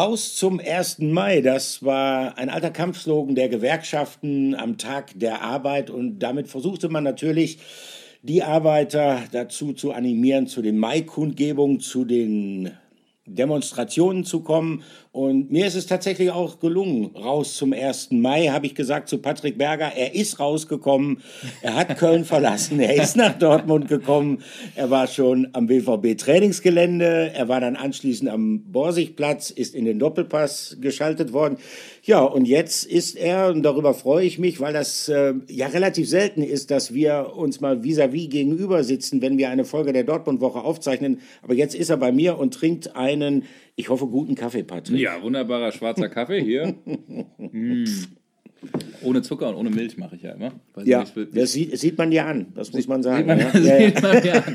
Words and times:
raus 0.00 0.34
zum 0.34 0.60
1. 0.60 1.00
Mai. 1.00 1.42
Das 1.42 1.84
war 1.84 2.38
ein 2.38 2.48
alter 2.48 2.70
Kampfslogan 2.70 3.34
der 3.34 3.50
Gewerkschaften 3.50 4.54
am 4.54 4.78
Tag 4.78 5.12
der 5.14 5.42
Arbeit 5.42 5.90
und 5.90 6.20
damit 6.20 6.48
versuchte 6.48 6.88
man 6.88 7.04
natürlich, 7.04 7.58
die 8.22 8.42
Arbeiter 8.42 9.22
dazu 9.30 9.74
zu 9.74 9.92
animieren, 9.92 10.46
zu 10.46 10.62
den 10.62 10.78
Mai-Kundgebungen, 10.78 11.80
zu 11.80 12.06
den 12.06 12.70
Demonstrationen 13.34 14.24
zu 14.24 14.40
kommen. 14.40 14.82
Und 15.12 15.50
mir 15.50 15.66
ist 15.66 15.74
es 15.74 15.86
tatsächlich 15.86 16.30
auch 16.30 16.60
gelungen, 16.60 17.16
raus 17.16 17.56
zum 17.56 17.72
1. 17.72 18.12
Mai, 18.12 18.46
habe 18.46 18.66
ich 18.66 18.76
gesagt 18.76 19.08
zu 19.08 19.18
Patrick 19.18 19.58
Berger. 19.58 19.92
Er 19.96 20.14
ist 20.14 20.38
rausgekommen, 20.38 21.20
er 21.62 21.74
hat 21.74 21.98
Köln 21.98 22.24
verlassen, 22.26 22.78
er 22.78 22.94
ist 23.02 23.16
nach 23.16 23.36
Dortmund 23.36 23.88
gekommen, 23.88 24.42
er 24.76 24.90
war 24.90 25.08
schon 25.08 25.48
am 25.52 25.66
BVB-Trainingsgelände, 25.66 27.32
er 27.34 27.48
war 27.48 27.60
dann 27.60 27.74
anschließend 27.74 28.30
am 28.30 28.62
Borsigplatz, 28.70 29.50
ist 29.50 29.74
in 29.74 29.84
den 29.84 29.98
Doppelpass 29.98 30.76
geschaltet 30.80 31.32
worden. 31.32 31.58
Ja, 32.02 32.20
und 32.22 32.46
jetzt 32.46 32.84
ist 32.84 33.16
er, 33.16 33.50
und 33.50 33.62
darüber 33.62 33.94
freue 33.94 34.24
ich 34.24 34.38
mich, 34.38 34.60
weil 34.60 34.72
das 34.72 35.08
äh, 35.08 35.34
ja 35.48 35.66
relativ 35.66 36.08
selten 36.08 36.42
ist, 36.42 36.70
dass 36.70 36.94
wir 36.94 37.32
uns 37.36 37.60
mal 37.60 37.82
vis-à-vis 37.82 38.26
-vis 38.26 38.30
gegenüber 38.30 38.84
sitzen, 38.84 39.20
wenn 39.22 39.38
wir 39.38 39.50
eine 39.50 39.64
Folge 39.64 39.92
der 39.92 40.04
Dortmund-Woche 40.04 40.60
aufzeichnen. 40.60 41.20
Aber 41.42 41.54
jetzt 41.54 41.74
ist 41.74 41.90
er 41.90 41.96
bei 41.96 42.12
mir 42.12 42.38
und 42.38 42.54
trinkt 42.54 42.96
einen, 42.96 43.44
ich 43.76 43.88
hoffe, 43.88 44.06
guten 44.06 44.34
Kaffee, 44.34 44.62
Patrick. 44.62 44.98
Ja, 44.98 45.22
wunderbarer 45.22 45.72
schwarzer 45.72 46.08
Kaffee 46.08 46.42
hier. 46.42 46.74
mm. 47.38 47.84
Ohne 49.02 49.22
Zucker 49.22 49.48
und 49.48 49.54
ohne 49.54 49.70
Milch 49.70 49.96
mache 49.96 50.16
ich 50.16 50.22
ja 50.22 50.32
immer. 50.32 50.52
Weiß 50.74 50.86
ja, 50.86 51.00
nicht, 51.00 51.16
das 51.34 51.52
sieht, 51.52 51.78
sieht, 51.78 51.96
man 51.96 52.10
dir 52.10 52.26
an, 52.26 52.48
das 52.54 52.72
muss 52.72 52.86
man 52.86 53.02
sagen. 53.02 53.26
Man, 53.26 53.38
ja. 53.38 53.50
sieht 53.50 54.02
man 54.02 54.24
ja 54.24 54.34
an. 54.34 54.54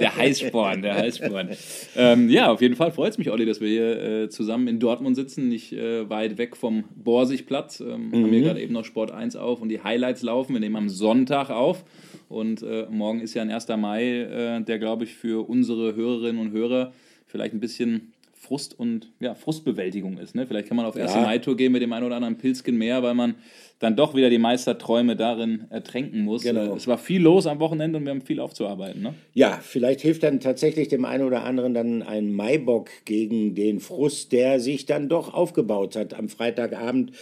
Der 0.00 0.16
Heißsporn, 0.16 0.82
der 0.82 0.94
Heißsporn. 0.94 1.48
Ähm, 1.96 2.28
ja, 2.30 2.52
auf 2.52 2.60
jeden 2.62 2.76
Fall 2.76 2.92
freut 2.92 3.12
es 3.12 3.18
mich, 3.18 3.30
Olli, 3.30 3.46
dass 3.46 3.60
wir 3.60 3.68
hier 3.68 4.02
äh, 4.02 4.28
zusammen 4.28 4.68
in 4.68 4.78
Dortmund 4.78 5.16
sitzen, 5.16 5.48
nicht 5.48 5.72
äh, 5.72 6.08
weit 6.08 6.38
weg 6.38 6.56
vom 6.56 6.84
Borsigplatz. 6.94 7.80
Ähm, 7.80 8.10
mhm. 8.10 8.12
Haben 8.12 8.30
wir 8.30 8.40
gerade 8.42 8.60
eben 8.60 8.72
noch 8.72 8.84
Sport 8.84 9.10
1 9.10 9.34
auf 9.34 9.60
und 9.60 9.68
die 9.68 9.82
Highlights 9.82 10.22
laufen. 10.22 10.52
Wir 10.52 10.60
nehmen 10.60 10.76
am 10.76 10.88
Sonntag 10.88 11.50
auf 11.50 11.84
und 12.28 12.62
äh, 12.62 12.86
morgen 12.90 13.20
ist 13.20 13.34
ja 13.34 13.42
ein 13.42 13.50
1. 13.50 13.68
Mai, 13.76 14.20
äh, 14.20 14.60
der, 14.62 14.78
glaube 14.78 15.04
ich, 15.04 15.14
für 15.14 15.48
unsere 15.48 15.96
Hörerinnen 15.96 16.40
und 16.40 16.52
Hörer 16.52 16.92
vielleicht 17.26 17.54
ein 17.54 17.60
bisschen 17.60 18.13
Frust 18.44 18.78
und 18.78 19.10
ja, 19.20 19.34
Frustbewältigung 19.34 20.18
ist. 20.18 20.34
Ne? 20.34 20.46
Vielleicht 20.46 20.68
kann 20.68 20.76
man 20.76 20.86
auf 20.86 20.96
erste 20.96 21.18
ja. 21.18 21.24
Mai-Tour 21.24 21.56
gehen 21.56 21.72
mit 21.72 21.82
dem 21.82 21.92
einen 21.92 22.06
oder 22.06 22.16
anderen 22.16 22.38
Pilzchen 22.38 22.76
mehr, 22.76 23.02
weil 23.02 23.14
man 23.14 23.36
dann 23.80 23.96
doch 23.96 24.14
wieder 24.14 24.30
die 24.30 24.38
Meisterträume 24.38 25.16
darin 25.16 25.64
ertränken 25.70 26.22
muss. 26.22 26.42
Genau. 26.42 26.74
Es 26.74 26.86
war 26.86 26.96
viel 26.96 27.20
los 27.20 27.46
am 27.46 27.58
Wochenende 27.60 27.98
und 27.98 28.04
wir 28.04 28.10
haben 28.10 28.22
viel 28.22 28.40
aufzuarbeiten. 28.40 29.02
Ne? 29.02 29.14
Ja, 29.34 29.58
vielleicht 29.62 30.00
hilft 30.00 30.22
dann 30.22 30.40
tatsächlich 30.40 30.88
dem 30.88 31.04
einen 31.04 31.24
oder 31.24 31.44
anderen 31.44 31.74
dann 31.74 32.02
ein 32.02 32.32
Maibock 32.32 32.88
gegen 33.04 33.54
den 33.54 33.80
Frust, 33.80 34.32
der 34.32 34.60
sich 34.60 34.86
dann 34.86 35.08
doch 35.08 35.34
aufgebaut 35.34 35.96
hat 35.96 36.14
am 36.14 36.28
Freitagabend 36.28 37.12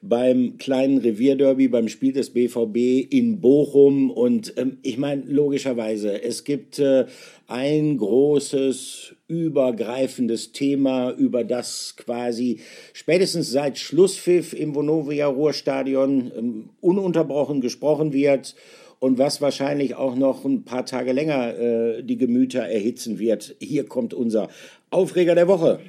beim 0.00 0.58
kleinen 0.58 0.98
Revierderby, 0.98 1.68
beim 1.68 1.88
Spiel 1.88 2.12
des 2.12 2.30
BVB 2.30 3.12
in 3.12 3.40
Bochum. 3.40 4.10
Und 4.10 4.54
ähm, 4.56 4.78
ich 4.82 4.98
meine, 4.98 5.22
logischerweise, 5.26 6.22
es 6.22 6.44
gibt 6.44 6.78
äh, 6.78 7.06
ein 7.48 7.96
großes, 7.96 9.14
übergreifendes 9.26 10.52
Thema, 10.52 11.10
über 11.10 11.44
das 11.44 11.94
quasi 11.96 12.60
spätestens 12.92 13.50
seit 13.50 13.78
Schlusspfiff 13.78 14.52
im 14.52 14.74
Vonovia 14.74 15.26
Ruhrstadion 15.26 16.07
ähm, 16.08 16.70
ununterbrochen 16.80 17.60
gesprochen 17.60 18.12
wird 18.12 18.54
und 19.00 19.18
was 19.18 19.40
wahrscheinlich 19.40 19.94
auch 19.94 20.16
noch 20.16 20.44
ein 20.44 20.64
paar 20.64 20.84
Tage 20.84 21.12
länger 21.12 21.56
äh, 21.56 22.02
die 22.02 22.16
Gemüter 22.16 22.62
erhitzen 22.62 23.18
wird. 23.18 23.56
Hier 23.60 23.86
kommt 23.86 24.14
unser 24.14 24.48
Aufreger 24.90 25.34
der 25.34 25.48
Woche. 25.48 25.80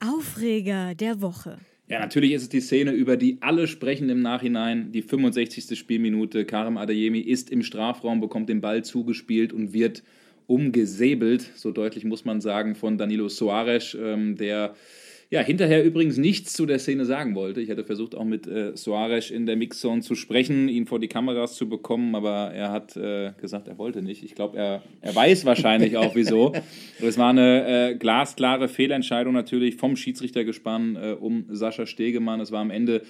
Aufreger 0.00 0.94
der 0.94 1.20
Woche. 1.20 1.58
Ja, 1.88 2.00
natürlich 2.00 2.32
ist 2.32 2.42
es 2.42 2.48
die 2.48 2.60
Szene, 2.60 2.92
über 2.92 3.16
die 3.16 3.38
alle 3.40 3.66
sprechen 3.66 4.08
im 4.08 4.22
Nachhinein. 4.22 4.90
Die 4.92 5.02
65. 5.02 5.78
Spielminute. 5.78 6.44
Karim 6.46 6.78
Adeyemi 6.78 7.20
ist 7.20 7.50
im 7.50 7.62
Strafraum, 7.62 8.20
bekommt 8.20 8.48
den 8.48 8.60
Ball 8.60 8.84
zugespielt 8.84 9.52
und 9.52 9.72
wird 9.74 10.02
umgesäbelt, 10.46 11.50
so 11.54 11.70
deutlich 11.70 12.04
muss 12.04 12.24
man 12.24 12.40
sagen, 12.40 12.74
von 12.74 12.98
Danilo 12.98 13.28
Soares, 13.28 13.96
ähm, 13.98 14.36
der 14.36 14.74
ja, 15.30 15.40
hinterher 15.40 15.84
übrigens 15.84 16.16
nichts 16.16 16.52
zu 16.52 16.66
der 16.66 16.78
Szene 16.78 17.04
sagen 17.04 17.34
wollte. 17.34 17.60
Ich 17.60 17.68
hätte 17.68 17.84
versucht, 17.84 18.14
auch 18.14 18.24
mit 18.24 18.46
äh, 18.46 18.76
Soares 18.76 19.30
in 19.30 19.46
der 19.46 19.56
Mixzone 19.56 20.02
zu 20.02 20.14
sprechen, 20.14 20.68
ihn 20.68 20.86
vor 20.86 20.98
die 20.98 21.08
Kameras 21.08 21.54
zu 21.54 21.68
bekommen, 21.68 22.14
aber 22.14 22.52
er 22.52 22.70
hat 22.70 22.96
äh, 22.96 23.32
gesagt, 23.40 23.68
er 23.68 23.78
wollte 23.78 24.02
nicht. 24.02 24.22
Ich 24.22 24.34
glaube, 24.34 24.58
er, 24.58 24.82
er 25.00 25.14
weiß 25.14 25.44
wahrscheinlich 25.44 25.96
auch, 25.96 26.14
wieso. 26.14 26.52
es 27.00 27.18
war 27.18 27.30
eine 27.30 27.90
äh, 27.90 27.94
glasklare 27.96 28.68
Fehlentscheidung 28.68 29.32
natürlich 29.32 29.76
vom 29.76 29.96
Schiedsrichtergespann 29.96 30.96
äh, 30.96 31.16
um 31.18 31.46
Sascha 31.48 31.86
Stegemann. 31.86 32.40
Es 32.40 32.52
war 32.52 32.60
am 32.60 32.70
Ende 32.70 33.02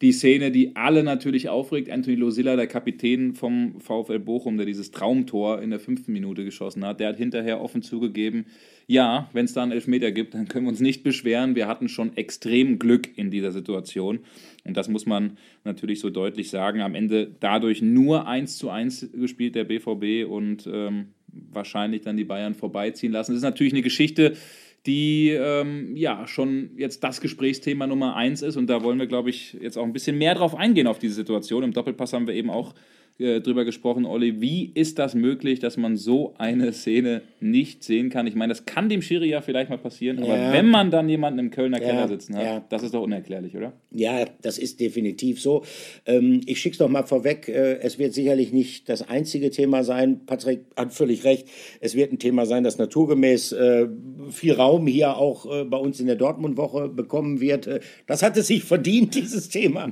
die 0.00 0.12
Szene, 0.12 0.50
die 0.50 0.76
alle 0.76 1.02
natürlich 1.02 1.48
aufregt. 1.48 1.90
Anthony 1.90 2.16
Losilla, 2.16 2.56
der 2.56 2.66
Kapitän 2.66 3.34
vom 3.34 3.80
VfL 3.80 4.20
Bochum, 4.20 4.56
der 4.56 4.66
dieses 4.66 4.90
Traumtor 4.90 5.60
in 5.60 5.70
der 5.70 5.80
fünften 5.80 6.12
Minute 6.12 6.44
geschossen 6.44 6.84
hat, 6.84 7.00
der 7.00 7.08
hat 7.08 7.16
hinterher 7.16 7.60
offen 7.60 7.82
zugegeben, 7.82 8.46
ja, 8.90 9.28
wenn 9.34 9.44
es 9.44 9.52
da 9.52 9.62
einen 9.62 9.72
Elfmeter 9.72 10.10
gibt, 10.10 10.32
dann 10.32 10.48
können 10.48 10.64
wir 10.64 10.70
uns 10.70 10.80
nicht 10.80 11.02
beschweren. 11.02 11.54
Wir 11.54 11.68
hatten 11.68 11.90
schon 11.90 12.16
extrem 12.16 12.78
Glück 12.78 13.18
in 13.18 13.30
dieser 13.30 13.52
Situation. 13.52 14.20
Und 14.64 14.78
das 14.78 14.88
muss 14.88 15.04
man 15.04 15.36
natürlich 15.62 16.00
so 16.00 16.08
deutlich 16.08 16.48
sagen. 16.48 16.80
Am 16.80 16.94
Ende 16.94 17.30
dadurch 17.38 17.82
nur 17.82 18.26
1 18.26 18.56
zu 18.56 18.70
1 18.70 19.10
gespielt, 19.12 19.56
der 19.56 19.64
BVB, 19.64 20.26
und 20.26 20.66
ähm, 20.72 21.08
wahrscheinlich 21.26 22.00
dann 22.00 22.16
die 22.16 22.24
Bayern 22.24 22.54
vorbeiziehen 22.54 23.12
lassen. 23.12 23.32
Das 23.32 23.40
ist 23.40 23.44
natürlich 23.44 23.74
eine 23.74 23.82
Geschichte, 23.82 24.38
die 24.86 25.36
ähm, 25.38 25.94
ja 25.94 26.26
schon 26.26 26.70
jetzt 26.78 27.04
das 27.04 27.20
Gesprächsthema 27.20 27.86
Nummer 27.86 28.16
eins 28.16 28.40
ist. 28.40 28.56
Und 28.56 28.68
da 28.68 28.82
wollen 28.82 28.98
wir, 28.98 29.06
glaube 29.06 29.28
ich, 29.28 29.52
jetzt 29.60 29.76
auch 29.76 29.84
ein 29.84 29.92
bisschen 29.92 30.16
mehr 30.16 30.34
drauf 30.34 30.54
eingehen 30.54 30.86
auf 30.86 30.98
diese 30.98 31.14
Situation. 31.14 31.62
Im 31.62 31.74
Doppelpass 31.74 32.14
haben 32.14 32.26
wir 32.26 32.34
eben 32.34 32.48
auch 32.48 32.74
äh, 33.20 33.40
drüber 33.40 33.64
gesprochen, 33.64 34.04
Olli. 34.04 34.40
Wie 34.40 34.70
ist 34.74 35.00
das 35.00 35.16
möglich, 35.16 35.58
dass 35.58 35.76
man 35.76 35.96
so 35.96 36.34
eine 36.38 36.72
Szene 36.72 37.22
nicht 37.40 37.82
sehen 37.82 38.10
kann? 38.10 38.28
Ich 38.28 38.36
meine, 38.36 38.52
das 38.52 38.64
kann 38.64 38.88
dem 38.88 39.02
Schiri 39.02 39.28
ja 39.28 39.40
vielleicht 39.40 39.70
mal 39.70 39.78
passieren, 39.78 40.22
aber 40.22 40.38
ja. 40.38 40.52
wenn 40.52 40.70
man 40.70 40.92
dann 40.92 41.08
jemanden 41.08 41.40
im 41.40 41.50
Kölner 41.50 41.80
Keller 41.80 42.02
ja, 42.02 42.06
sitzen 42.08 42.36
hat, 42.36 42.44
ja. 42.44 42.64
das 42.68 42.84
ist 42.84 42.94
doch 42.94 43.02
unerklärlich, 43.02 43.56
oder? 43.56 43.72
Ja, 43.90 44.24
das 44.42 44.56
ist 44.56 44.78
definitiv 44.78 45.40
so. 45.40 45.64
Ähm, 46.06 46.42
ich 46.46 46.60
schicke 46.60 46.74
es 46.74 46.78
doch 46.78 46.88
mal 46.88 47.02
vorweg. 47.02 47.48
Äh, 47.48 47.80
es 47.80 47.98
wird 47.98 48.14
sicherlich 48.14 48.52
nicht 48.52 48.88
das 48.88 49.08
einzige 49.08 49.50
Thema 49.50 49.82
sein. 49.82 50.20
Patrick 50.24 50.60
hat 50.76 50.92
völlig 50.92 51.24
recht. 51.24 51.48
Es 51.80 51.96
wird 51.96 52.12
ein 52.12 52.20
Thema 52.20 52.46
sein, 52.46 52.62
das 52.62 52.78
naturgemäß 52.78 53.50
äh, 53.50 53.88
viel 54.30 54.52
Raum 54.52 54.86
hier 54.86 55.16
auch 55.16 55.64
bei 55.64 55.76
uns 55.76 55.98
in 55.98 56.06
der 56.06 56.14
Dortmund-Woche 56.14 56.88
bekommen 56.88 57.40
wird. 57.40 57.68
das 58.06 58.22
hat 58.22 58.36
es 58.36 58.46
sich 58.46 58.62
verdient, 58.64 59.16
dieses 59.16 59.48
Thema. 59.48 59.90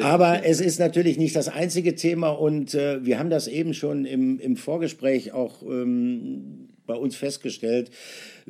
Aber 0.00 0.44
es 0.44 0.60
ist 0.60 0.78
natürlich 0.78 1.18
nicht 1.18 1.34
das 1.34 1.48
einzige 1.48 1.96
Thema 1.96 2.28
und 2.28 2.67
und 2.68 2.74
äh, 2.74 3.04
wir 3.04 3.18
haben 3.18 3.30
das 3.30 3.48
eben 3.48 3.72
schon 3.72 4.04
im, 4.04 4.38
im 4.38 4.56
Vorgespräch 4.56 5.32
auch 5.32 5.62
ähm, 5.62 6.67
bei 6.88 6.96
uns 6.96 7.14
festgestellt. 7.14 7.90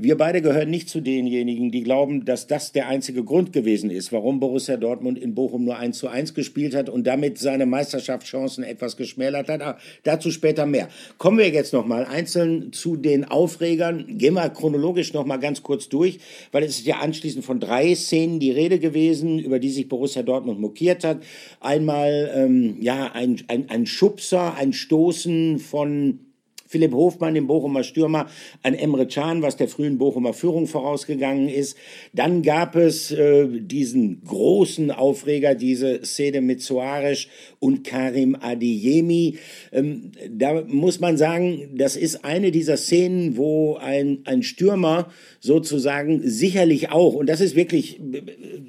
Wir 0.00 0.16
beide 0.16 0.40
gehören 0.40 0.70
nicht 0.70 0.88
zu 0.88 1.00
denjenigen, 1.00 1.72
die 1.72 1.82
glauben, 1.82 2.24
dass 2.24 2.46
das 2.46 2.70
der 2.70 2.86
einzige 2.86 3.24
Grund 3.24 3.52
gewesen 3.52 3.90
ist, 3.90 4.12
warum 4.12 4.38
Borussia 4.38 4.76
Dortmund 4.76 5.18
in 5.18 5.34
Bochum 5.34 5.64
nur 5.64 5.76
1 5.76 5.98
zu 5.98 6.06
1 6.06 6.34
gespielt 6.34 6.72
hat 6.76 6.88
und 6.88 7.04
damit 7.04 7.38
seine 7.38 7.66
Meisterschaftschancen 7.66 8.62
etwas 8.62 8.96
geschmälert 8.96 9.48
hat. 9.48 9.60
Aber 9.60 9.78
dazu 10.04 10.30
später 10.30 10.66
mehr. 10.66 10.88
Kommen 11.18 11.38
wir 11.38 11.48
jetzt 11.48 11.72
nochmal 11.72 12.04
einzeln 12.04 12.72
zu 12.72 12.96
den 12.96 13.24
Aufregern. 13.24 14.18
Gehen 14.18 14.34
wir 14.34 14.48
chronologisch 14.50 15.12
nochmal 15.12 15.40
ganz 15.40 15.64
kurz 15.64 15.88
durch, 15.88 16.20
weil 16.52 16.62
es 16.62 16.78
ist 16.78 16.86
ja 16.86 16.98
anschließend 17.00 17.44
von 17.44 17.58
drei 17.58 17.92
Szenen 17.96 18.38
die 18.38 18.52
Rede 18.52 18.78
gewesen, 18.78 19.40
über 19.40 19.58
die 19.58 19.70
sich 19.70 19.88
Borussia 19.88 20.22
Dortmund 20.22 20.60
mokiert 20.60 21.02
hat. 21.02 21.24
Einmal 21.58 22.30
ähm, 22.32 22.76
ja, 22.80 23.10
ein, 23.14 23.42
ein, 23.48 23.68
ein 23.68 23.84
Schubser, 23.84 24.54
ein 24.54 24.72
Stoßen 24.72 25.58
von 25.58 26.20
Philipp 26.68 26.92
Hofmann, 26.92 27.34
dem 27.34 27.46
Bochumer 27.46 27.82
Stürmer, 27.82 28.26
an 28.62 28.74
Emre 28.74 29.06
Can, 29.06 29.42
was 29.42 29.56
der 29.56 29.68
frühen 29.68 29.98
Bochumer 29.98 30.34
Führung 30.34 30.66
vorausgegangen 30.66 31.48
ist. 31.48 31.76
Dann 32.12 32.42
gab 32.42 32.76
es 32.76 33.10
äh, 33.10 33.48
diesen 33.48 34.22
großen 34.24 34.90
Aufreger, 34.90 35.54
diese 35.54 36.04
Szene 36.04 36.42
mit 36.42 36.62
Soares 36.62 37.26
und 37.58 37.84
Karim 37.84 38.36
Adeyemi. 38.38 39.38
Ähm, 39.72 40.12
da 40.30 40.62
muss 40.66 41.00
man 41.00 41.16
sagen, 41.16 41.70
das 41.76 41.96
ist 41.96 42.24
eine 42.24 42.50
dieser 42.50 42.76
Szenen, 42.76 43.36
wo 43.36 43.76
ein, 43.76 44.20
ein 44.24 44.42
Stürmer 44.42 45.10
sozusagen 45.40 46.20
sicherlich 46.22 46.90
auch, 46.90 47.14
und 47.14 47.28
das 47.28 47.40
ist 47.40 47.56
wirklich 47.56 47.98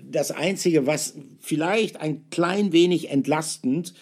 das 0.09 0.31
Einzige, 0.31 0.87
was 0.87 1.15
vielleicht 1.39 1.99
ein 1.99 2.29
klein 2.29 2.71
wenig 2.71 3.09
entlastend 3.09 3.93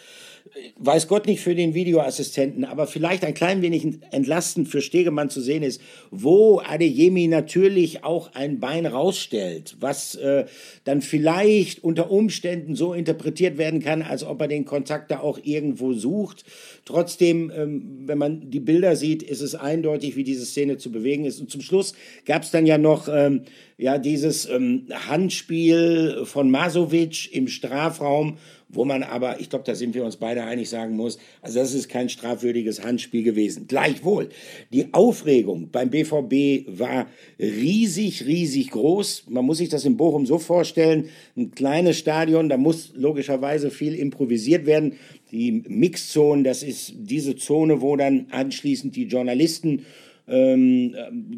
weiß 0.77 1.07
Gott 1.07 1.27
nicht 1.27 1.41
für 1.41 1.55
den 1.55 1.73
Videoassistenten, 1.73 2.65
aber 2.65 2.87
vielleicht 2.87 3.23
ein 3.23 3.33
klein 3.33 3.61
wenig 3.61 3.85
entlastend 4.11 4.67
für 4.67 4.81
Stegemann 4.81 5.29
zu 5.29 5.41
sehen 5.41 5.63
ist, 5.63 5.81
wo 6.11 6.59
Adeyemi 6.59 7.27
natürlich 7.27 8.03
auch 8.03 8.33
ein 8.33 8.59
Bein 8.59 8.85
rausstellt, 8.85 9.75
was 9.79 10.15
äh, 10.15 10.45
dann 10.83 11.01
vielleicht 11.01 11.83
unter 11.83 12.11
Umständen 12.11 12.75
so 12.75 12.93
interpretiert 12.93 13.57
werden 13.57 13.81
kann, 13.81 14.01
als 14.01 14.23
ob 14.23 14.41
er 14.41 14.47
den 14.47 14.65
Kontakt 14.65 15.11
da 15.11 15.19
auch 15.19 15.39
irgendwo 15.43 15.93
sucht. 15.93 16.45
Trotzdem, 16.85 17.51
ähm, 17.55 18.03
wenn 18.05 18.17
man 18.17 18.49
die 18.49 18.59
Bilder 18.59 18.95
sieht, 18.95 19.23
ist 19.23 19.41
es 19.41 19.55
eindeutig, 19.55 20.15
wie 20.15 20.23
diese 20.23 20.45
Szene 20.45 20.77
zu 20.77 20.91
bewegen 20.91 21.25
ist. 21.25 21.39
Und 21.39 21.49
zum 21.51 21.61
Schluss 21.61 21.93
gab 22.25 22.43
es 22.43 22.51
dann 22.51 22.65
ja 22.65 22.77
noch 22.77 23.07
ähm, 23.11 23.41
ja 23.77 23.97
dieses 23.97 24.47
ähm, 24.49 24.87
Handspiel 24.91 26.21
von 26.25 26.49
Masovic 26.49 27.33
im 27.33 27.47
Strafraum, 27.47 28.37
wo 28.69 28.83
man 28.83 29.03
aber, 29.03 29.39
ich 29.39 29.49
glaube, 29.49 29.65
da 29.65 29.75
sind 29.75 29.95
wir 29.95 30.03
uns 30.03 30.17
beide 30.17 30.43
einig, 30.43 30.69
sagen 30.69 30.95
muss, 30.95 31.17
also 31.41 31.59
das 31.59 31.73
ist 31.73 31.87
kein 31.87 32.09
strafwürdiges 32.09 32.83
Handspiel 32.83 33.23
gewesen. 33.23 33.67
Gleichwohl, 33.67 34.29
die 34.73 34.93
Aufregung 34.93 35.69
beim 35.71 35.89
BVB 35.89 36.67
war 36.67 37.07
riesig, 37.39 38.25
riesig 38.25 38.71
groß. 38.71 39.25
Man 39.29 39.45
muss 39.45 39.59
sich 39.59 39.69
das 39.69 39.85
in 39.85 39.95
Bochum 39.95 40.25
so 40.25 40.37
vorstellen, 40.37 41.09
ein 41.37 41.51
kleines 41.51 41.97
Stadion, 41.97 42.49
da 42.49 42.57
muss 42.57 42.91
logischerweise 42.93 43.71
viel 43.71 43.95
improvisiert 43.95 44.65
werden. 44.65 44.93
Die 45.31 45.51
Mixzone, 45.51 46.43
das 46.43 46.63
ist 46.63 46.93
diese 46.97 47.35
Zone, 47.35 47.81
wo 47.81 47.95
dann 47.95 48.27
anschließend 48.31 48.95
die 48.95 49.05
Journalisten 49.05 49.85
ähm, 50.27 50.93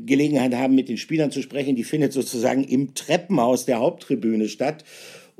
Gelegenheit 0.05 0.55
haben, 0.55 0.75
mit 0.75 0.89
den 0.89 0.97
Spielern 0.97 1.31
zu 1.31 1.41
sprechen. 1.41 1.75
Die 1.75 1.83
findet 1.83 2.13
sozusagen 2.13 2.63
im 2.63 2.95
Treppenhaus 2.95 3.65
der 3.65 3.79
Haupttribüne 3.79 4.49
statt. 4.49 4.83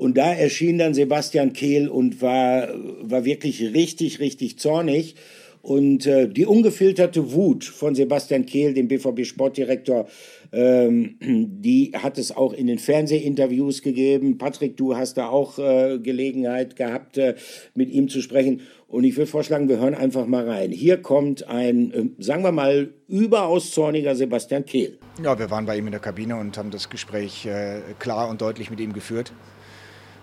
Und 0.00 0.16
da 0.16 0.32
erschien 0.32 0.78
dann 0.78 0.94
Sebastian 0.94 1.52
Kehl 1.52 1.86
und 1.86 2.22
war, 2.22 2.68
war 3.02 3.26
wirklich 3.26 3.74
richtig, 3.74 4.18
richtig 4.18 4.58
zornig. 4.58 5.14
Und 5.60 6.06
äh, 6.06 6.26
die 6.26 6.46
ungefilterte 6.46 7.34
Wut 7.34 7.64
von 7.64 7.94
Sebastian 7.94 8.46
Kehl, 8.46 8.72
dem 8.72 8.88
BVB-Sportdirektor, 8.88 10.08
ähm, 10.52 11.16
die 11.20 11.92
hat 11.94 12.16
es 12.16 12.34
auch 12.34 12.54
in 12.54 12.66
den 12.66 12.78
Fernsehinterviews 12.78 13.82
gegeben. 13.82 14.38
Patrick, 14.38 14.78
du 14.78 14.96
hast 14.96 15.18
da 15.18 15.28
auch 15.28 15.58
äh, 15.58 15.98
Gelegenheit 15.98 16.76
gehabt, 16.76 17.18
äh, 17.18 17.34
mit 17.74 17.90
ihm 17.90 18.08
zu 18.08 18.22
sprechen. 18.22 18.62
Und 18.88 19.04
ich 19.04 19.18
würde 19.18 19.30
vorschlagen, 19.30 19.68
wir 19.68 19.80
hören 19.80 19.94
einfach 19.94 20.24
mal 20.24 20.48
rein. 20.48 20.70
Hier 20.70 20.96
kommt 20.96 21.46
ein, 21.46 21.92
äh, 21.92 22.22
sagen 22.22 22.42
wir 22.42 22.52
mal, 22.52 22.94
überaus 23.06 23.70
zorniger 23.72 24.16
Sebastian 24.16 24.64
Kehl. 24.64 24.96
Ja, 25.22 25.38
wir 25.38 25.50
waren 25.50 25.66
bei 25.66 25.76
ihm 25.76 25.84
in 25.84 25.92
der 25.92 26.00
Kabine 26.00 26.36
und 26.36 26.56
haben 26.56 26.70
das 26.70 26.88
Gespräch 26.88 27.44
äh, 27.44 27.80
klar 27.98 28.30
und 28.30 28.40
deutlich 28.40 28.70
mit 28.70 28.80
ihm 28.80 28.94
geführt. 28.94 29.34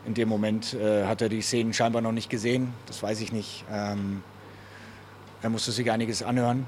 In 0.07 0.13
dem 0.13 0.29
Moment 0.29 0.73
äh, 0.73 1.03
hat 1.03 1.21
er 1.21 1.27
die 1.27 1.41
Szenen 1.41 1.73
scheinbar 1.73 2.01
noch 2.01 2.13
nicht 2.13 2.29
gesehen, 2.29 2.71
das 2.85 3.03
weiß 3.03 3.19
ich 3.19 3.33
nicht. 3.33 3.65
Ähm, 3.69 4.23
er 5.41 5.49
musste 5.49 5.73
sich 5.73 5.91
einiges 5.91 6.23
anhören. 6.23 6.65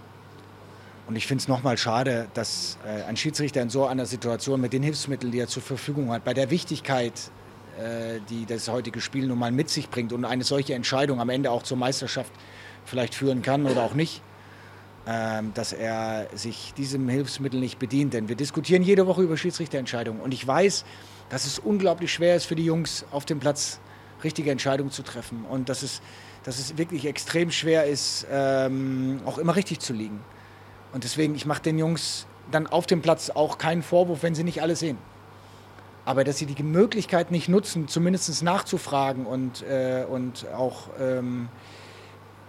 Und 1.07 1.15
ich 1.15 1.25
finde 1.25 1.43
es 1.43 1.47
nochmal 1.47 1.77
schade, 1.77 2.27
dass 2.33 2.77
äh, 2.85 3.03
ein 3.03 3.15
Schiedsrichter 3.15 3.61
in 3.61 3.69
so 3.69 3.85
einer 3.85 4.05
Situation 4.05 4.59
mit 4.59 4.73
den 4.73 4.83
Hilfsmitteln, 4.83 5.31
die 5.31 5.39
er 5.39 5.47
zur 5.47 5.63
Verfügung 5.63 6.11
hat, 6.11 6.25
bei 6.25 6.33
der 6.33 6.49
Wichtigkeit, 6.51 7.13
äh, 7.79 8.19
die 8.29 8.45
das 8.45 8.67
heutige 8.67 8.99
Spiel 8.99 9.25
nun 9.25 9.39
mal 9.39 9.53
mit 9.53 9.69
sich 9.69 9.89
bringt 9.89 10.11
und 10.11 10.25
eine 10.25 10.43
solche 10.43 10.73
Entscheidung 10.73 11.21
am 11.21 11.29
Ende 11.29 11.49
auch 11.49 11.63
zur 11.63 11.77
Meisterschaft 11.77 12.33
vielleicht 12.83 13.15
führen 13.15 13.41
kann 13.41 13.65
oder 13.65 13.83
auch 13.83 13.93
nicht, 13.93 14.21
ähm, 15.07 15.53
dass 15.53 15.71
er 15.71 16.27
sich 16.35 16.73
diesem 16.75 17.07
Hilfsmittel 17.07 17.61
nicht 17.61 17.79
bedient. 17.79 18.13
Denn 18.13 18.27
wir 18.27 18.35
diskutieren 18.35 18.83
jede 18.83 19.07
Woche 19.07 19.21
über 19.21 19.37
Schiedsrichterentscheidungen. 19.37 20.21
Und 20.21 20.33
ich 20.33 20.45
weiß, 20.45 20.83
dass 21.29 21.45
es 21.45 21.59
unglaublich 21.59 22.11
schwer 22.11 22.35
ist 22.35 22.45
für 22.45 22.55
die 22.55 22.65
Jungs 22.65 23.05
auf 23.11 23.25
dem 23.25 23.39
Platz, 23.39 23.79
richtige 24.23 24.51
Entscheidungen 24.51 24.91
zu 24.91 25.03
treffen. 25.03 25.45
Und 25.45 25.69
dass 25.69 25.83
es, 25.83 26.01
dass 26.43 26.59
es 26.59 26.77
wirklich 26.77 27.05
extrem 27.05 27.51
schwer 27.51 27.85
ist, 27.85 28.27
ähm, 28.31 29.21
auch 29.25 29.37
immer 29.37 29.55
richtig 29.55 29.79
zu 29.79 29.93
liegen. 29.93 30.19
Und 30.91 31.03
deswegen, 31.03 31.35
ich 31.35 31.45
mache 31.45 31.61
den 31.61 31.77
Jungs 31.77 32.25
dann 32.51 32.67
auf 32.67 32.87
dem 32.87 33.01
Platz 33.01 33.29
auch 33.29 33.57
keinen 33.57 33.83
Vorwurf, 33.83 34.23
wenn 34.23 34.35
sie 34.35 34.43
nicht 34.43 34.61
alles 34.61 34.79
sehen. 34.79 34.97
Aber 36.05 36.23
dass 36.23 36.37
sie 36.37 36.47
die 36.47 36.63
Möglichkeit 36.63 37.29
nicht 37.29 37.49
nutzen, 37.49 37.87
zumindest 37.87 38.41
nachzufragen 38.41 39.25
und, 39.25 39.61
äh, 39.61 40.05
und 40.09 40.47
auch 40.49 40.89
ähm, 40.99 41.49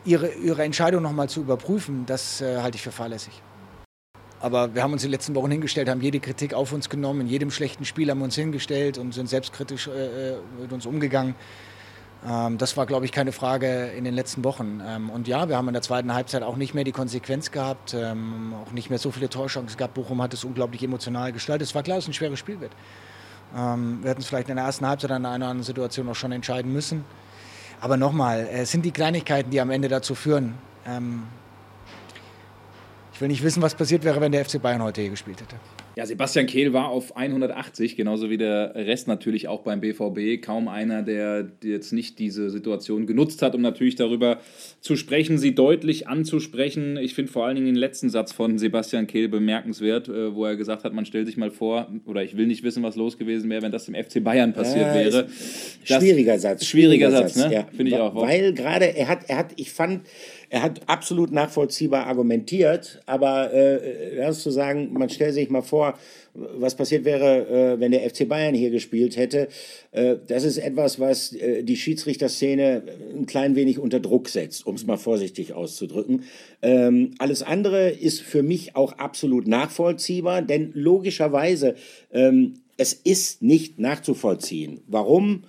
ihre, 0.04 0.32
ihre 0.32 0.62
Entscheidung 0.62 1.02
nochmal 1.02 1.28
zu 1.28 1.40
überprüfen, 1.40 2.06
das 2.06 2.40
äh, 2.40 2.62
halte 2.62 2.76
ich 2.76 2.82
für 2.82 2.92
fahrlässig. 2.92 3.42
Aber 4.40 4.74
wir 4.74 4.82
haben 4.82 4.92
uns 4.92 5.02
die 5.02 5.08
letzten 5.08 5.34
Wochen 5.34 5.50
hingestellt, 5.50 5.88
haben 5.88 6.00
jede 6.00 6.18
Kritik 6.18 6.54
auf 6.54 6.72
uns 6.72 6.88
genommen. 6.88 7.20
In 7.22 7.26
jedem 7.26 7.50
schlechten 7.50 7.84
Spiel 7.84 8.10
haben 8.10 8.18
wir 8.18 8.24
uns 8.24 8.36
hingestellt 8.36 8.96
und 8.96 9.12
sind 9.12 9.28
selbstkritisch 9.28 9.88
äh, 9.88 10.30
äh, 10.30 10.36
mit 10.60 10.72
uns 10.72 10.86
umgegangen. 10.86 11.34
Ähm, 12.26 12.56
das 12.56 12.74
war, 12.78 12.86
glaube 12.86 13.04
ich, 13.04 13.12
keine 13.12 13.32
Frage 13.32 13.88
in 13.88 14.04
den 14.04 14.14
letzten 14.14 14.42
Wochen. 14.42 14.80
Ähm, 14.82 15.10
und 15.10 15.28
ja, 15.28 15.50
wir 15.50 15.58
haben 15.58 15.68
in 15.68 15.74
der 15.74 15.82
zweiten 15.82 16.14
Halbzeit 16.14 16.42
auch 16.42 16.56
nicht 16.56 16.72
mehr 16.72 16.84
die 16.84 16.92
Konsequenz 16.92 17.50
gehabt, 17.50 17.94
ähm, 17.94 18.54
auch 18.54 18.72
nicht 18.72 18.88
mehr 18.88 18.98
so 18.98 19.10
viele 19.10 19.28
Torchancen 19.28 19.76
gehabt. 19.76 19.92
Bochum 19.92 20.22
hat 20.22 20.32
es 20.32 20.42
unglaublich 20.42 20.82
emotional 20.82 21.32
gestaltet. 21.32 21.68
Es 21.68 21.74
war 21.74 21.82
klar, 21.82 21.98
dass 21.98 22.04
es 22.04 22.08
ein 22.08 22.14
schweres 22.14 22.38
Spiel 22.38 22.60
wird. 22.60 22.72
Ähm, 23.54 23.98
wir 24.02 24.10
hätten 24.10 24.22
es 24.22 24.26
vielleicht 24.26 24.48
in 24.48 24.56
der 24.56 24.64
ersten 24.64 24.86
Halbzeit 24.86 25.10
an 25.10 25.26
einer 25.26 25.34
anderen 25.48 25.62
Situation 25.62 26.08
auch 26.08 26.14
schon 26.14 26.32
entscheiden 26.32 26.72
müssen. 26.72 27.04
Aber 27.82 27.98
nochmal, 27.98 28.48
es 28.50 28.70
sind 28.70 28.86
die 28.86 28.90
Kleinigkeiten, 28.90 29.50
die 29.50 29.60
am 29.60 29.70
Ende 29.70 29.88
dazu 29.88 30.14
führen. 30.14 30.54
Ich 33.20 33.22
will 33.22 33.28
nicht 33.28 33.44
wissen, 33.44 33.60
was 33.60 33.74
passiert 33.74 34.02
wäre, 34.02 34.18
wenn 34.22 34.32
der 34.32 34.42
FC 34.46 34.62
Bayern 34.62 34.82
heute 34.82 35.02
hier 35.02 35.10
gespielt 35.10 35.42
hätte. 35.42 35.56
Ja, 35.94 36.06
Sebastian 36.06 36.46
Kehl 36.46 36.72
war 36.72 36.88
auf 36.88 37.18
180, 37.18 37.94
genauso 37.94 38.30
wie 38.30 38.38
der 38.38 38.74
Rest 38.74 39.08
natürlich 39.08 39.46
auch 39.46 39.60
beim 39.60 39.82
BVB. 39.82 40.40
Kaum 40.40 40.68
einer, 40.68 41.02
der 41.02 41.50
jetzt 41.62 41.92
nicht 41.92 42.18
diese 42.18 42.48
Situation 42.48 43.06
genutzt 43.06 43.42
hat, 43.42 43.54
um 43.54 43.60
natürlich 43.60 43.96
darüber 43.96 44.38
zu 44.80 44.96
sprechen, 44.96 45.36
sie 45.36 45.54
deutlich 45.54 46.08
anzusprechen. 46.08 46.96
Ich 46.96 47.12
finde 47.12 47.30
vor 47.30 47.44
allen 47.44 47.56
Dingen 47.56 47.66
den 47.66 47.74
letzten 47.74 48.08
Satz 48.08 48.32
von 48.32 48.56
Sebastian 48.56 49.06
Kehl 49.06 49.28
bemerkenswert, 49.28 50.08
äh, 50.08 50.34
wo 50.34 50.46
er 50.46 50.56
gesagt 50.56 50.84
hat, 50.84 50.94
man 50.94 51.04
stellt 51.04 51.26
sich 51.26 51.36
mal 51.36 51.50
vor, 51.50 51.92
oder 52.06 52.22
ich 52.22 52.38
will 52.38 52.46
nicht 52.46 52.62
wissen, 52.62 52.82
was 52.82 52.96
los 52.96 53.18
gewesen 53.18 53.50
wäre, 53.50 53.60
wenn 53.60 53.72
das 53.72 53.86
im 53.86 53.94
FC 53.94 54.24
Bayern 54.24 54.54
passiert 54.54 54.92
äh, 54.92 54.94
wäre. 54.94 55.28
Schwieriger 55.84 56.38
Satz. 56.38 56.64
Schwieriger, 56.64 57.10
schwieriger 57.10 57.10
Satz, 57.10 57.34
Satz, 57.34 57.50
ne? 57.50 57.54
Ja. 57.54 57.66
Finde 57.76 57.92
ich 57.92 57.98
auch. 57.98 58.14
Weil 58.14 58.54
gerade 58.54 58.86
er 58.96 59.08
hat, 59.08 59.28
er 59.28 59.36
hat, 59.36 59.52
ich 59.56 59.70
fand, 59.70 60.06
er 60.50 60.62
hat 60.62 60.88
absolut 60.88 61.30
nachvollziehbar 61.30 62.08
argumentiert, 62.08 63.00
aber 63.06 63.52
äh, 63.52 64.16
ernst 64.16 64.42
zu 64.42 64.50
sagen, 64.50 64.92
man 64.92 65.08
stellt 65.08 65.34
sich 65.34 65.48
mal 65.48 65.62
vor, 65.62 65.94
was 66.34 66.74
passiert 66.74 67.04
wäre, 67.04 67.74
äh, 67.76 67.80
wenn 67.80 67.92
der 67.92 68.08
FC 68.10 68.28
Bayern 68.28 68.52
hier 68.52 68.70
gespielt 68.70 69.16
hätte. 69.16 69.46
Äh, 69.92 70.16
das 70.26 70.42
ist 70.42 70.58
etwas, 70.58 70.98
was 70.98 71.32
äh, 71.34 71.62
die 71.62 71.76
Schiedsrichterszene 71.76 72.82
ein 73.16 73.26
klein 73.26 73.54
wenig 73.54 73.78
unter 73.78 74.00
Druck 74.00 74.28
setzt, 74.28 74.66
um 74.66 74.74
es 74.74 74.84
mal 74.84 74.96
vorsichtig 74.96 75.52
auszudrücken. 75.52 76.24
Ähm, 76.62 77.12
alles 77.18 77.42
andere 77.44 77.90
ist 77.90 78.20
für 78.20 78.42
mich 78.42 78.74
auch 78.74 78.94
absolut 78.94 79.46
nachvollziehbar, 79.46 80.42
denn 80.42 80.72
logischerweise, 80.74 81.76
ähm, 82.12 82.54
es 82.76 82.92
ist 82.92 83.40
nicht 83.40 83.78
nachzuvollziehen. 83.78 84.80
Warum? 84.88 85.44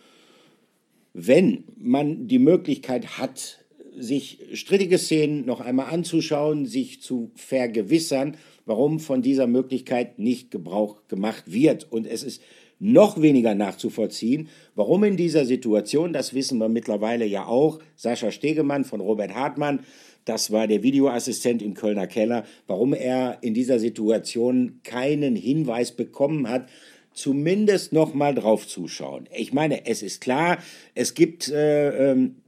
Wenn 1.13 1.63
man 1.75 2.27
die 2.27 2.39
Möglichkeit 2.39 3.17
hat, 3.17 3.60
sich 4.01 4.39
strittige 4.53 4.97
Szenen 4.97 5.45
noch 5.45 5.61
einmal 5.61 5.93
anzuschauen, 5.93 6.65
sich 6.65 7.01
zu 7.01 7.31
vergewissern, 7.35 8.35
warum 8.65 8.99
von 8.99 9.21
dieser 9.21 9.47
Möglichkeit 9.47 10.19
nicht 10.19 10.51
Gebrauch 10.51 11.07
gemacht 11.07 11.51
wird. 11.51 11.91
Und 11.91 12.07
es 12.07 12.23
ist 12.23 12.41
noch 12.79 13.21
weniger 13.21 13.53
nachzuvollziehen, 13.53 14.49
warum 14.75 15.03
in 15.03 15.15
dieser 15.15 15.45
Situation, 15.45 16.13
das 16.13 16.33
wissen 16.33 16.57
wir 16.57 16.67
mittlerweile 16.67 17.25
ja 17.25 17.45
auch, 17.45 17.79
Sascha 17.95 18.31
Stegemann 18.31 18.85
von 18.85 19.01
Robert 19.01 19.35
Hartmann, 19.35 19.81
das 20.25 20.51
war 20.51 20.67
der 20.67 20.83
Videoassistent 20.83 21.61
im 21.61 21.75
Kölner 21.75 22.07
Keller, 22.07 22.43
warum 22.67 22.93
er 22.93 23.37
in 23.41 23.53
dieser 23.53 23.79
Situation 23.79 24.79
keinen 24.83 25.35
Hinweis 25.35 25.91
bekommen 25.91 26.49
hat, 26.49 26.69
zumindest 27.13 27.93
noch 27.93 28.13
mal 28.13 28.33
drauf 28.33 28.67
zuschauen. 28.67 29.27
Ich 29.35 29.53
meine, 29.53 29.85
es 29.85 30.01
ist 30.01 30.21
klar, 30.21 30.57
es 30.95 31.13
gibt 31.13 31.49
äh, 31.49 32.11
ähm, 32.11 32.40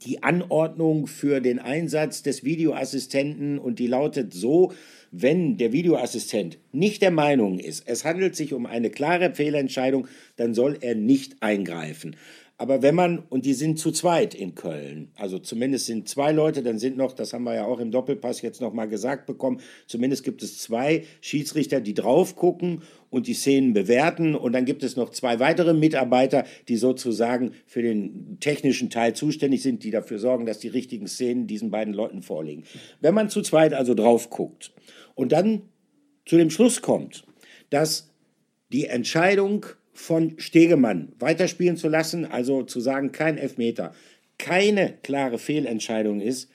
die 0.00 0.22
Anordnung 0.22 1.06
für 1.06 1.40
den 1.40 1.58
Einsatz 1.58 2.22
des 2.22 2.44
Videoassistenten 2.44 3.58
und 3.58 3.78
die 3.78 3.86
lautet 3.86 4.32
so, 4.32 4.72
wenn 5.10 5.58
der 5.58 5.72
Videoassistent 5.72 6.58
nicht 6.72 7.02
der 7.02 7.10
Meinung 7.10 7.58
ist, 7.58 7.84
es 7.86 8.04
handelt 8.04 8.34
sich 8.34 8.54
um 8.54 8.64
eine 8.64 8.88
klare 8.88 9.34
Fehlentscheidung, 9.34 10.08
dann 10.36 10.54
soll 10.54 10.78
er 10.80 10.94
nicht 10.94 11.42
eingreifen. 11.42 12.16
Aber 12.58 12.80
wenn 12.82 12.94
man, 12.94 13.18
und 13.28 13.44
die 13.44 13.54
sind 13.54 13.78
zu 13.78 13.90
zweit 13.90 14.34
in 14.34 14.54
Köln, 14.54 15.10
also 15.16 15.38
zumindest 15.38 15.86
sind 15.86 16.08
zwei 16.08 16.30
Leute, 16.30 16.62
dann 16.62 16.78
sind 16.78 16.96
noch, 16.96 17.12
das 17.12 17.32
haben 17.32 17.42
wir 17.44 17.54
ja 17.54 17.64
auch 17.64 17.80
im 17.80 17.90
Doppelpass 17.90 18.40
jetzt 18.42 18.60
nochmal 18.60 18.88
gesagt 18.88 19.26
bekommen, 19.26 19.60
zumindest 19.86 20.22
gibt 20.22 20.42
es 20.42 20.58
zwei 20.58 21.04
Schiedsrichter, 21.20 21.80
die 21.80 21.94
drauf 21.94 22.36
gucken 22.36 22.82
und 23.10 23.26
die 23.26 23.34
Szenen 23.34 23.72
bewerten. 23.72 24.36
Und 24.36 24.52
dann 24.52 24.64
gibt 24.64 24.84
es 24.84 24.96
noch 24.96 25.10
zwei 25.10 25.40
weitere 25.40 25.74
Mitarbeiter, 25.74 26.44
die 26.68 26.76
sozusagen 26.76 27.52
für 27.66 27.82
den 27.82 28.38
technischen 28.38 28.90
Teil 28.90 29.14
zuständig 29.14 29.62
sind, 29.62 29.82
die 29.82 29.90
dafür 29.90 30.18
sorgen, 30.18 30.46
dass 30.46 30.60
die 30.60 30.68
richtigen 30.68 31.08
Szenen 31.08 31.46
diesen 31.46 31.70
beiden 31.70 31.94
Leuten 31.94 32.22
vorliegen. 32.22 32.64
Wenn 33.00 33.14
man 33.14 33.28
zu 33.28 33.42
zweit 33.42 33.74
also 33.74 33.94
drauf 33.94 34.30
guckt 34.30 34.72
und 35.14 35.32
dann 35.32 35.62
zu 36.26 36.36
dem 36.36 36.50
Schluss 36.50 36.80
kommt, 36.80 37.24
dass 37.70 38.12
die 38.72 38.86
Entscheidung 38.86 39.66
von 39.92 40.34
Stegemann 40.38 41.12
weiterspielen 41.18 41.76
zu 41.76 41.88
lassen, 41.88 42.24
also 42.24 42.62
zu 42.62 42.80
sagen, 42.80 43.12
kein 43.12 43.38
Elfmeter, 43.38 43.94
keine 44.38 44.94
klare 45.02 45.38
Fehlentscheidung 45.38 46.20
ist, 46.20 46.50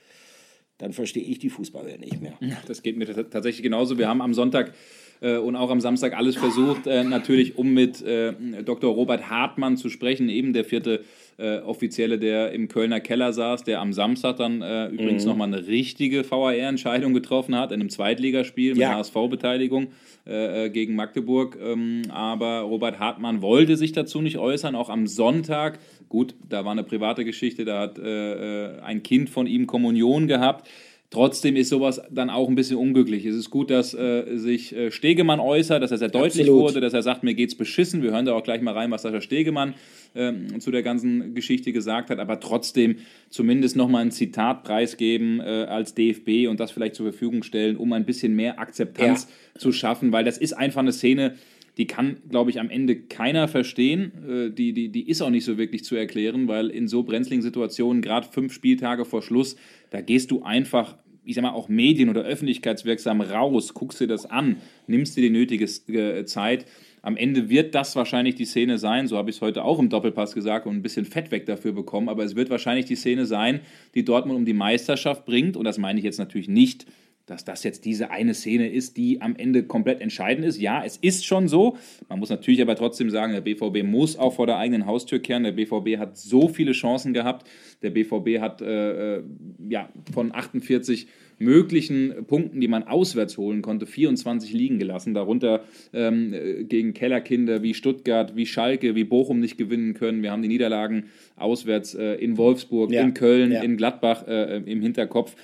dann 0.77 0.93
verstehe 0.93 1.23
ich 1.23 1.39
die 1.39 1.49
Fußballwelt 1.49 2.01
nicht 2.01 2.21
mehr. 2.21 2.33
Das 2.67 2.83
geht 2.83 2.97
mir 2.97 3.05
tatsächlich 3.05 3.63
genauso. 3.63 3.97
Wir 3.97 4.07
haben 4.07 4.21
am 4.21 4.33
Sonntag 4.33 4.73
äh, 5.21 5.37
und 5.37 5.55
auch 5.55 5.69
am 5.69 5.81
Samstag 5.81 6.15
alles 6.15 6.35
versucht, 6.35 6.87
äh, 6.87 7.03
natürlich 7.03 7.57
um 7.57 7.73
mit 7.73 8.01
äh, 8.01 8.33
Dr. 8.63 8.93
Robert 8.93 9.29
Hartmann 9.29 9.77
zu 9.77 9.89
sprechen, 9.89 10.29
eben 10.29 10.53
der 10.53 10.65
vierte 10.65 11.03
äh, 11.37 11.59
Offizielle, 11.59 12.17
der 12.17 12.51
im 12.51 12.67
Kölner 12.67 12.99
Keller 12.99 13.31
saß, 13.31 13.63
der 13.63 13.79
am 13.79 13.93
Samstag 13.93 14.37
dann 14.37 14.61
äh, 14.61 14.87
übrigens 14.87 15.23
mhm. 15.23 15.29
nochmal 15.29 15.47
eine 15.53 15.67
richtige 15.67 16.29
VAR-Entscheidung 16.29 17.13
getroffen 17.13 17.55
hat, 17.55 17.71
in 17.71 17.79
einem 17.79 17.89
Zweitligaspiel 17.89 18.71
mit 18.71 18.81
ja. 18.81 18.95
HSV-Beteiligung 18.95 19.87
äh, 20.25 20.65
äh, 20.65 20.69
gegen 20.69 20.95
Magdeburg. 20.95 21.57
Ähm, 21.61 22.03
aber 22.09 22.61
Robert 22.61 22.99
Hartmann 22.99 23.41
wollte 23.41 23.77
sich 23.77 23.91
dazu 23.91 24.21
nicht 24.21 24.37
äußern, 24.37 24.75
auch 24.75 24.89
am 24.89 25.05
Sonntag. 25.05 25.79
Gut, 26.09 26.35
da 26.49 26.65
war 26.65 26.71
eine 26.71 26.83
private 26.83 27.23
Geschichte, 27.23 27.65
da 27.65 27.81
hat 27.81 27.99
äh, 27.99 28.79
ein 28.81 29.03
Kind 29.03 29.29
von 29.29 29.45
ihm 29.45 29.67
Kommunion 29.67 30.27
gehabt. 30.27 30.67
Trotzdem 31.09 31.55
ist 31.55 31.69
sowas 31.69 32.01
dann 32.11 32.29
auch 32.29 32.49
ein 32.49 32.55
bisschen 32.55 32.75
unglücklich. 32.75 33.25
Es 33.25 33.35
ist 33.35 33.49
gut, 33.49 33.69
dass 33.69 33.93
äh, 33.93 34.35
sich 34.35 34.75
äh, 34.75 34.91
Stegemann 34.91 35.39
äußert, 35.39 35.81
dass 35.81 35.91
er 35.91 35.97
sehr 35.97 36.09
deutlich 36.09 36.41
Absolut. 36.41 36.61
wurde, 36.61 36.81
dass 36.81 36.91
er 36.91 37.01
sagt, 37.01 37.23
mir 37.23 37.33
geht's 37.33 37.55
beschissen. 37.55 38.03
Wir 38.03 38.11
hören 38.11 38.25
da 38.25 38.33
auch 38.33 38.43
gleich 38.43 38.61
mal 38.61 38.73
rein, 38.73 38.91
was 38.91 39.03
Sascha 39.03 39.21
Stegemann 39.21 39.75
äh, 40.15 40.33
zu 40.59 40.69
der 40.69 40.83
ganzen 40.83 41.33
Geschichte 41.33 41.71
gesagt 41.71 42.09
hat. 42.09 42.19
Aber 42.19 42.41
trotzdem 42.41 42.97
zumindest 43.29 43.77
nochmal 43.77 44.01
ein 44.01 44.11
Zitat 44.11 44.63
preisgeben 44.63 45.39
äh, 45.39 45.65
als 45.69 45.93
DFB 45.93 46.49
und 46.49 46.59
das 46.59 46.71
vielleicht 46.71 46.95
zur 46.95 47.09
Verfügung 47.09 47.43
stellen, 47.43 47.77
um 47.77 47.93
ein 47.93 48.05
bisschen 48.05 48.35
mehr 48.35 48.59
Akzeptanz 48.59 49.29
ja. 49.55 49.61
zu 49.61 49.71
schaffen, 49.71 50.11
weil 50.11 50.25
das 50.25 50.37
ist 50.37 50.51
einfach 50.51 50.81
eine 50.81 50.91
Szene, 50.91 51.35
die 51.77 51.85
kann, 51.85 52.17
glaube 52.29 52.49
ich, 52.49 52.59
am 52.59 52.69
Ende 52.69 52.95
keiner 52.95 53.47
verstehen. 53.47 54.11
Äh, 54.27 54.51
die, 54.51 54.73
die, 54.73 54.89
die 54.89 55.07
ist 55.07 55.21
auch 55.21 55.29
nicht 55.29 55.45
so 55.45 55.57
wirklich 55.57 55.83
zu 55.83 55.95
erklären, 55.95 56.47
weil 56.47 56.69
in 56.69 56.87
so 56.87 57.03
brenzligen 57.03 57.41
Situationen, 57.41 58.01
gerade 58.01 58.27
fünf 58.29 58.53
Spieltage 58.53 59.05
vor 59.05 59.21
Schluss, 59.21 59.55
da 59.91 60.01
gehst 60.01 60.31
du 60.31 60.43
einfach, 60.43 60.97
ich 61.23 61.35
sag 61.35 61.43
mal, 61.43 61.51
auch 61.51 61.69
medien- 61.69 62.09
oder 62.09 62.23
öffentlichkeitswirksam 62.23 63.21
raus, 63.21 63.73
guckst 63.73 64.01
dir 64.01 64.07
das 64.07 64.25
an, 64.25 64.57
nimmst 64.87 65.15
dir 65.15 65.21
die 65.21 65.29
nötige 65.29 65.65
äh, 65.65 66.25
Zeit. 66.25 66.65
Am 67.03 67.15
Ende 67.15 67.49
wird 67.49 67.75
das 67.75 67.95
wahrscheinlich 67.95 68.35
die 68.35 68.45
Szene 68.45 68.79
sein, 68.79 69.07
so 69.07 69.15
habe 69.17 69.29
ich 69.29 69.37
es 69.37 69.41
heute 69.41 69.63
auch 69.63 69.79
im 69.79 69.87
Doppelpass 69.87 70.33
gesagt 70.33 70.65
und 70.65 70.75
ein 70.75 70.81
bisschen 70.81 71.05
Fett 71.05 71.31
weg 71.31 71.45
dafür 71.45 71.71
bekommen, 71.71 72.09
aber 72.09 72.23
es 72.23 72.35
wird 72.35 72.49
wahrscheinlich 72.49 72.85
die 72.85 72.95
Szene 72.95 73.25
sein, 73.25 73.61
die 73.93 74.03
Dortmund 74.03 74.37
um 74.37 74.45
die 74.45 74.53
Meisterschaft 74.53 75.25
bringt. 75.25 75.55
Und 75.55 75.63
das 75.63 75.77
meine 75.77 75.99
ich 75.99 76.05
jetzt 76.05 76.17
natürlich 76.17 76.49
nicht 76.49 76.85
dass 77.27 77.43
das 77.43 77.63
jetzt 77.63 77.85
diese 77.85 78.09
eine 78.09 78.33
Szene 78.33 78.69
ist, 78.69 78.97
die 78.97 79.21
am 79.21 79.35
Ende 79.35 79.63
komplett 79.63 80.01
entscheidend 80.01 80.45
ist. 80.45 80.59
Ja, 80.59 80.83
es 80.83 80.97
ist 80.97 81.25
schon 81.25 81.47
so. 81.47 81.77
Man 82.07 82.19
muss 82.19 82.29
natürlich 82.29 82.61
aber 82.61 82.75
trotzdem 82.75 83.09
sagen, 83.09 83.33
der 83.33 83.41
BVB 83.41 83.83
muss 83.83 84.17
auch 84.17 84.33
vor 84.33 84.47
der 84.47 84.57
eigenen 84.57 84.85
Haustür 84.85 85.19
kehren. 85.19 85.43
Der 85.43 85.51
BVB 85.51 85.99
hat 85.99 86.17
so 86.17 86.47
viele 86.47 86.71
Chancen 86.71 87.13
gehabt. 87.13 87.45
Der 87.83 87.89
BVB 87.91 88.39
hat 88.39 88.61
äh, 88.61 89.17
äh 89.17 89.23
ja, 89.69 89.89
von 90.13 90.33
48 90.33 91.07
möglichen 91.39 92.25
Punkten, 92.25 92.61
die 92.61 92.67
man 92.67 92.83
auswärts 92.83 93.37
holen 93.37 93.61
konnte, 93.61 93.85
24 93.85 94.53
liegen 94.53 94.79
gelassen. 94.79 95.13
Darunter 95.13 95.63
ähm, 95.93 96.33
gegen 96.67 96.93
Kellerkinder 96.93 97.61
wie 97.61 97.73
Stuttgart, 97.73 98.35
wie 98.35 98.45
Schalke, 98.45 98.95
wie 98.95 99.03
Bochum 99.03 99.39
nicht 99.39 99.57
gewinnen 99.57 99.93
können. 99.93 100.23
Wir 100.23 100.31
haben 100.31 100.41
die 100.41 100.47
Niederlagen 100.47 101.05
auswärts 101.35 101.93
äh, 101.93 102.15
in 102.15 102.37
Wolfsburg, 102.37 102.91
ja. 102.91 103.01
in 103.01 103.13
Köln, 103.13 103.51
ja. 103.51 103.61
in 103.61 103.77
Gladbach 103.77 104.27
äh, 104.27 104.57
im 104.65 104.81
Hinterkopf 104.81 105.35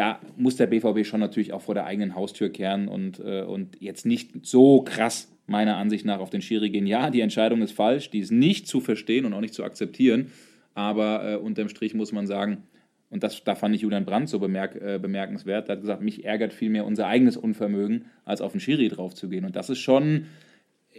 da 0.00 0.18
muss 0.38 0.56
der 0.56 0.66
BVB 0.66 1.04
schon 1.04 1.20
natürlich 1.20 1.52
auch 1.52 1.60
vor 1.60 1.74
der 1.74 1.84
eigenen 1.84 2.14
Haustür 2.14 2.48
kehren 2.48 2.88
und, 2.88 3.20
äh, 3.20 3.42
und 3.42 3.76
jetzt 3.82 4.06
nicht 4.06 4.46
so 4.46 4.80
krass 4.80 5.30
meiner 5.46 5.76
Ansicht 5.76 6.06
nach 6.06 6.20
auf 6.20 6.30
den 6.30 6.40
Schiri 6.40 6.70
gehen. 6.70 6.86
Ja, 6.86 7.10
die 7.10 7.20
Entscheidung 7.20 7.60
ist 7.60 7.72
falsch, 7.72 8.08
die 8.08 8.20
ist 8.20 8.32
nicht 8.32 8.66
zu 8.66 8.80
verstehen 8.80 9.26
und 9.26 9.34
auch 9.34 9.42
nicht 9.42 9.52
zu 9.52 9.62
akzeptieren, 9.62 10.32
aber 10.72 11.32
äh, 11.32 11.36
unterm 11.36 11.68
Strich 11.68 11.92
muss 11.92 12.12
man 12.12 12.26
sagen, 12.26 12.62
und 13.10 13.22
das, 13.22 13.44
da 13.44 13.54
fand 13.54 13.74
ich 13.74 13.82
Julian 13.82 14.06
Brandt 14.06 14.30
so 14.30 14.38
bemerk, 14.38 14.74
äh, 14.76 14.98
bemerkenswert, 14.98 15.68
er 15.68 15.74
hat 15.74 15.82
gesagt, 15.82 16.00
mich 16.00 16.24
ärgert 16.24 16.54
vielmehr 16.54 16.86
unser 16.86 17.06
eigenes 17.06 17.36
Unvermögen, 17.36 18.06
als 18.24 18.40
auf 18.40 18.52
den 18.52 18.60
Schiri 18.60 18.88
draufzugehen. 18.88 19.44
Und 19.44 19.54
das 19.54 19.68
ist 19.68 19.80
schon 19.80 20.28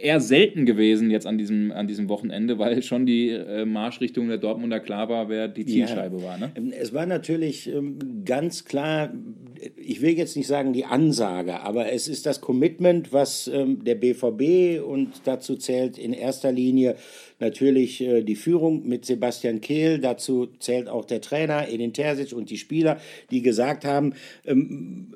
eher 0.01 0.19
selten 0.19 0.65
gewesen 0.65 1.11
jetzt 1.11 1.27
an 1.27 1.37
diesem, 1.37 1.71
an 1.71 1.87
diesem 1.87 2.09
Wochenende, 2.09 2.59
weil 2.59 2.81
schon 2.83 3.05
die 3.05 3.29
äh, 3.29 3.65
Marschrichtung 3.65 4.27
der 4.27 4.37
Dortmunder 4.37 4.79
klar 4.79 5.09
war, 5.09 5.29
wer 5.29 5.47
die 5.47 5.65
Zielscheibe 5.65 6.17
ja. 6.17 6.23
war. 6.23 6.37
Ne? 6.37 6.51
Ähm, 6.55 6.73
es 6.77 6.93
war 6.93 7.05
natürlich 7.05 7.67
ähm, 7.67 8.23
ganz 8.25 8.65
klar, 8.65 9.13
ich 9.75 10.01
will 10.01 10.17
jetzt 10.17 10.35
nicht 10.35 10.47
sagen 10.47 10.73
die 10.73 10.85
Ansage, 10.85 11.61
aber 11.61 11.91
es 11.91 12.07
ist 12.07 12.25
das 12.25 12.41
Commitment, 12.41 13.13
was 13.13 13.47
ähm, 13.47 13.83
der 13.83 13.95
BVB 13.95 14.83
und 14.83 15.21
dazu 15.25 15.55
zählt 15.55 15.97
in 15.97 16.13
erster 16.13 16.51
Linie 16.51 16.95
natürlich 17.39 18.01
äh, 18.01 18.23
die 18.23 18.35
Führung 18.35 18.87
mit 18.87 19.05
Sebastian 19.05 19.61
Kehl, 19.61 19.99
dazu 19.99 20.47
zählt 20.59 20.89
auch 20.89 21.05
der 21.05 21.21
Trainer 21.21 21.67
Edin 21.69 21.93
Terzic 21.93 22.33
und 22.33 22.49
die 22.49 22.57
Spieler, 22.57 22.99
die 23.29 23.41
gesagt 23.41 23.85
haben, 23.85 24.13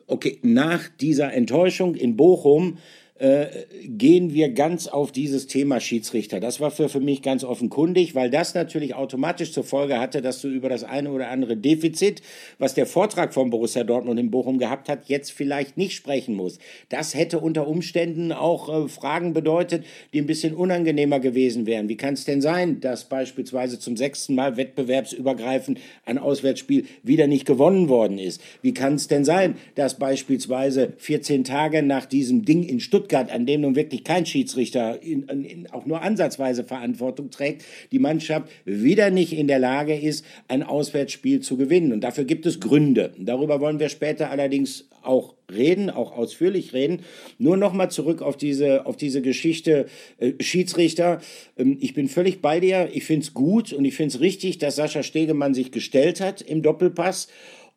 okay, 0.07 0.39
nach 0.41 0.87
dieser 0.99 1.33
Enttäuschung 1.33 1.95
in 1.95 2.15
Bochum, 2.15 2.77
äh, 3.17 3.45
gehen 3.85 4.33
wir 4.33 4.49
ganz 4.49 4.87
auf 4.87 5.13
dieses 5.13 5.47
Thema 5.47 5.79
Schiedsrichter. 5.79 6.41
Das 6.41 6.59
war 6.59 6.69
für, 6.69 6.89
für 6.89 6.99
mich 6.99 7.21
ganz 7.21 7.45
offenkundig, 7.45 8.13
weil 8.13 8.29
das 8.29 8.55
natürlich 8.55 8.93
automatisch 8.93 9.53
zur 9.53 9.63
Folge 9.63 10.01
hatte, 10.01 10.21
dass 10.21 10.41
du 10.41 10.49
über 10.49 10.67
das 10.67 10.83
eine 10.83 11.11
oder 11.11 11.29
andere 11.29 11.55
Defizit, 11.55 12.21
was 12.59 12.73
der 12.73 12.85
Vortrag 12.85 13.33
von 13.33 13.51
Borussia 13.51 13.85
Dortmund 13.85 14.19
in 14.19 14.31
Bochum 14.31 14.57
gehabt 14.57 14.89
hat, 14.89 15.07
jetzt 15.07 15.31
vielleicht 15.31 15.77
nicht 15.77 15.93
sprechen 15.93 16.35
musst. 16.35 16.59
Das 16.89 17.15
hätte 17.15 17.39
unter 17.39 17.69
Umständen 17.69 18.33
auch 18.33 18.67
äh, 18.67 18.89
Fragen 18.89 19.31
bedeutet, 19.31 19.85
die 20.11 20.19
ein 20.19 20.27
bisschen 20.27 20.53
unangenehmer 20.53 21.21
gewesen 21.21 21.65
wären. 21.65 21.87
Wie 21.87 21.95
kann 21.95 22.15
es 22.15 22.25
denn 22.25 22.41
sein, 22.41 22.81
dass 22.81 23.05
beispielsweise 23.05 23.79
zum 23.79 23.95
sechsten 23.95 24.35
Mal 24.35 24.57
wettbewerbsübergreifend 24.57 25.79
ein 26.05 26.17
Auswärtsspiel 26.17 26.85
wieder 27.01 27.27
nicht 27.27 27.45
gewonnen 27.45 27.87
worden 27.87 28.17
ist? 28.17 28.41
Wie 28.61 28.73
kann 28.73 28.95
es 28.95 29.07
denn 29.07 29.23
sein, 29.23 29.55
dass 29.75 29.97
beispielsweise 29.97 30.91
14 30.97 31.45
Tage 31.45 31.81
nach 31.81 32.05
diesem 32.05 32.43
Ding 32.43 32.63
in 32.63 32.81
Stuttgart 32.81 33.04
Stuttgart, 33.05 33.31
an 33.31 33.45
dem 33.45 33.61
nun 33.61 33.75
wirklich 33.75 34.03
kein 34.03 34.25
Schiedsrichter 34.25 35.01
in, 35.01 35.23
in, 35.23 35.67
auch 35.71 35.85
nur 35.85 36.01
ansatzweise 36.01 36.63
Verantwortung 36.63 37.29
trägt, 37.29 37.63
die 37.91 37.99
Mannschaft 37.99 38.49
wieder 38.65 39.11
nicht 39.11 39.33
in 39.33 39.47
der 39.47 39.59
Lage 39.59 39.95
ist, 39.95 40.25
ein 40.47 40.63
Auswärtsspiel 40.63 41.41
zu 41.41 41.55
gewinnen. 41.55 41.93
Und 41.93 42.01
dafür 42.01 42.23
gibt 42.23 42.45
es 42.45 42.59
Gründe. 42.59 43.13
Darüber 43.19 43.61
wollen 43.61 43.79
wir 43.79 43.89
später 43.89 44.31
allerdings 44.31 44.89
auch 45.03 45.35
reden, 45.53 45.91
auch 45.91 46.17
ausführlich 46.17 46.73
reden. 46.73 47.01
Nur 47.37 47.57
noch 47.57 47.73
mal 47.73 47.89
zurück 47.89 48.23
auf 48.23 48.37
diese, 48.37 48.87
auf 48.87 48.97
diese 48.97 49.21
Geschichte 49.21 49.85
äh, 50.17 50.33
Schiedsrichter. 50.39 51.21
Ähm, 51.57 51.77
ich 51.79 51.93
bin 51.93 52.07
völlig 52.07 52.41
bei 52.41 52.59
dir. 52.59 52.89
Ich 52.91 53.05
finde 53.05 53.25
es 53.25 53.33
gut 53.35 53.71
und 53.71 53.85
ich 53.85 53.95
finde 53.95 54.15
es 54.15 54.21
richtig, 54.21 54.57
dass 54.57 54.77
Sascha 54.77 55.03
Stegemann 55.03 55.53
sich 55.53 55.71
gestellt 55.71 56.21
hat 56.21 56.41
im 56.41 56.63
Doppelpass. 56.63 57.27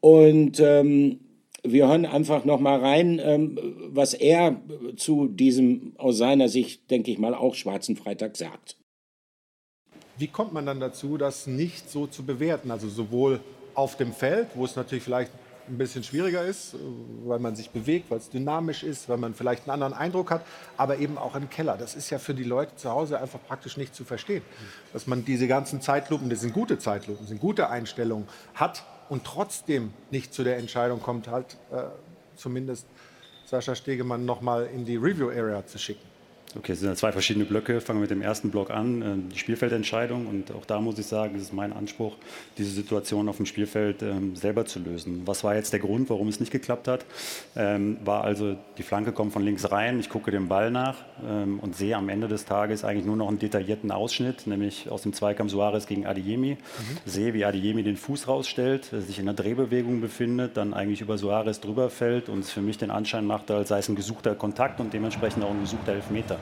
Und 0.01 0.61
ähm, 0.61 1.19
wir 1.73 1.89
hören 1.89 2.07
einfach 2.07 2.45
noch 2.45 2.61
mal 2.61 2.79
rein, 2.79 3.21
ähm, 3.23 3.59
was 3.91 4.15
er 4.15 4.61
zu 4.97 5.29
diesem 5.29 5.93
aus 5.99 6.19
seiner 6.19 6.49
Sicht, 6.49 6.91
denke 6.91 7.11
ich 7.11 7.19
mal, 7.19 7.35
auch 7.35 7.55
schwarzen 7.55 7.97
Freitag 7.97 8.37
sagt. 8.37 8.77
Wie 10.17 10.29
kommt 10.29 10.53
man 10.53 10.67
dann 10.67 10.81
dazu, 10.81 11.17
das 11.17 11.47
nicht 11.47 11.91
so 11.91 12.07
zu 12.07 12.25
bewerten? 12.25 12.71
Also 12.71 12.89
sowohl 12.89 13.41
auf 13.75 13.97
dem 13.97 14.13
Feld, 14.13 14.49
wo 14.55 14.65
es 14.65 14.75
natürlich 14.75 15.05
vielleicht 15.05 15.31
ein 15.69 15.79
bisschen 15.79 16.03
schwieriger 16.03 16.45
ist, 16.45 16.75
weil 17.25 17.39
man 17.39 17.55
sich 17.55 17.71
bewegt, 17.71 18.11
weil 18.11 18.19
es 18.19 18.31
dynamisch 18.31 18.83
ist, 18.83 19.09
weil 19.09 19.19
man 19.19 19.35
vielleicht 19.35 19.65
einen 19.65 19.83
anderen 19.83 19.93
Eindruck 19.93 20.31
hat, 20.31 20.45
aber 20.77 20.99
eben 20.99 21.19
auch 21.19 21.37
im 21.37 21.49
Keller. 21.51 21.77
Das 21.77 21.95
ist 21.95 22.11
ja 22.11 22.19
für 22.19 22.35
die 22.35 22.45
Leute 22.45 22.75
zu 22.77 22.91
Hause 22.91 23.21
einfach 23.21 23.39
praktisch 23.47 23.77
nicht 23.77 23.95
zu 23.95 24.05
verstehen, 24.05 24.43
dass 24.93 25.07
man 25.07 25.25
diese 25.25 25.47
ganzen 25.47 25.81
Zeitlupen, 25.81 26.31
das 26.31 26.41
sind 26.41 26.55
gute 26.55 26.79
Zeitlupen, 26.79 27.21
das 27.21 27.29
sind 27.29 27.41
gute 27.41 27.71
Einstellungen 27.71 28.27
hat 28.55 28.83
und 29.09 29.25
trotzdem 29.25 29.93
nicht 30.11 30.33
zu 30.33 30.45
der 30.45 30.57
Entscheidung 30.59 31.01
kommt, 31.01 31.29
halt 31.29 31.57
äh, 31.71 31.85
zumindest 32.37 32.87
Sascha 33.47 33.75
Stegemann 33.75 34.25
nochmal 34.25 34.67
in 34.67 34.85
die 34.85 34.97
Review-Area 34.97 35.67
zu 35.67 35.79
schicken. 35.79 36.08
Okay, 36.57 36.73
es 36.73 36.81
sind 36.81 36.97
zwei 36.97 37.13
verschiedene 37.13 37.45
Blöcke. 37.45 37.81
Fangen 37.83 37.99
wir 37.99 38.03
mit 38.03 38.11
dem 38.11 38.23
ersten 38.23 38.51
Block 38.51 38.71
an, 38.71 39.03
äh, 39.03 39.33
die 39.35 39.39
Spielfeldentscheidung. 39.39 40.27
Und 40.27 40.51
auch 40.53 40.65
da 40.65 40.81
muss 40.81 40.99
ich 40.99 41.07
sagen, 41.07 41.37
es 41.37 41.43
ist 41.43 41.53
mein 41.53 41.75
Anspruch, 41.75 42.17
diese 42.57 42.71
Situation 42.71 43.29
auf 43.29 43.37
dem 43.37 43.45
Spielfeld 43.45 44.03
ähm, 44.03 44.35
selber 44.35 44.65
zu 44.65 44.79
lösen. 44.79 45.23
Was 45.27 45.45
war 45.45 45.55
jetzt 45.57 45.75
der 45.75 45.81
Grund, 45.81 46.09
warum 46.09 46.29
es 46.29 46.41
nicht 46.41 46.51
geklappt 46.51 46.89
hat? 46.89 47.05
Ähm, 47.55 47.99
war 48.03 48.25
also, 48.25 48.57
die 48.79 48.83
Flanke 48.83 49.13
kommt 49.13 49.35
von 49.35 49.43
links 49.43 49.71
rein, 49.71 50.01
ich 50.01 50.09
gucke 50.09 50.31
dem 50.31 50.49
Ball 50.49 50.71
nach 50.71 50.97
ähm, 51.23 51.59
und 51.61 51.77
sehe 51.77 51.95
am 51.97 52.09
Ende 52.09 52.29
des 52.29 52.47
Tages 52.47 52.83
eigentlich 52.83 53.05
nur 53.05 53.17
noch 53.17 53.29
einen 53.29 53.39
detaillierten 53.39 53.91
Ausschnitt, 53.91 54.47
nämlich 54.47 54.91
aus 54.91 55.03
dem 55.03 55.13
Zweikampf 55.13 55.51
Suarez 55.51 55.87
gegen 55.87 56.07
Adiemi. 56.07 56.53
Mhm. 56.53 56.57
Sehe, 57.05 57.35
wie 57.35 57.45
Adiemi 57.45 57.83
den 57.83 57.99
Fuß 57.99 58.27
rausstellt, 58.27 58.87
sich 58.87 59.19
in 59.19 59.29
einer 59.29 59.37
Drehbewegung 59.37 60.01
befindet, 60.01 60.57
dann 60.57 60.73
eigentlich 60.73 61.03
über 61.03 61.19
Suarez 61.19 61.61
drüber 61.61 61.91
fällt 61.91 62.31
und 62.31 62.41
es 62.41 62.51
für 62.51 62.63
mich 62.63 62.79
den 62.79 62.91
Anschein 62.91 63.27
machte, 63.27 63.55
als 63.55 63.69
sei 63.69 63.81
es 63.81 63.89
ein 63.89 63.97
gesuchter 63.97 64.35
Kontakt 64.35 64.81
und 64.81 64.95
dementsprechend 64.95 65.45
auch 65.45 65.51
ein 65.51 65.61
gesuchter 65.61 65.93
Elfmeter. 65.93 66.38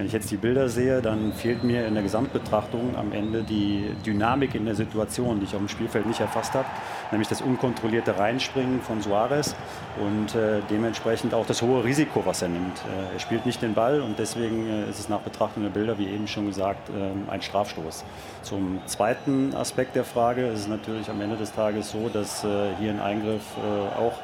Wenn 0.00 0.06
ich 0.06 0.14
jetzt 0.14 0.30
die 0.30 0.38
Bilder 0.38 0.70
sehe, 0.70 1.02
dann 1.02 1.34
fehlt 1.34 1.62
mir 1.62 1.86
in 1.86 1.92
der 1.92 2.02
Gesamtbetrachtung 2.02 2.96
am 2.96 3.12
Ende 3.12 3.42
die 3.42 3.90
Dynamik 4.06 4.54
in 4.54 4.64
der 4.64 4.74
Situation, 4.74 5.40
die 5.40 5.44
ich 5.44 5.52
auf 5.52 5.58
dem 5.58 5.68
Spielfeld 5.68 6.06
nicht 6.06 6.20
erfasst 6.20 6.54
habe, 6.54 6.64
nämlich 7.10 7.28
das 7.28 7.42
unkontrollierte 7.42 8.16
Reinspringen 8.16 8.80
von 8.80 9.02
Suarez 9.02 9.54
und 10.00 10.34
äh, 10.34 10.60
dementsprechend 10.70 11.34
auch 11.34 11.44
das 11.44 11.60
hohe 11.60 11.84
Risiko, 11.84 12.22
was 12.24 12.40
er 12.40 12.48
nimmt. 12.48 12.78
Äh, 12.78 13.12
er 13.12 13.20
spielt 13.20 13.44
nicht 13.44 13.60
den 13.60 13.74
Ball 13.74 14.00
und 14.00 14.18
deswegen 14.18 14.66
äh, 14.70 14.88
ist 14.88 15.00
es 15.00 15.10
nach 15.10 15.20
Betrachtung 15.20 15.64
der 15.64 15.70
Bilder, 15.70 15.98
wie 15.98 16.06
eben 16.06 16.26
schon 16.26 16.46
gesagt, 16.46 16.88
ähm, 16.88 17.28
ein 17.28 17.42
Strafstoß. 17.42 18.02
Zum 18.42 18.80
zweiten 18.86 19.54
Aspekt 19.54 19.96
der 19.96 20.04
Frage 20.04 20.46
ist 20.46 20.60
es 20.60 20.68
natürlich 20.68 21.10
am 21.10 21.20
Ende 21.20 21.36
des 21.36 21.52
Tages 21.52 21.90
so, 21.90 22.08
dass 22.08 22.42
äh, 22.42 22.74
hier 22.78 22.90
ein 22.90 23.00
Eingriff 23.00 23.42
äh, 23.58 23.98
auch 24.00 24.14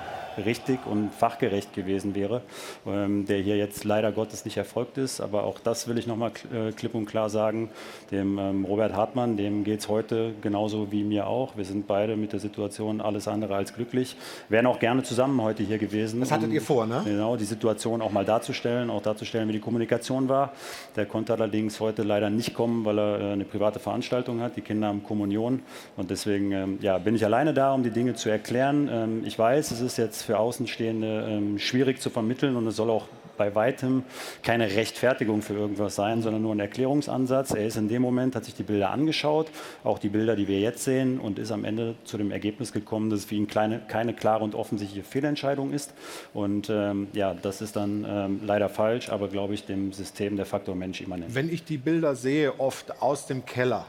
richtig 0.45 0.81
und 0.87 1.13
fachgerecht 1.13 1.73
gewesen 1.75 2.15
wäre, 2.15 2.43
ähm, 2.87 3.27
der 3.27 3.39
hier 3.39 3.57
jetzt 3.57 3.85
leider 3.85 4.13
Gottes 4.13 4.45
nicht 4.45 4.57
erfolgt 4.57 4.99
ist. 4.99 5.21
Aber 5.21 5.45
auch 5.45 5.59
das 5.59 5.89
will 5.89 5.99
ich 5.99 6.07
nochmal 6.07 6.33
äh, 6.53 6.73
klipp 6.73 6.95
und 6.95 7.07
klar 7.07 7.31
sagen. 7.31 7.71
Dem 8.11 8.39
ähm, 8.39 8.65
Robert 8.65 8.95
Hartmann, 8.95 9.37
dem 9.37 9.65
geht 9.65 9.81
es 9.81 9.89
heute 9.89 10.33
genauso 10.41 10.93
wie 10.93 11.05
mir 11.05 11.27
auch. 11.27 11.57
Wir 11.57 11.65
sind 11.65 11.87
beide 11.87 12.17
mit 12.17 12.33
der 12.33 12.41
Situation 12.41 13.01
alles 13.01 13.29
andere 13.29 13.55
als 13.55 13.75
glücklich. 13.75 14.17
Wären 14.49 14.67
auch 14.67 14.79
gerne 14.79 15.03
zusammen 15.03 15.41
heute 15.43 15.63
hier 15.63 15.79
gewesen. 15.79 16.21
Das 16.21 16.31
hattet 16.31 16.49
um, 16.49 16.55
ihr 16.55 16.63
vor, 16.63 16.87
ne? 16.87 17.03
Genau, 17.05 17.37
die 17.37 17.45
Situation 17.45 18.03
auch 18.03 18.13
mal 18.13 18.25
darzustellen, 18.25 18.91
auch 18.91 19.03
darzustellen, 19.03 19.49
wie 19.49 19.53
die 19.53 19.61
Kommunikation 19.61 20.29
war. 20.29 20.53
Der 20.97 21.07
konnte 21.07 21.33
allerdings 21.33 21.81
heute 21.81 22.03
leider 22.03 22.31
nicht 22.31 22.55
kommen, 22.55 22.85
weil 22.85 22.99
er 22.99 23.21
äh, 23.21 23.33
eine 23.33 23.45
private 23.45 23.79
Veranstaltung 23.79 24.41
hat. 24.41 24.57
Die 24.57 24.61
Kinder 24.61 24.89
haben 24.89 25.03
Kommunion. 25.03 25.63
Und 25.97 26.11
deswegen 26.11 26.53
ähm, 26.53 26.79
ja, 26.81 26.99
bin 26.99 27.15
ich 27.15 27.25
alleine 27.25 27.55
da, 27.55 27.73
um 27.73 27.83
die 27.83 27.91
Dinge 27.91 28.15
zu 28.15 28.29
erklären. 28.29 28.89
Ähm, 28.93 29.23
ich 29.25 29.39
weiß, 29.39 29.71
es 29.71 29.81
ist 29.81 29.97
jetzt 29.97 30.23
für 30.27 30.39
Außenstehende 30.39 31.27
ähm, 31.29 31.59
schwierig 31.59 32.01
zu 32.01 32.11
vermitteln 32.11 32.57
und 32.57 32.67
es 32.67 32.77
soll 32.77 32.91
auch 32.91 33.07
bei 33.37 33.55
weitem 33.55 34.03
keine 34.43 34.71
Rechtfertigung 34.71 35.43
für 35.43 35.55
irgendwas 35.55 35.95
sein, 35.95 36.23
sondern 36.23 36.43
nur 36.43 36.55
ein 36.55 36.61
Erklärungsansatz. 36.61 37.53
Er 37.53 37.67
ist 37.67 37.77
in 37.77 37.89
dem 37.89 38.03
Moment, 38.03 38.35
hat 38.35 38.45
sich 38.45 38.55
die 38.55 38.63
Bilder 38.63 38.91
angeschaut, 38.91 39.49
auch 39.85 39.99
die 39.99 40.09
Bilder, 40.09 40.37
die 40.37 40.49
wir 40.49 40.59
jetzt 40.59 40.85
sehen, 40.85 41.21
und 41.21 41.39
ist 41.39 41.53
am 41.53 41.65
Ende 41.65 41.95
zu 42.05 42.17
dem 42.19 42.31
Ergebnis 42.31 42.73
gekommen, 42.73 43.11
dass 43.11 43.21
es 43.21 43.25
für 43.27 43.35
ihn 43.35 43.47
kleine, 43.47 43.81
keine 43.87 44.15
klare 44.15 44.43
und 44.43 44.55
offensichtliche 44.55 45.05
Fehlentscheidung 45.05 45.73
ist. 45.73 45.95
Und 46.35 46.71
ähm, 46.71 47.09
ja, 47.13 47.35
das 47.35 47.61
ist 47.61 47.77
dann 47.77 48.07
ähm, 48.09 48.41
leider 48.45 48.69
falsch, 48.69 49.11
aber 49.11 49.29
glaube 49.29 49.55
ich 49.55 49.65
dem 49.65 49.93
System 49.93 50.37
der 50.37 50.47
Faktor 50.47 50.75
Mensch 50.75 51.01
immanent. 51.01 51.35
Wenn 51.35 51.53
ich 51.53 51.65
die 51.65 51.79
Bilder 51.79 52.15
sehe, 52.15 52.59
oft 52.59 53.03
aus 53.03 53.27
dem 53.27 53.45
Keller, 53.45 53.87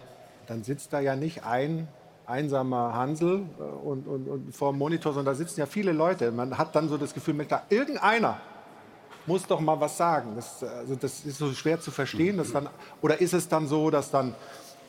dann 0.48 0.63
sitzt 0.63 0.94
da 0.94 1.00
ja 1.00 1.15
nicht 1.15 1.44
ein 1.44 1.88
einsamer 2.27 2.93
Hansel 2.93 3.46
äh, 3.57 3.63
und, 3.63 4.05
und, 4.05 4.27
und 4.27 4.55
vor 4.55 4.72
dem 4.72 4.77
Monitor, 4.77 5.13
sondern 5.13 5.34
da 5.34 5.38
sitzen 5.38 5.62
ja 5.62 5.65
viele 5.65 5.93
Leute. 5.93 6.31
Man 6.31 6.57
hat 6.57 6.75
dann 6.75 6.89
so 6.89 6.98
das 6.98 7.13
Gefühl, 7.13 7.34
da 7.48 7.63
irgendeiner 7.69 8.39
muss 9.25 9.46
doch 9.46 9.60
mal 9.60 9.79
was 9.79 9.98
sagen. 9.98 10.34
Das, 10.36 10.63
also 10.63 10.96
das 10.96 11.25
ist 11.25 11.38
so 11.38 11.51
schwer 11.53 11.79
zu 11.79 11.91
verstehen. 11.91 12.38
Dass 12.38 12.51
dann, 12.51 12.69
oder 13.01 13.19
ist 13.19 13.34
es 13.34 13.48
dann 13.48 13.67
so, 13.67 13.89
dass 13.89 14.12
dann 14.12 14.36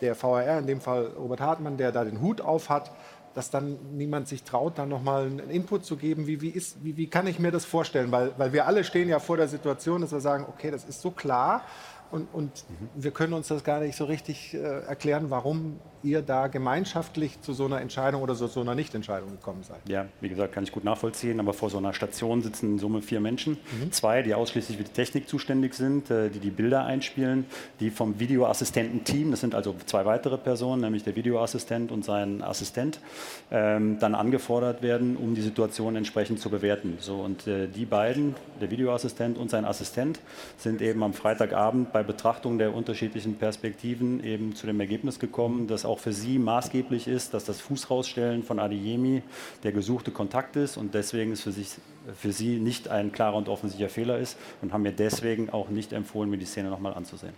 der 0.01 0.15
VRR, 0.15 0.59
in 0.59 0.67
dem 0.67 0.81
Fall 0.81 1.07
Robert 1.19 1.41
Hartmann, 1.41 1.77
der 1.77 1.91
da 1.91 2.05
den 2.05 2.21
Hut 2.21 2.41
auf 2.41 2.69
hat, 2.69 2.93
dass 3.35 3.51
dann 3.51 3.79
niemand 3.97 4.27
sich 4.27 4.43
traut, 4.43 4.79
da 4.79 4.87
nochmal 4.87 5.27
einen 5.27 5.51
Input 5.51 5.85
zu 5.85 5.97
geben. 5.97 6.27
Wie, 6.27 6.41
wie, 6.41 6.49
ist, 6.49 6.83
wie, 6.83 6.97
wie 6.97 7.09
kann 7.09 7.27
ich 7.27 7.39
mir 7.39 7.51
das 7.51 7.65
vorstellen? 7.65 8.11
Weil, 8.11 8.33
weil 8.37 8.53
wir 8.53 8.67
alle 8.67 8.85
stehen 8.85 9.09
ja 9.09 9.19
vor 9.19 9.37
der 9.37 9.49
Situation, 9.49 10.01
dass 10.01 10.13
wir 10.13 10.21
sagen, 10.21 10.47
okay, 10.49 10.71
das 10.71 10.85
ist 10.85 11.01
so 11.01 11.11
klar 11.11 11.63
und, 12.11 12.29
und 12.33 12.65
mhm. 12.69 13.03
wir 13.03 13.11
können 13.11 13.33
uns 13.33 13.49
das 13.49 13.65
gar 13.65 13.81
nicht 13.81 13.97
so 13.97 14.05
richtig 14.05 14.55
äh, 14.55 14.59
erklären, 14.59 15.31
warum 15.31 15.79
ihr 16.03 16.23
da 16.23 16.47
gemeinschaftlich 16.47 17.41
zu 17.41 17.53
so 17.53 17.65
einer 17.65 17.81
Entscheidung 17.81 18.23
oder 18.23 18.35
so, 18.35 18.47
so 18.47 18.61
einer 18.61 18.75
Nichtentscheidung 18.75 19.31
gekommen 19.31 19.63
seid. 19.63 19.81
Ja, 19.89 20.07
wie 20.21 20.29
gesagt, 20.29 20.53
kann 20.53 20.63
ich 20.63 20.73
gut 20.73 20.85
nachvollziehen, 20.85 21.41
aber 21.41 21.53
vor 21.53 21.71
so 21.71 21.79
einer 21.79 21.93
Station 21.93 22.43
sitzen 22.43 22.73
in 22.73 22.79
Summe 22.79 23.03
vier 23.03 23.21
Menschen. 23.21 23.55
Mhm. 23.55 23.93
Zwei, 23.93 24.23
die 24.23 24.35
ausschließlich 24.35 24.79
für 24.79 24.85
die 24.85 24.93
Technik 24.93 25.29
zuständig 25.29 25.75
sind, 25.75 26.11
äh, 26.11 26.31
die 26.31 26.39
die 26.39 26.51
Bilder 26.51 26.85
einspielen, 26.85 27.47
die 27.81 27.91
vom 27.91 28.21
Videoassistenten-Team, 28.21 29.31
das 29.33 29.41
sind 29.41 29.55
also 29.55 29.75
zwei 29.87 30.05
weitere 30.05 30.39
Personen, 30.39 30.83
nämlich 30.83 31.03
der 31.03 31.17
Videoassistent 31.17 31.91
und 31.91 32.05
sein 32.05 32.43
Assistent, 32.43 33.01
ähm, 33.51 33.99
dann 33.99 34.15
angefordert 34.15 34.83
werden, 34.83 35.17
um 35.17 35.35
die 35.35 35.43
Situation 35.43 35.97
entsprechend 35.97 36.41
zu 36.41 36.49
bewerten. 36.51 36.99
So, 37.01 37.17
und 37.17 37.47
äh, 37.47 37.67
die 37.67 37.87
beiden, 37.87 38.35
der 38.61 38.71
Videoassistent 38.71 39.37
und 39.37 39.51
sein 39.51 39.65
Assistent, 39.65 40.21
sind 40.57 40.81
eben 40.81 41.03
am 41.03 41.13
Freitagabend 41.13 41.93
bei 41.93 41.98
Betrachtung 42.05 42.59
der 42.59 42.75
unterschiedlichen 42.75 43.37
Perspektiven 43.37 44.23
eben 44.23 44.55
zu 44.55 44.67
dem 44.67 44.79
Ergebnis 44.81 45.19
gekommen, 45.19 45.67
dass 45.67 45.85
auch 45.85 45.99
für 45.99 46.13
sie 46.13 46.39
maßgeblich 46.39 47.09
ist, 47.09 47.35
dass 47.35 47.45
das 47.45 47.61
Fußrausstellen 47.61 48.43
von 48.43 48.59
Adeyemi 48.59 49.23
der 49.63 49.73
gesuchte 49.73 50.11
Kontakt 50.11 50.57
ist 50.57 50.77
und 50.77 50.95
deswegen 50.95 51.33
ist 51.33 51.43
für, 51.43 51.53
sich, 51.53 51.69
für 52.15 52.33
sie 52.33 52.59
nicht 52.59 52.89
ein 52.89 53.13
klarer 53.13 53.37
und 53.37 53.49
offensichtlicher 53.49 53.91
Fehler 53.91 54.19
ist 54.19 54.39
und 54.63 54.73
haben 54.73 54.83
mir 54.83 54.93
deswegen 54.93 55.51
auch 55.51 55.69
nicht 55.69 55.93
empfohlen, 55.93 56.31
mir 56.31 56.39
die 56.39 56.47
Szene 56.47 56.71
nochmal 56.71 56.95
anzusehen. 56.95 57.35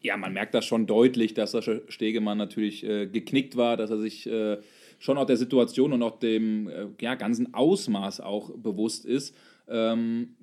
Ja, 0.00 0.16
man 0.16 0.32
merkt 0.32 0.54
das 0.54 0.64
schon 0.64 0.86
deutlich, 0.86 1.34
dass 1.34 1.50
Sascha 1.50 1.80
Stegemann 1.88 2.38
natürlich 2.38 2.84
äh, 2.84 3.06
geknickt 3.06 3.56
war, 3.56 3.76
dass 3.76 3.90
er 3.90 3.98
sich 3.98 4.28
äh, 4.28 4.58
schon 4.98 5.18
auch 5.18 5.26
der 5.26 5.36
Situation 5.36 5.92
und 5.92 6.02
auch 6.02 6.18
dem 6.18 6.68
äh, 6.68 6.86
ja, 7.00 7.14
ganzen 7.14 7.54
Ausmaß 7.54 8.20
auch 8.20 8.50
bewusst 8.50 9.04
ist. 9.04 9.34
Ähm, 9.68 10.36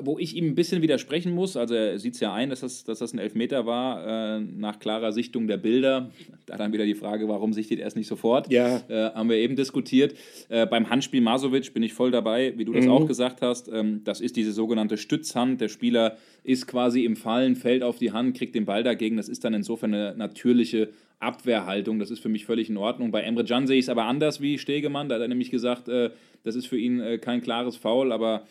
wo 0.00 0.18
ich 0.18 0.36
ihm 0.36 0.46
ein 0.48 0.54
bisschen 0.54 0.82
widersprechen 0.82 1.32
muss, 1.32 1.56
also 1.56 1.74
er 1.74 1.98
sieht 1.98 2.14
es 2.14 2.20
ja 2.20 2.32
ein, 2.32 2.50
dass 2.50 2.60
das, 2.60 2.84
dass 2.84 2.98
das 2.98 3.12
ein 3.12 3.18
Elfmeter 3.18 3.66
war, 3.66 4.36
äh, 4.36 4.40
nach 4.40 4.78
klarer 4.78 5.12
Sichtung 5.12 5.46
der 5.46 5.56
Bilder. 5.56 6.10
Da 6.46 6.56
dann 6.56 6.72
wieder 6.72 6.84
die 6.84 6.94
Frage, 6.94 7.28
warum 7.28 7.52
sichtet 7.52 7.80
er 7.80 7.86
es 7.86 7.96
nicht 7.96 8.06
sofort? 8.06 8.50
Ja. 8.50 8.82
Äh, 8.88 9.12
haben 9.14 9.28
wir 9.28 9.36
eben 9.36 9.56
diskutiert. 9.56 10.14
Äh, 10.48 10.66
beim 10.66 10.90
Handspiel 10.90 11.20
Masovic 11.20 11.72
bin 11.74 11.82
ich 11.82 11.94
voll 11.94 12.10
dabei, 12.10 12.54
wie 12.56 12.64
du 12.64 12.72
das 12.72 12.84
mhm. 12.84 12.90
auch 12.90 13.06
gesagt 13.06 13.42
hast. 13.42 13.68
Ähm, 13.68 14.02
das 14.04 14.20
ist 14.20 14.36
diese 14.36 14.52
sogenannte 14.52 14.96
Stützhand. 14.96 15.60
Der 15.60 15.68
Spieler 15.68 16.16
ist 16.44 16.66
quasi 16.66 17.04
im 17.04 17.16
Fallen, 17.16 17.56
fällt 17.56 17.82
auf 17.82 17.98
die 17.98 18.12
Hand, 18.12 18.36
kriegt 18.36 18.54
den 18.54 18.64
Ball 18.64 18.82
dagegen. 18.82 19.16
Das 19.16 19.28
ist 19.28 19.44
dann 19.44 19.54
insofern 19.54 19.94
eine 19.94 20.14
natürliche 20.16 20.88
Abwehrhaltung. 21.20 21.98
Das 21.98 22.10
ist 22.10 22.20
für 22.20 22.28
mich 22.28 22.44
völlig 22.44 22.70
in 22.70 22.76
Ordnung. 22.76 23.10
Bei 23.10 23.22
Emre 23.22 23.44
Can 23.44 23.66
sehe 23.66 23.78
ich 23.78 23.86
es 23.86 23.88
aber 23.88 24.04
anders 24.04 24.40
wie 24.40 24.58
Stegemann. 24.58 25.08
Da 25.08 25.16
hat 25.16 25.22
er 25.22 25.28
nämlich 25.28 25.50
gesagt, 25.50 25.88
äh, 25.88 26.10
das 26.44 26.54
ist 26.54 26.66
für 26.66 26.78
ihn 26.78 27.00
äh, 27.00 27.18
kein 27.18 27.40
klares 27.40 27.76
Foul, 27.76 28.12
aber 28.12 28.46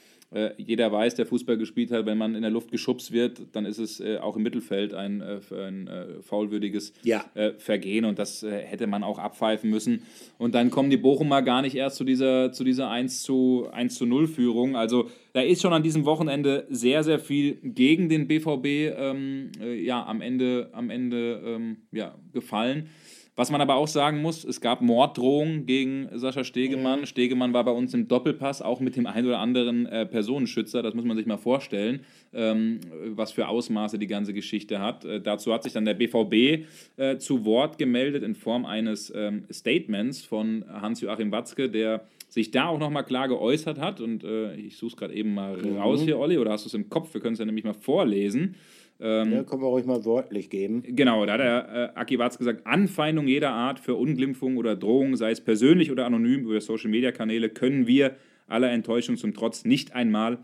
jeder 0.58 0.92
weiß, 0.92 1.16
der 1.16 1.26
Fußball 1.26 1.58
gespielt 1.58 1.90
hat, 1.92 2.06
wenn 2.06 2.18
man 2.18 2.36
in 2.36 2.42
der 2.42 2.52
Luft 2.52 2.70
geschubst 2.70 3.14
wird, 3.14 3.42
dann 3.54 3.66
ist 3.66 3.78
es 3.78 4.02
äh, 4.02 4.18
auch 4.18 4.36
im 4.36 4.44
Mittelfeld 4.44 4.94
ein, 4.94 5.22
äh, 5.22 5.40
ein 5.56 5.88
äh, 5.88 6.22
faulwürdiges 6.22 6.92
ja. 7.04 7.24
Äh, 7.34 7.54
Vergehen 7.54 8.04
und 8.04 8.20
das 8.20 8.44
äh, 8.44 8.52
hätte 8.52 8.88
man 8.88 9.04
auch 9.04 9.20
abpfeifen 9.20 9.70
müssen. 9.70 10.02
Und 10.38 10.54
dann 10.54 10.70
kommen 10.70 10.90
die 10.90 10.98
Bochumer 10.98 11.42
gar 11.42 11.62
nicht 11.62 11.76
erst 11.76 11.96
zu 11.96 12.04
dieser, 12.04 12.52
zu 12.52 12.66
dieser 12.66 12.90
1 12.90 13.24
zu, 13.24 13.68
1 13.72 13.96
zu 13.96 14.06
0 14.06 14.28
Führung. 14.28 14.76
Also 14.76 15.10
da 15.32 15.42
ist 15.42 15.62
schon 15.62 15.72
an 15.72 15.84
diesem 15.84 16.04
Wochenende 16.04 16.66
sehr, 16.70 17.04
sehr 17.04 17.20
viel 17.20 17.60
gegen 17.64 18.10
den 18.10 18.28
BVB 18.28 18.66
ähm, 18.66 19.52
ja, 19.80 20.06
am 20.06 20.20
Ende, 20.20 20.70
am 20.74 20.90
Ende 20.90 21.42
ähm, 21.46 21.78
ja, 21.92 22.16
gefallen. 22.34 22.90
Was 23.38 23.52
man 23.52 23.62
aber 23.62 23.76
auch 23.76 23.88
sagen 23.88 24.24
muss, 24.24 24.44
es 24.44 24.62
gab 24.62 24.82
Morddrohungen 24.82 25.68
gegen 25.68 26.10
Sascha 26.12 26.44
Stegemann. 26.44 27.02
Mhm. 27.02 27.06
Stegemann 27.06 27.54
war 27.54 27.64
bei 27.64 27.72
uns 27.72 27.94
im 27.94 28.08
Doppelpass, 28.08 28.64
auch 28.64 28.80
mit 28.80 28.96
dem 28.96 29.06
ein 29.06 29.28
oder 29.28 29.38
anderen 29.38 29.86
äh, 29.86 30.08
Personenschützer. 30.08 30.82
Das 30.82 30.96
muss 30.96 31.06
man 31.06 31.16
sich 31.16 31.28
mal 31.28 31.38
vorstellen, 31.38 32.00
ähm, 32.34 32.80
was 33.10 33.32
für 33.32 33.48
Ausmaße 33.48 34.00
die 34.00 34.08
ganze 34.08 34.34
Geschichte 34.34 34.80
hat. 34.80 35.06
Äh, 35.06 35.22
dazu 35.22 35.54
hat 35.54 35.62
sich 35.62 35.72
dann 35.72 35.86
der 35.86 35.94
BVB 35.94 36.66
äh, 36.98 37.18
zu 37.20 37.46
Wort 37.46 37.78
gemeldet 37.78 38.24
in 38.24 38.34
Form 38.34 38.66
eines 38.66 39.14
ähm, 39.16 39.44
Statements 39.52 40.24
von 40.24 40.66
Hans-Joachim 40.68 41.32
Watzke, 41.32 41.70
der 41.70 42.08
sich 42.30 42.50
da 42.50 42.70
auch 42.70 42.80
nochmal 42.80 43.06
klar 43.06 43.28
geäußert 43.28 43.80
hat. 43.80 44.02
Und 44.02 44.24
äh, 44.24 44.56
ich 44.56 44.78
suche 44.78 44.90
es 44.90 44.98
gerade 44.98 45.14
eben 45.14 45.36
mal 45.36 45.58
mhm. 45.58 45.78
raus 45.78 46.02
hier, 46.02 46.18
Olli, 46.18 46.40
oder 46.40 46.54
hast 46.54 46.66
du 46.66 46.70
es 46.70 46.74
im 46.74 46.90
Kopf? 46.90 47.14
Wir 47.14 47.22
können 47.22 47.34
es 47.34 47.40
ja 47.40 47.46
nämlich 47.46 47.66
mal 47.66 47.76
vorlesen. 47.76 48.56
Ähm, 49.00 49.32
ja, 49.32 49.44
können 49.44 49.62
wir 49.62 49.68
ruhig 49.68 49.86
mal 49.86 50.04
wörtlich 50.06 50.50
geben. 50.50 50.84
Genau, 50.84 51.26
da 51.26 51.34
hat 51.34 51.40
der 51.40 51.94
äh, 51.96 52.00
Aki 52.00 52.18
Watz 52.20 52.38
gesagt, 52.38 52.66
Anfeindung 52.66 53.28
jeder 53.28 53.52
Art 53.52 53.80
für 53.80 53.96
Unglimpfung 53.96 54.58
oder 54.58 54.76
Drohung, 54.76 55.16
sei 55.16 55.32
es 55.32 55.42
persönlich 55.42 55.92
oder 55.92 56.06
anonym 56.06 56.42
über 56.42 56.60
Social-Media-Kanäle, 56.60 57.50
können 57.50 57.86
wir 57.86 58.16
aller 58.48 58.72
Enttäuschung 58.72 59.18
zum 59.18 59.34
Trotz 59.34 59.66
nicht 59.66 59.94
einmal 59.94 60.40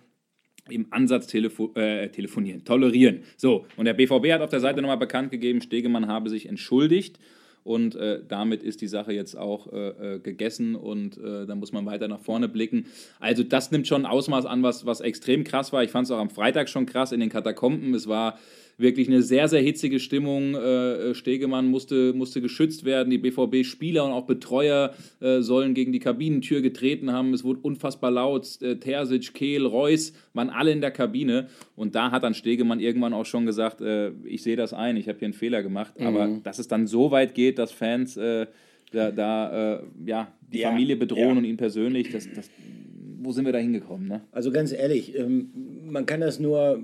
im 0.69 0.87
Ansatz 0.91 1.27
telefo 1.27 1.73
äh, 1.75 2.09
telefonieren, 2.09 2.63
tolerieren. 2.63 3.23
So, 3.37 3.65
und 3.75 3.85
der 3.85 3.93
BVB 3.93 4.31
hat 4.31 4.41
auf 4.41 4.49
der 4.49 4.59
Seite 4.59 4.81
nochmal 4.81 4.97
bekannt 4.97 5.31
gegeben, 5.31 5.61
Stegemann 5.61 6.07
habe 6.07 6.29
sich 6.29 6.47
entschuldigt 6.47 7.19
und 7.63 7.95
äh, 7.95 8.21
damit 8.28 8.63
ist 8.63 8.82
die 8.82 8.88
Sache 8.88 9.13
jetzt 9.13 9.36
auch 9.38 9.71
äh, 9.71 10.15
äh 10.15 10.19
gegessen 10.19 10.76
und 10.76 11.17
äh, 11.17 11.45
da 11.45 11.56
muss 11.56 11.71
man 11.71 11.86
weiter 11.86 12.08
nach 12.08 12.19
vorne 12.19 12.49
blicken. 12.49 12.88
Also 13.19 13.43
das 13.43 13.71
nimmt 13.71 13.88
schon 13.88 14.06
ein 14.06 14.12
Ausmaß 14.12 14.45
an, 14.45 14.63
was, 14.63 14.86
was 14.86 15.02
extrem 15.02 15.43
krass 15.43 15.71
war. 15.71 15.84
Ich 15.84 15.91
fand 15.91 16.06
es 16.06 16.12
auch 16.12 16.19
am 16.19 16.30
Freitag 16.30 16.69
schon 16.69 16.86
krass 16.86 17.12
in 17.12 17.19
den 17.19 17.30
Katakomben. 17.30 17.93
Es 17.93 18.08
war 18.08 18.38
wirklich 18.77 19.07
eine 19.07 19.21
sehr, 19.21 19.47
sehr 19.47 19.62
hitzige 19.62 19.99
Stimmung. 19.99 20.55
Äh, 20.55 21.09
äh 21.09 21.15
Stegemann 21.15 21.67
musste, 21.67 22.13
musste 22.13 22.41
geschützt 22.41 22.86
werden. 22.86 23.09
Die 23.09 23.17
BVB-Spieler 23.17 24.05
und 24.05 24.12
auch 24.12 24.25
Betreuer 24.25 24.93
äh, 25.19 25.41
sollen 25.41 25.73
gegen 25.73 25.91
die 25.91 25.99
Kabinentür 25.99 26.62
getreten 26.62 27.12
haben. 27.12 27.33
Es 27.33 27.43
wurde 27.43 27.59
unfassbar 27.62 28.12
laut. 28.12 28.59
Terzic, 28.59 29.33
Kehl, 29.33 29.65
Reus 29.65 30.13
waren 30.33 30.49
alle 30.49 30.71
in 30.71 30.81
der 30.81 30.91
Kabine. 30.91 31.47
Und 31.75 31.95
da 31.95 32.12
hat 32.12 32.23
dann 32.23 32.33
Stegemann 32.33 32.79
irgendwann 32.79 33.13
auch 33.13 33.25
schon 33.25 33.45
gesagt, 33.45 33.81
ich 34.25 34.43
sehe 34.43 34.55
das 34.55 34.73
ein, 34.73 34.97
ich 34.97 35.07
habe 35.07 35.19
hier 35.19 35.27
einen 35.27 35.33
Fehler 35.33 35.63
gemacht. 35.63 35.99
Mhm. 35.99 36.05
Aber 36.05 36.39
dass 36.43 36.59
es 36.59 36.67
dann 36.67 36.88
so 36.88 37.12
weit 37.12 37.36
geht, 37.36 37.57
dass 37.59 37.71
Fans 37.71 38.17
äh, 38.17 38.47
da, 38.91 39.12
da 39.12 39.81
ja, 40.05 40.27
die 40.53 40.59
ja, 40.59 40.69
Familie 40.69 40.95
bedrohen 40.95 41.21
ja. 41.21 41.38
und 41.38 41.45
ihn 41.45 41.57
persönlich, 41.57 42.12
das, 42.12 42.29
das, 42.33 42.49
wo 43.21 43.31
sind 43.31 43.45
wir 43.45 43.53
da 43.53 43.59
hingekommen? 43.59 44.07
Ne? 44.07 44.21
Also 44.31 44.51
ganz 44.51 44.71
ehrlich, 44.71 45.17
ähm, 45.17 45.49
man 45.86 46.05
kann 46.05 46.21
das 46.21 46.39
nur 46.39 46.83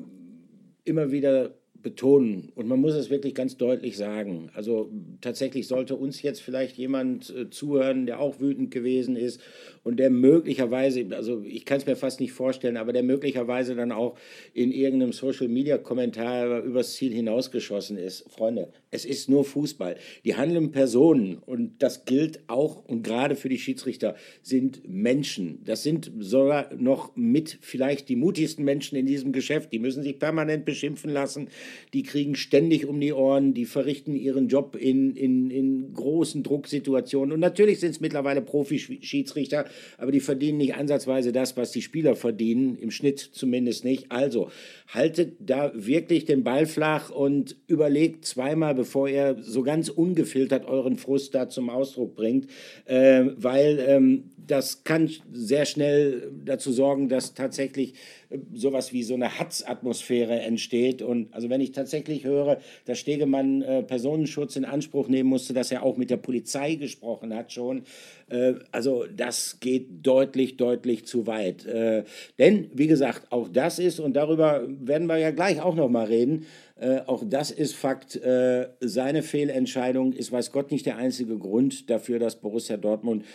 immer 0.86 1.12
wieder 1.12 1.52
betonen 1.82 2.52
und 2.56 2.68
man 2.68 2.80
muss 2.80 2.94
es 2.94 3.10
wirklich 3.10 3.36
ganz 3.36 3.58
deutlich 3.58 3.98
sagen. 3.98 4.50
Also 4.54 4.92
tatsächlich 5.22 5.68
sollte 5.68 5.96
uns 5.96 6.22
jetzt 6.22 6.42
vielleicht 6.42 6.78
jemand 6.78 7.30
äh, 7.30 7.50
zuhören, 7.50 8.06
der 8.06 8.20
auch 8.20 8.40
wütend 8.40 8.72
gewesen 8.72 9.16
ist 9.16 9.42
und 9.90 9.98
der 9.98 10.12
möglicherweise, 10.12 11.04
also 11.12 11.42
ich 11.44 11.66
kann 11.66 11.80
es 11.80 11.88
mir 11.88 11.96
fast 11.96 12.20
nicht 12.20 12.32
vorstellen, 12.32 12.78
aber 12.78 12.94
der 12.94 13.02
möglicherweise 13.02 13.74
dann 13.74 13.92
auch 13.92 14.20
in 14.54 14.72
irgendeinem 14.72 15.14
Social-Media-Kommentar 15.14 16.62
übers 16.64 16.94
Ziel 16.94 17.12
hinausgeschossen 17.12 17.98
ist. 17.98 18.30
Freunde, 18.30 18.70
es 18.92 19.04
ist 19.04 19.30
nur 19.30 19.44
Fußball. 19.44 19.96
Die 20.26 20.36
handelnden 20.36 20.72
Personen, 20.72 21.40
und 21.44 21.82
das 21.82 22.06
gilt 22.06 22.42
auch 22.46 22.86
und 22.86 23.02
gerade 23.02 23.36
für 23.36 23.50
die 23.50 23.58
Schiedsrichter, 23.58 24.16
sind 24.44 24.88
Menschen. 24.88 25.64
Das 25.66 25.82
sind 25.82 26.12
sogar 26.20 26.72
noch 26.76 27.16
mit 27.16 27.58
vielleicht 27.62 28.10
die 28.10 28.16
mutigsten 28.16 28.64
Menschen 28.64 28.96
in 28.96 29.08
diesem 29.08 29.32
Geschäft. 29.32 29.74
Die 29.74 29.80
müssen 29.80 30.04
sich 30.04 30.20
permanent 30.20 30.66
beschimpfen 30.66 31.10
lassen. 31.10 31.48
Die 31.94 32.04
kriegen 32.04 32.36
ständig 32.36 32.86
um 32.86 33.00
die 33.00 33.14
Ohren. 33.14 33.56
Die 33.56 33.66
verrichten 33.66 34.16
ihren 34.16 34.50
Job 34.50 34.76
in, 34.80 35.16
in, 35.16 35.50
in 35.50 35.94
großen 35.96 36.44
Drucksituationen. 36.44 37.32
Und 37.32 37.40
natürlich 37.40 37.80
sind 37.80 37.92
es 37.92 38.02
mittlerweile 38.02 38.44
Profi-Schiedsrichter, 38.44 39.66
aber 39.98 40.12
die 40.12 40.20
verdienen 40.20 40.58
nicht 40.58 40.76
ansatzweise 40.76 41.32
das, 41.32 41.58
was 41.58 41.72
die 41.72 41.82
Spieler 41.82 42.16
verdienen, 42.16 42.78
im 42.78 42.92
Schnitt 42.92 43.20
zumindest 43.20 43.84
nicht. 43.86 44.12
Also 44.12 44.50
haltet 44.88 45.36
da 45.40 45.72
wirklich 45.76 46.26
den 46.26 46.44
Ball 46.44 46.66
flach 46.66 47.10
und 47.10 47.56
überlegt 47.68 48.26
zweimal, 48.26 48.76
bevor 48.76 49.10
ihr 49.10 49.38
so 49.42 49.64
ganz 49.64 49.90
ungefiltert 49.90 50.66
euren 50.66 50.98
Frust 50.98 51.36
da 51.36 51.50
zum 51.50 51.70
Ausdruck 51.70 52.16
bringt, 52.16 52.48
äh, 52.86 53.26
weil 53.36 53.84
ähm, 53.88 54.24
das 54.50 54.84
kann 54.84 55.10
sehr 55.32 55.66
schnell 55.66 56.32
dazu 56.44 56.72
sorgen, 56.72 57.08
dass 57.08 57.34
tatsächlich 57.34 57.94
äh, 58.30 58.40
sowas 58.54 58.94
wie 58.94 59.04
so 59.04 59.14
eine 59.14 59.40
Hatzatmosphäre 59.40 60.40
entsteht. 60.40 61.02
Und 61.02 61.34
also 61.34 61.50
wenn 61.50 61.62
ich 61.62 61.72
tatsächlich 61.72 62.24
höre, 62.24 62.60
dass 62.86 63.00
Stegemann 63.00 63.62
äh, 63.62 63.84
Personenschutz 63.84 64.56
in 64.56 64.66
Anspruch 64.66 65.08
nehmen 65.08 65.30
musste, 65.30 65.54
dass 65.54 65.72
er 65.72 65.84
auch 65.84 65.98
mit 65.98 66.10
der 66.10 66.18
Polizei 66.18 66.76
gesprochen 66.76 67.36
hat 67.36 67.52
schon, 67.52 67.84
äh, 68.30 68.56
also 68.72 69.06
das 69.16 69.60
geht 69.60 69.88
deutlich, 70.04 70.58
deutlich 70.58 71.06
zu 71.06 71.28
weit. 71.28 71.66
Äh, 71.66 72.04
denn, 72.38 72.70
wie 72.74 72.88
gesagt, 72.88 73.32
auch 73.32 73.48
das 73.48 73.80
ist, 73.80 74.00
und 74.00 74.14
darüber 74.14 74.68
werden 74.68 75.08
wir 75.08 75.18
ja 75.18 75.32
gleich 75.32 75.62
auch 75.62 75.76
noch 75.76 75.90
mal 75.90 76.06
reden, 76.06 76.46
äh, 76.80 77.02
auch 77.06 77.24
das 77.26 77.52
ist 77.52 77.76
Fakt. 77.76 78.16
Äh, 78.16 78.70
seine 78.80 79.22
Fehlentscheidung 79.22 80.14
ist, 80.14 80.32
weiß 80.32 80.52
Gott, 80.52 80.72
nicht 80.72 80.86
der 80.86 80.98
einzige 80.98 81.38
Grund 81.38 81.90
dafür, 81.90 82.20
dass 82.20 82.38
Borussia 82.38 82.78
Dortmund 82.78 83.26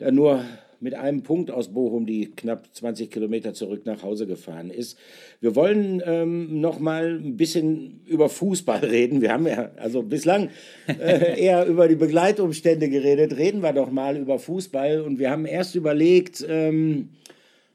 da 0.00 0.10
nur 0.10 0.44
mit 0.80 0.94
einem 0.94 1.22
Punkt 1.22 1.50
aus 1.50 1.68
Bochum 1.68 2.06
die 2.06 2.30
knapp 2.30 2.74
20 2.74 3.10
Kilometer 3.10 3.52
zurück 3.52 3.84
nach 3.84 4.02
Hause 4.02 4.26
gefahren 4.26 4.70
ist. 4.70 4.98
Wir 5.40 5.54
wollen 5.54 6.02
ähm, 6.06 6.60
noch 6.60 6.78
mal 6.78 7.20
ein 7.22 7.36
bisschen 7.36 8.00
über 8.06 8.30
Fußball 8.30 8.78
reden. 8.84 9.20
Wir 9.20 9.32
haben 9.32 9.46
ja 9.46 9.70
also 9.76 10.02
bislang 10.02 10.48
äh, 10.86 11.38
eher 11.38 11.66
über 11.66 11.86
die 11.86 11.96
Begleitumstände 11.96 12.88
geredet. 12.88 13.36
Reden 13.36 13.62
wir 13.62 13.74
doch 13.74 13.90
mal 13.90 14.16
über 14.16 14.38
Fußball. 14.38 15.02
Und 15.02 15.18
wir 15.18 15.30
haben 15.30 15.44
erst 15.44 15.74
überlegt, 15.74 16.44
ähm, 16.48 17.10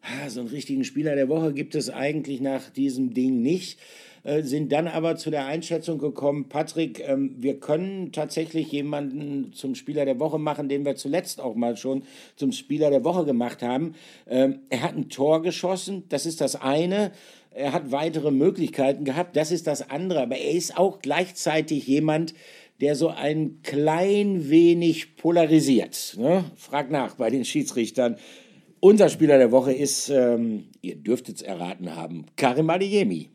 ah, 0.01 0.27
so 0.29 0.39
einen 0.39 0.49
richtigen 0.49 0.83
Spieler 0.83 1.15
der 1.15 1.29
Woche 1.29 1.53
gibt 1.53 1.75
es 1.75 1.91
eigentlich 1.91 2.41
nach 2.41 2.71
diesem 2.71 3.13
Ding 3.13 3.43
nicht. 3.43 3.77
Äh, 4.25 4.41
sind 4.41 4.71
dann 4.71 4.87
aber 4.87 5.17
zu 5.17 5.29
der 5.29 5.45
Einschätzung 5.45 5.99
gekommen, 5.99 6.49
Patrick, 6.49 6.99
ähm, 7.07 7.35
wir 7.37 7.59
können 7.59 8.11
tatsächlich 8.11 8.71
jemanden 8.71 9.53
zum 9.53 9.75
Spieler 9.75 10.03
der 10.03 10.19
Woche 10.19 10.39
machen, 10.39 10.67
den 10.67 10.83
wir 10.83 10.95
zuletzt 10.95 11.39
auch 11.39 11.53
mal 11.53 11.77
schon 11.77 12.03
zum 12.35 12.51
Spieler 12.51 12.89
der 12.89 13.03
Woche 13.03 13.23
gemacht 13.23 13.61
haben. 13.61 13.93
Ähm, 14.27 14.61
er 14.69 14.81
hat 14.81 14.95
ein 14.95 15.09
Tor 15.09 15.43
geschossen, 15.43 16.05
das 16.09 16.25
ist 16.25 16.41
das 16.41 16.55
eine. 16.55 17.11
Er 17.51 17.71
hat 17.71 17.91
weitere 17.91 18.31
Möglichkeiten 18.31 19.05
gehabt, 19.05 19.35
das 19.35 19.51
ist 19.51 19.67
das 19.67 19.91
andere. 19.91 20.23
Aber 20.23 20.37
er 20.37 20.51
ist 20.51 20.75
auch 20.75 20.99
gleichzeitig 20.99 21.85
jemand, 21.85 22.33
der 22.81 22.95
so 22.95 23.09
ein 23.09 23.59
klein 23.61 24.49
wenig 24.49 25.17
polarisiert. 25.17 26.17
Ne? 26.19 26.45
Frag 26.55 26.89
nach 26.89 27.13
bei 27.13 27.29
den 27.29 27.45
Schiedsrichtern. 27.45 28.17
Unser 28.79 29.09
Spieler 29.09 29.37
der 29.37 29.51
Woche 29.51 29.71
ist, 29.71 30.09
ähm, 30.09 30.65
ihr 30.81 30.95
dürftet 30.95 31.37
es 31.37 31.41
erraten 31.43 31.95
haben, 31.95 32.25
Karim 32.35 32.71
Adeyemi. 32.71 33.29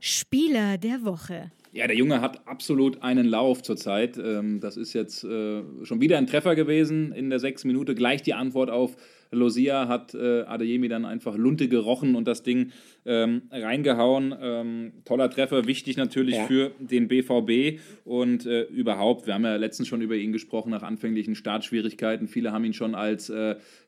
Spieler 0.00 0.78
der 0.78 1.04
Woche. 1.04 1.52
Ja, 1.72 1.86
der 1.86 1.96
Junge 1.96 2.20
hat 2.20 2.48
absolut 2.48 3.02
einen 3.02 3.26
Lauf 3.26 3.62
zurzeit. 3.62 4.18
Ähm, 4.18 4.58
das 4.58 4.76
ist 4.76 4.92
jetzt 4.92 5.22
äh, 5.22 5.62
schon 5.84 6.00
wieder 6.00 6.18
ein 6.18 6.26
Treffer 6.26 6.56
gewesen 6.56 7.12
in 7.12 7.30
der 7.30 7.38
sechs 7.38 7.64
Minute. 7.64 7.94
Gleich 7.94 8.22
die 8.22 8.34
Antwort 8.34 8.70
auf 8.70 8.96
Losia 9.30 9.86
hat 9.86 10.12
äh, 10.12 10.40
Adeyemi 10.42 10.88
dann 10.88 11.04
einfach 11.04 11.36
Lunte 11.36 11.68
gerochen 11.68 12.16
und 12.16 12.26
das 12.26 12.42
Ding 12.42 12.72
ähm, 13.06 13.42
reingehauen. 13.52 14.34
Ähm, 14.40 14.92
toller 15.04 15.30
Treffer, 15.30 15.66
wichtig 15.66 15.96
natürlich 15.96 16.34
ja. 16.34 16.46
für 16.46 16.72
den 16.80 17.06
BVB 17.06 17.78
und 18.04 18.46
äh, 18.46 18.62
überhaupt. 18.62 19.28
Wir 19.28 19.34
haben 19.34 19.44
ja 19.44 19.54
letztens 19.54 19.86
schon 19.86 20.00
über 20.00 20.16
ihn 20.16 20.32
gesprochen 20.32 20.70
nach 20.70 20.82
anfänglichen 20.82 21.36
Startschwierigkeiten. 21.36 22.26
Viele 22.26 22.50
haben 22.50 22.64
ihn 22.64 22.72
schon 22.72 22.96
als 22.96 23.32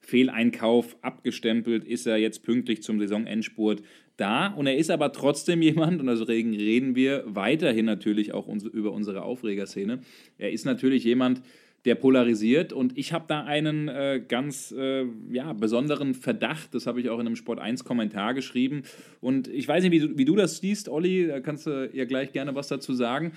Fehleinkauf 0.01 0.97
abgestempelt. 1.03 1.85
Ist 1.85 2.07
er 2.07 2.19
jetzt 2.19 2.45
pünktlich 2.45 2.83
zum 2.85 3.01
Saisonendspurt 3.01 3.83
da 4.17 4.49
und 4.49 4.67
er 4.67 4.77
ist 4.77 4.91
aber 4.91 5.13
trotzdem 5.13 5.63
jemand, 5.63 6.01
und 6.01 6.07
deswegen 6.07 6.55
reden 6.55 6.95
wir 6.95 7.25
weiterhin 7.27 7.87
natürlich 7.87 8.33
auch 8.33 8.49
über 8.49 8.93
unsere 8.93 9.23
Aufregerszene. 9.23 10.01
Er 10.39 10.53
ist 10.53 10.65
natürlich 10.65 11.05
jemand, 11.05 11.43
der 11.85 11.97
polarisiert 11.97 12.73
und 12.73 12.97
ich 12.97 13.13
habe 13.13 13.25
da 13.27 13.43
einen 13.45 13.89
äh, 13.89 14.23
ganz 14.27 14.73
äh, 14.73 15.05
ja, 15.31 15.53
besonderen 15.53 16.15
Verdacht, 16.15 16.75
das 16.75 16.87
habe 16.87 17.01
ich 17.01 17.11
auch 17.11 17.19
in 17.19 17.27
einem 17.27 17.37
Sport 17.37 17.59
1 17.59 17.85
Kommentar 17.85 18.35
geschrieben 18.35 18.83
und 19.21 19.49
ich 19.49 19.67
weiß 19.67 19.83
nicht, 19.83 19.93
wie 19.93 19.99
du, 19.99 20.17
wie 20.17 20.25
du 20.25 20.37
das 20.37 20.59
siehst, 20.59 20.89
Olli, 20.89 21.27
da 21.27 21.41
kannst 21.41 21.67
du 21.67 21.91
ja 21.93 22.05
gleich 22.05 22.33
gerne 22.33 22.55
was 22.55 22.69
dazu 22.69 22.95
sagen. 22.95 23.33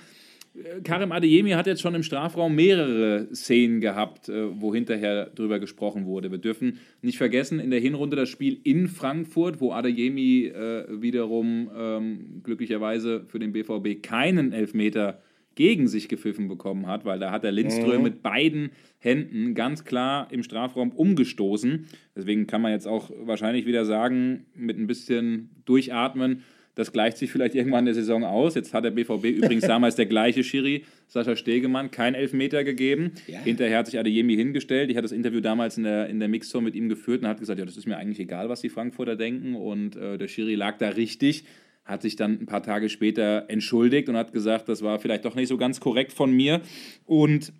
Karim 0.84 1.12
Adeyemi 1.12 1.50
hat 1.50 1.66
jetzt 1.66 1.80
schon 1.80 1.94
im 1.94 2.02
Strafraum 2.02 2.54
mehrere 2.54 3.28
Szenen 3.34 3.80
gehabt, 3.80 4.28
äh, 4.28 4.60
wo 4.60 4.74
hinterher 4.74 5.26
drüber 5.26 5.58
gesprochen 5.58 6.06
wurde. 6.06 6.30
Wir 6.30 6.38
dürfen 6.38 6.78
nicht 7.02 7.18
vergessen, 7.18 7.60
in 7.60 7.70
der 7.70 7.80
Hinrunde 7.80 8.16
das 8.16 8.28
Spiel 8.28 8.60
in 8.64 8.88
Frankfurt, 8.88 9.60
wo 9.60 9.72
Adeyemi 9.72 10.46
äh, 10.46 10.86
wiederum 11.00 11.70
ähm, 11.76 12.40
glücklicherweise 12.42 13.24
für 13.26 13.38
den 13.38 13.52
BVB 13.52 14.02
keinen 14.02 14.52
Elfmeter 14.52 15.20
gegen 15.56 15.88
sich 15.88 16.08
gepfiffen 16.08 16.48
bekommen 16.48 16.86
hat, 16.86 17.04
weil 17.04 17.18
da 17.18 17.32
hat 17.32 17.42
der 17.42 17.50
Lindström 17.50 17.98
mhm. 17.98 18.02
mit 18.02 18.22
beiden 18.22 18.70
Händen 18.98 19.54
ganz 19.54 19.84
klar 19.84 20.28
im 20.30 20.42
Strafraum 20.42 20.92
umgestoßen. 20.92 21.86
Deswegen 22.14 22.46
kann 22.46 22.60
man 22.60 22.72
jetzt 22.72 22.86
auch 22.86 23.10
wahrscheinlich 23.24 23.66
wieder 23.66 23.84
sagen, 23.86 24.44
mit 24.54 24.78
ein 24.78 24.86
bisschen 24.86 25.50
Durchatmen, 25.64 26.42
das 26.76 26.92
gleicht 26.92 27.16
sich 27.16 27.32
vielleicht 27.32 27.56
irgendwann 27.56 27.80
in 27.80 27.86
der 27.86 27.94
Saison 27.94 28.22
aus. 28.22 28.54
Jetzt 28.54 28.72
hat 28.72 28.84
der 28.84 28.92
BVB 28.92 29.24
übrigens 29.24 29.66
damals 29.66 29.96
der 29.96 30.06
gleiche 30.06 30.44
Schiri, 30.44 30.84
Sascha 31.08 31.34
Stegemann, 31.34 31.90
kein 31.90 32.14
Elfmeter 32.14 32.62
gegeben. 32.62 33.12
Ja. 33.26 33.40
Hinterher 33.40 33.78
hat 33.78 33.86
sich 33.86 33.98
Adeyemi 33.98 34.36
hingestellt. 34.36 34.90
Ich 34.90 34.96
hatte 34.96 35.04
das 35.04 35.12
Interview 35.12 35.40
damals 35.40 35.76
in 35.76 35.82
der, 35.82 36.08
in 36.08 36.20
der 36.20 36.28
Mixzone 36.28 36.64
mit 36.64 36.76
ihm 36.76 36.88
geführt 36.88 37.22
und 37.22 37.28
hat 37.28 37.40
gesagt, 37.40 37.58
ja, 37.58 37.64
das 37.64 37.76
ist 37.76 37.86
mir 37.86 37.96
eigentlich 37.96 38.20
egal, 38.20 38.48
was 38.48 38.60
die 38.60 38.68
Frankfurter 38.68 39.16
denken. 39.16 39.56
Und 39.56 39.96
äh, 39.96 40.18
der 40.18 40.28
Schiri 40.28 40.54
lag 40.54 40.78
da 40.78 40.90
richtig 40.90 41.44
hat 41.86 42.02
sich 42.02 42.16
dann 42.16 42.40
ein 42.40 42.46
paar 42.46 42.64
Tage 42.64 42.88
später 42.88 43.44
entschuldigt 43.48 44.08
und 44.08 44.16
hat 44.16 44.32
gesagt, 44.32 44.68
das 44.68 44.82
war 44.82 44.98
vielleicht 44.98 45.24
doch 45.24 45.36
nicht 45.36 45.46
so 45.46 45.56
ganz 45.56 45.78
korrekt 45.78 46.12
von 46.12 46.32
mir. 46.32 46.60
Und 47.04 47.52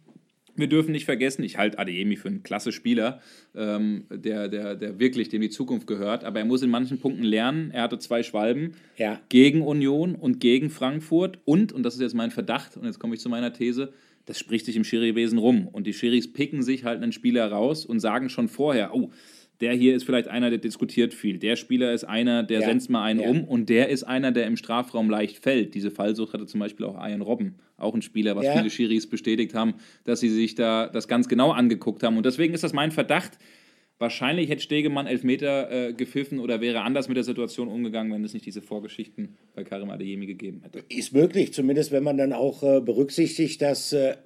wir 0.57 0.69
dürfen 0.69 0.93
nicht 0.93 1.05
vergessen, 1.05 1.43
ich 1.43 1.59
halte 1.59 1.79
Adeyemi 1.79 2.17
für 2.17 2.29
einen 2.29 2.43
klasse 2.43 2.73
Spieler, 2.73 3.21
ähm, 3.55 4.05
der, 4.11 4.49
der, 4.49 4.75
der 4.75 4.99
wirklich 4.99 5.29
dem 5.29 5.43
die 5.43 5.51
Zukunft 5.51 5.87
gehört, 5.87 6.25
aber 6.25 6.39
er 6.39 6.45
muss 6.45 6.63
in 6.63 6.71
manchen 6.71 6.99
Punkten 6.99 7.23
lernen. 7.23 7.71
Er 7.71 7.83
hatte 7.83 7.99
zwei 7.99 8.23
Schwalben 8.23 8.75
ja. 8.97 9.21
gegen 9.29 9.63
Union 9.63 10.15
und 10.15 10.41
gegen 10.41 10.71
Frankfurt 10.71 11.39
und, 11.45 11.73
und 11.73 11.83
das 11.83 11.95
ist 11.95 12.01
jetzt 12.01 12.15
mein 12.15 12.31
Verdacht, 12.31 12.77
und 12.77 12.85
jetzt 12.85 12.99
komme 12.99 13.15
ich 13.15 13.21
zu 13.21 13.29
meiner 13.29 13.53
These, 13.53 13.93
das 14.27 14.39
spricht 14.39 14.67
sich 14.67 14.77
im 14.77 14.85
Schiri-Wesen 14.85 15.39
rum. 15.39 15.69
Und 15.69 15.87
die 15.87 15.93
Schiris 15.93 16.33
picken 16.33 16.63
sich 16.63 16.85
halt 16.85 17.03
einen 17.03 17.13
Spieler 17.13 17.51
raus 17.51 17.87
und 17.87 18.01
sagen 18.01 18.29
schon 18.29 18.49
vorher, 18.49 18.93
oh, 18.95 19.11
der 19.61 19.73
hier 19.73 19.95
ist 19.95 20.05
vielleicht 20.05 20.29
einer, 20.29 20.51
der 20.51 20.59
diskutiert 20.59 21.15
viel. 21.15 21.39
Der 21.39 21.57
Spieler 21.57 21.93
ist 21.93 22.05
einer, 22.05 22.43
der 22.43 22.61
ja. 22.61 22.67
senzt 22.67 22.91
mal 22.91 23.03
einen 23.03 23.21
ja. 23.21 23.29
um 23.29 23.45
und 23.45 23.69
der 23.69 23.89
ist 23.89 24.05
einer, 24.05 24.33
der 24.33 24.47
im 24.47 24.57
Strafraum 24.57 25.09
leicht 25.09 25.39
fällt. 25.39 25.75
Diese 25.75 25.91
Fallsucht 25.91 26.35
hatte 26.35 26.47
zum 26.47 26.61
Beispiel 26.61 26.85
auch 26.87 26.97
Ian 26.97 27.23
Robben, 27.23 27.57
auch 27.77 27.95
ein 27.95 28.03
Spieler, 28.03 28.37
was 28.37 28.45
ja. 28.45 28.57
viele 28.57 28.71
Schiris 28.71 29.07
bestätigt 29.07 29.55
haben, 29.55 29.75
dass 30.05 30.21
sie 30.21 30.29
sich 30.29 30.55
da 30.55 30.89
das 30.89 31.09
ganz 31.09 31.29
genau 31.29 31.53
angeguckt 31.53 32.03
haben. 32.03 32.17
Und 32.17 32.27
deswegen 32.27 32.55
ist 32.55 32.65
das 32.65 32.73
mein 32.73 32.93
Verdacht. 32.93 33.39
Wahrscheinlich 33.99 34.51
hätte 34.51 34.61
Stegemann 34.61 35.07
Elfmeter 35.07 35.71
äh, 35.89 35.93
gepfiffen 35.95 36.39
oder 36.39 36.61
wäre 36.61 36.83
anders 36.83 37.09
mit 37.09 37.17
der 37.17 37.25
Situation 37.25 37.69
umgegangen, 37.69 38.13
wenn 38.13 38.23
es 38.25 38.35
nicht 38.35 38.45
diese 38.45 38.61
Vorgeschichten 38.61 39.37
bei 39.55 39.65
Karim 39.65 39.89
Adeyemi 39.89 40.27
gegeben 40.27 40.61
hätte. 40.63 40.85
Ist 40.91 41.15
möglich, 41.15 41.55
zumindest 41.55 41.93
wenn 41.93 42.05
man 42.05 42.19
dann 42.19 42.35
auch 42.35 42.63
äh, 42.63 42.83
berücksichtigt, 42.83 43.63
dass 43.63 43.95
äh, 43.95 44.17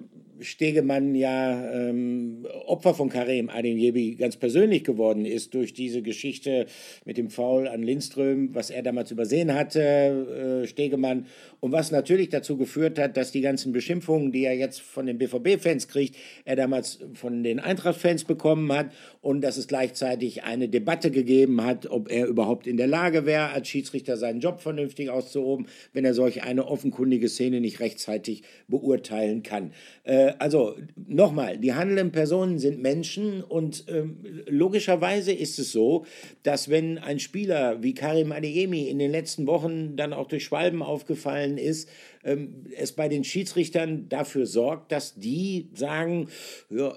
Stegemann 0.41 1.15
ja 1.15 1.71
ähm, 1.71 2.45
Opfer 2.65 2.93
von 2.93 3.09
Karim 3.09 3.49
Adeyemi 3.49 4.15
ganz 4.15 4.37
persönlich 4.37 4.83
geworden 4.83 5.25
ist 5.25 5.53
durch 5.53 5.73
diese 5.73 6.01
Geschichte 6.01 6.65
mit 7.05 7.17
dem 7.17 7.29
Foul 7.29 7.67
an 7.67 7.83
Lindström, 7.83 8.53
was 8.53 8.69
er 8.69 8.81
damals 8.83 9.11
übersehen 9.11 9.53
hatte, 9.53 10.63
äh, 10.63 10.67
Stegemann, 10.67 11.27
und 11.59 11.71
was 11.71 11.91
natürlich 11.91 12.29
dazu 12.29 12.57
geführt 12.57 12.97
hat, 12.97 13.17
dass 13.17 13.31
die 13.31 13.41
ganzen 13.41 13.71
Beschimpfungen, 13.71 14.31
die 14.31 14.43
er 14.43 14.55
jetzt 14.55 14.81
von 14.81 15.05
den 15.05 15.17
BVB-Fans 15.17 15.87
kriegt, 15.87 16.15
er 16.43 16.55
damals 16.55 16.99
von 17.13 17.43
den 17.43 17.59
Eintracht-Fans 17.59 18.23
bekommen 18.23 18.71
hat 18.73 18.91
und 19.21 19.41
dass 19.41 19.57
es 19.57 19.67
gleichzeitig 19.67 20.43
eine 20.43 20.69
Debatte 20.69 21.11
gegeben 21.11 21.63
hat, 21.63 21.85
ob 21.85 22.11
er 22.11 22.25
überhaupt 22.25 22.65
in 22.65 22.77
der 22.77 22.87
Lage 22.87 23.25
wäre, 23.25 23.49
als 23.49 23.67
Schiedsrichter 23.67 24.17
seinen 24.17 24.39
Job 24.39 24.59
vernünftig 24.61 25.09
auszuhoben, 25.09 25.67
wenn 25.93 26.03
er 26.03 26.13
solch 26.13 26.43
eine 26.43 26.67
offenkundige 26.67 27.29
Szene 27.29 27.61
nicht 27.61 27.79
rechtzeitig 27.79 28.43
beurteilen 28.67 29.43
kann. 29.43 29.71
Äh, 30.03 30.30
also 30.39 30.75
nochmal, 30.95 31.57
die 31.57 31.73
handelnden 31.73 32.11
Personen 32.11 32.59
sind 32.59 32.81
Menschen 32.81 33.43
und 33.43 33.85
ähm, 33.87 34.17
logischerweise 34.47 35.31
ist 35.31 35.59
es 35.59 35.71
so, 35.71 36.05
dass 36.43 36.69
wenn 36.69 36.97
ein 36.97 37.19
Spieler 37.19 37.81
wie 37.83 37.93
Karim 37.93 38.31
Adeyemi 38.31 38.87
in 38.87 38.99
den 38.99 39.11
letzten 39.11 39.47
Wochen 39.47 39.95
dann 39.95 40.13
auch 40.13 40.27
durch 40.27 40.45
Schwalben 40.45 40.83
aufgefallen 40.83 41.57
ist, 41.57 41.89
ähm, 42.23 42.65
es 42.77 42.91
bei 42.91 43.07
den 43.09 43.23
Schiedsrichtern 43.23 44.09
dafür 44.09 44.45
sorgt, 44.45 44.91
dass 44.91 45.15
die 45.15 45.69
sagen, 45.73 46.27
ja, 46.69 46.95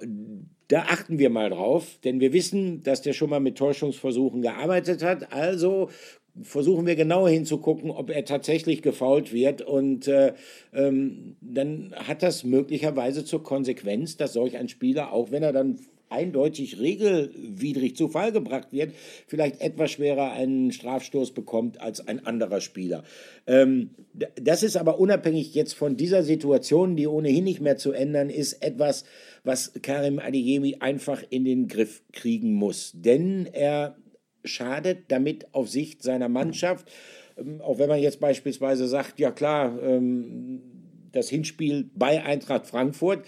da 0.68 0.82
achten 0.82 1.18
wir 1.18 1.30
mal 1.30 1.50
drauf, 1.50 1.98
denn 2.04 2.20
wir 2.20 2.32
wissen, 2.32 2.82
dass 2.82 3.02
der 3.02 3.12
schon 3.12 3.30
mal 3.30 3.40
mit 3.40 3.58
Täuschungsversuchen 3.58 4.40
gearbeitet 4.42 5.02
hat. 5.02 5.32
Also 5.32 5.90
versuchen 6.42 6.86
wir 6.86 6.96
genauer 6.96 7.30
hinzugucken, 7.30 7.90
ob 7.90 8.10
er 8.10 8.24
tatsächlich 8.24 8.82
gefault 8.82 9.32
wird. 9.32 9.62
Und 9.62 10.08
äh, 10.08 10.34
ähm, 10.72 11.36
dann 11.40 11.94
hat 11.94 12.22
das 12.22 12.44
möglicherweise 12.44 13.24
zur 13.24 13.42
Konsequenz, 13.42 14.16
dass 14.16 14.32
solch 14.32 14.56
ein 14.56 14.68
Spieler, 14.68 15.12
auch 15.12 15.30
wenn 15.30 15.42
er 15.42 15.52
dann 15.52 15.78
eindeutig 16.14 16.78
regelwidrig 16.80 17.96
zu 17.96 18.08
Fall 18.08 18.30
gebracht 18.30 18.68
wird, 18.72 18.92
vielleicht 19.26 19.60
etwas 19.60 19.90
schwerer 19.90 20.32
einen 20.32 20.70
Strafstoß 20.70 21.32
bekommt 21.32 21.80
als 21.80 22.06
ein 22.06 22.24
anderer 22.24 22.60
Spieler. 22.60 23.04
Ähm, 23.46 23.90
das 24.40 24.62
ist 24.62 24.76
aber 24.76 25.00
unabhängig 25.00 25.54
jetzt 25.54 25.74
von 25.74 25.96
dieser 25.96 26.22
Situation, 26.22 26.96
die 26.96 27.06
ohnehin 27.06 27.44
nicht 27.44 27.60
mehr 27.60 27.76
zu 27.76 27.92
ändern 27.92 28.30
ist, 28.30 28.62
etwas, 28.62 29.04
was 29.42 29.72
Karim 29.82 30.18
Adeyemi 30.18 30.76
einfach 30.80 31.22
in 31.30 31.44
den 31.44 31.68
Griff 31.68 32.02
kriegen 32.12 32.52
muss. 32.52 32.92
Denn 32.94 33.46
er 33.52 33.96
schadet 34.44 35.04
damit 35.08 35.46
auf 35.52 35.68
Sicht 35.68 36.02
seiner 36.02 36.28
Mannschaft. 36.28 36.90
Ähm, 37.36 37.60
auch 37.60 37.78
wenn 37.78 37.88
man 37.88 38.00
jetzt 38.00 38.20
beispielsweise 38.20 38.86
sagt, 38.86 39.18
ja 39.18 39.30
klar, 39.30 39.80
ähm, 39.82 40.60
das 41.12 41.28
Hinspiel 41.28 41.90
bei 41.94 42.22
Eintracht 42.24 42.66
Frankfurt, 42.66 43.24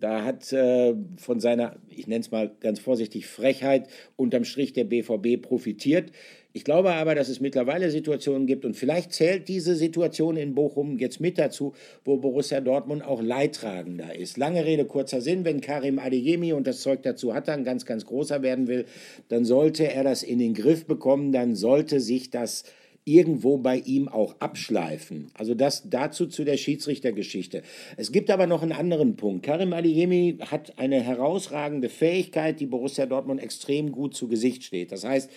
da 0.00 0.24
hat 0.24 0.52
äh, 0.52 0.94
von 1.16 1.38
seiner, 1.38 1.76
ich 1.88 2.08
nenne 2.08 2.20
es 2.20 2.32
mal 2.32 2.50
ganz 2.58 2.80
vorsichtig, 2.80 3.26
Frechheit 3.26 3.88
unterm 4.16 4.44
Strich 4.44 4.72
der 4.72 4.84
BVB 4.84 5.40
profitiert. 5.40 6.10
Ich 6.54 6.64
glaube 6.64 6.92
aber, 6.92 7.14
dass 7.14 7.30
es 7.30 7.40
mittlerweile 7.40 7.90
Situationen 7.90 8.46
gibt 8.46 8.66
und 8.66 8.76
vielleicht 8.76 9.12
zählt 9.12 9.48
diese 9.48 9.74
Situation 9.74 10.36
in 10.36 10.54
Bochum 10.54 10.98
jetzt 10.98 11.18
mit 11.18 11.38
dazu, 11.38 11.72
wo 12.04 12.18
Borussia 12.18 12.60
Dortmund 12.60 13.02
auch 13.02 13.22
leidtragender 13.22 14.14
ist. 14.14 14.36
Lange 14.36 14.64
Rede, 14.64 14.84
kurzer 14.84 15.22
Sinn, 15.22 15.46
wenn 15.46 15.62
Karim 15.62 15.98
Adeyemi 15.98 16.52
und 16.52 16.66
das 16.66 16.82
Zeug 16.82 17.02
dazu 17.02 17.32
hat, 17.32 17.48
dann 17.48 17.64
ganz, 17.64 17.86
ganz 17.86 18.04
großer 18.04 18.42
werden 18.42 18.68
will, 18.68 18.84
dann 19.28 19.46
sollte 19.46 19.90
er 19.90 20.04
das 20.04 20.22
in 20.22 20.38
den 20.38 20.52
Griff 20.52 20.84
bekommen, 20.84 21.32
dann 21.32 21.54
sollte 21.54 22.00
sich 22.00 22.28
das 22.28 22.64
irgendwo 23.04 23.58
bei 23.58 23.78
ihm 23.78 24.08
auch 24.08 24.36
abschleifen. 24.38 25.30
Also 25.34 25.54
das 25.54 25.88
dazu 25.90 26.26
zu 26.26 26.44
der 26.44 26.56
Schiedsrichtergeschichte. 26.56 27.62
Es 27.96 28.12
gibt 28.12 28.30
aber 28.30 28.46
noch 28.46 28.62
einen 28.62 28.72
anderen 28.72 29.16
Punkt. 29.16 29.44
Karim 29.44 29.72
Adeyemi 29.72 30.38
hat 30.40 30.78
eine 30.78 31.00
herausragende 31.00 31.88
Fähigkeit, 31.88 32.60
die 32.60 32.66
Borussia 32.66 33.06
Dortmund 33.06 33.42
extrem 33.42 33.90
gut 33.90 34.14
zu 34.14 34.28
Gesicht 34.28 34.62
steht. 34.62 34.92
Das 34.92 35.04
heißt, 35.04 35.30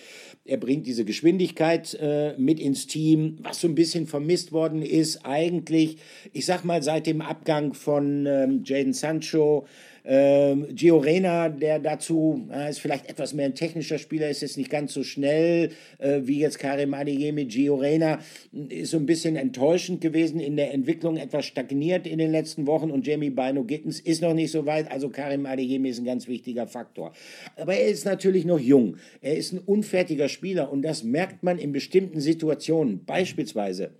er 0.44 0.58
bringt 0.58 0.86
diese 0.86 1.04
Geschwindigkeit 1.04 1.94
äh, 2.00 2.34
mit 2.38 2.60
ins 2.60 2.86
Team, 2.86 3.38
was 3.42 3.60
so 3.60 3.66
ein 3.66 3.74
bisschen 3.74 4.06
vermisst 4.06 4.52
worden 4.52 4.82
ist 4.82 5.26
eigentlich, 5.26 5.96
ich 6.32 6.46
sag 6.46 6.64
mal, 6.64 6.82
seit 6.84 7.06
dem 7.06 7.20
Abgang 7.20 7.74
von 7.74 8.26
ähm, 8.26 8.62
Jaden 8.64 8.92
Sancho, 8.92 9.66
ähm, 10.08 10.68
Gio 10.72 10.98
Reyna, 10.98 11.48
der 11.48 11.80
dazu 11.80 12.48
äh, 12.52 12.70
ist 12.70 12.78
vielleicht 12.78 13.08
etwas 13.08 13.34
mehr 13.34 13.46
ein 13.46 13.54
technischer 13.56 13.98
Spieler, 13.98 14.30
ist 14.30 14.40
jetzt 14.40 14.56
nicht 14.56 14.70
ganz 14.70 14.94
so 14.94 15.02
schnell 15.02 15.70
äh, 15.98 16.20
wie 16.22 16.38
jetzt 16.38 16.60
Karim 16.60 16.94
Adeyemi. 16.94 17.46
Gio 17.46 17.74
Reyna 17.74 18.20
ist 18.68 18.92
so 18.92 18.98
ein 18.98 19.06
bisschen 19.06 19.34
enttäuschend 19.34 20.00
gewesen 20.00 20.38
in 20.38 20.56
der 20.56 20.72
Entwicklung, 20.72 21.16
etwas 21.16 21.46
stagniert 21.46 22.06
in 22.06 22.18
den 22.18 22.30
letzten 22.30 22.68
Wochen 22.68 22.92
und 22.92 23.04
Jamie 23.06 23.30
Bino 23.30 23.64
Gittens 23.64 23.98
ist 23.98 24.22
noch 24.22 24.34
nicht 24.34 24.52
so 24.52 24.64
weit. 24.64 24.90
Also 24.92 25.08
Karim 25.08 25.44
Adeyemi 25.44 25.88
ist 25.88 25.98
ein 25.98 26.04
ganz 26.04 26.28
wichtiger 26.28 26.68
Faktor. 26.68 27.12
Aber 27.56 27.74
er 27.74 27.88
ist 27.88 28.04
natürlich 28.04 28.44
noch 28.44 28.60
jung. 28.60 28.98
Er 29.20 29.36
ist 29.36 29.52
ein 29.52 29.58
unfertiger 29.58 30.28
Spieler 30.28 30.70
und 30.70 30.82
das 30.82 31.02
merkt 31.02 31.42
man 31.42 31.58
in 31.58 31.72
bestimmten 31.72 32.20
Situationen. 32.20 33.04
Beispielsweise 33.04 33.90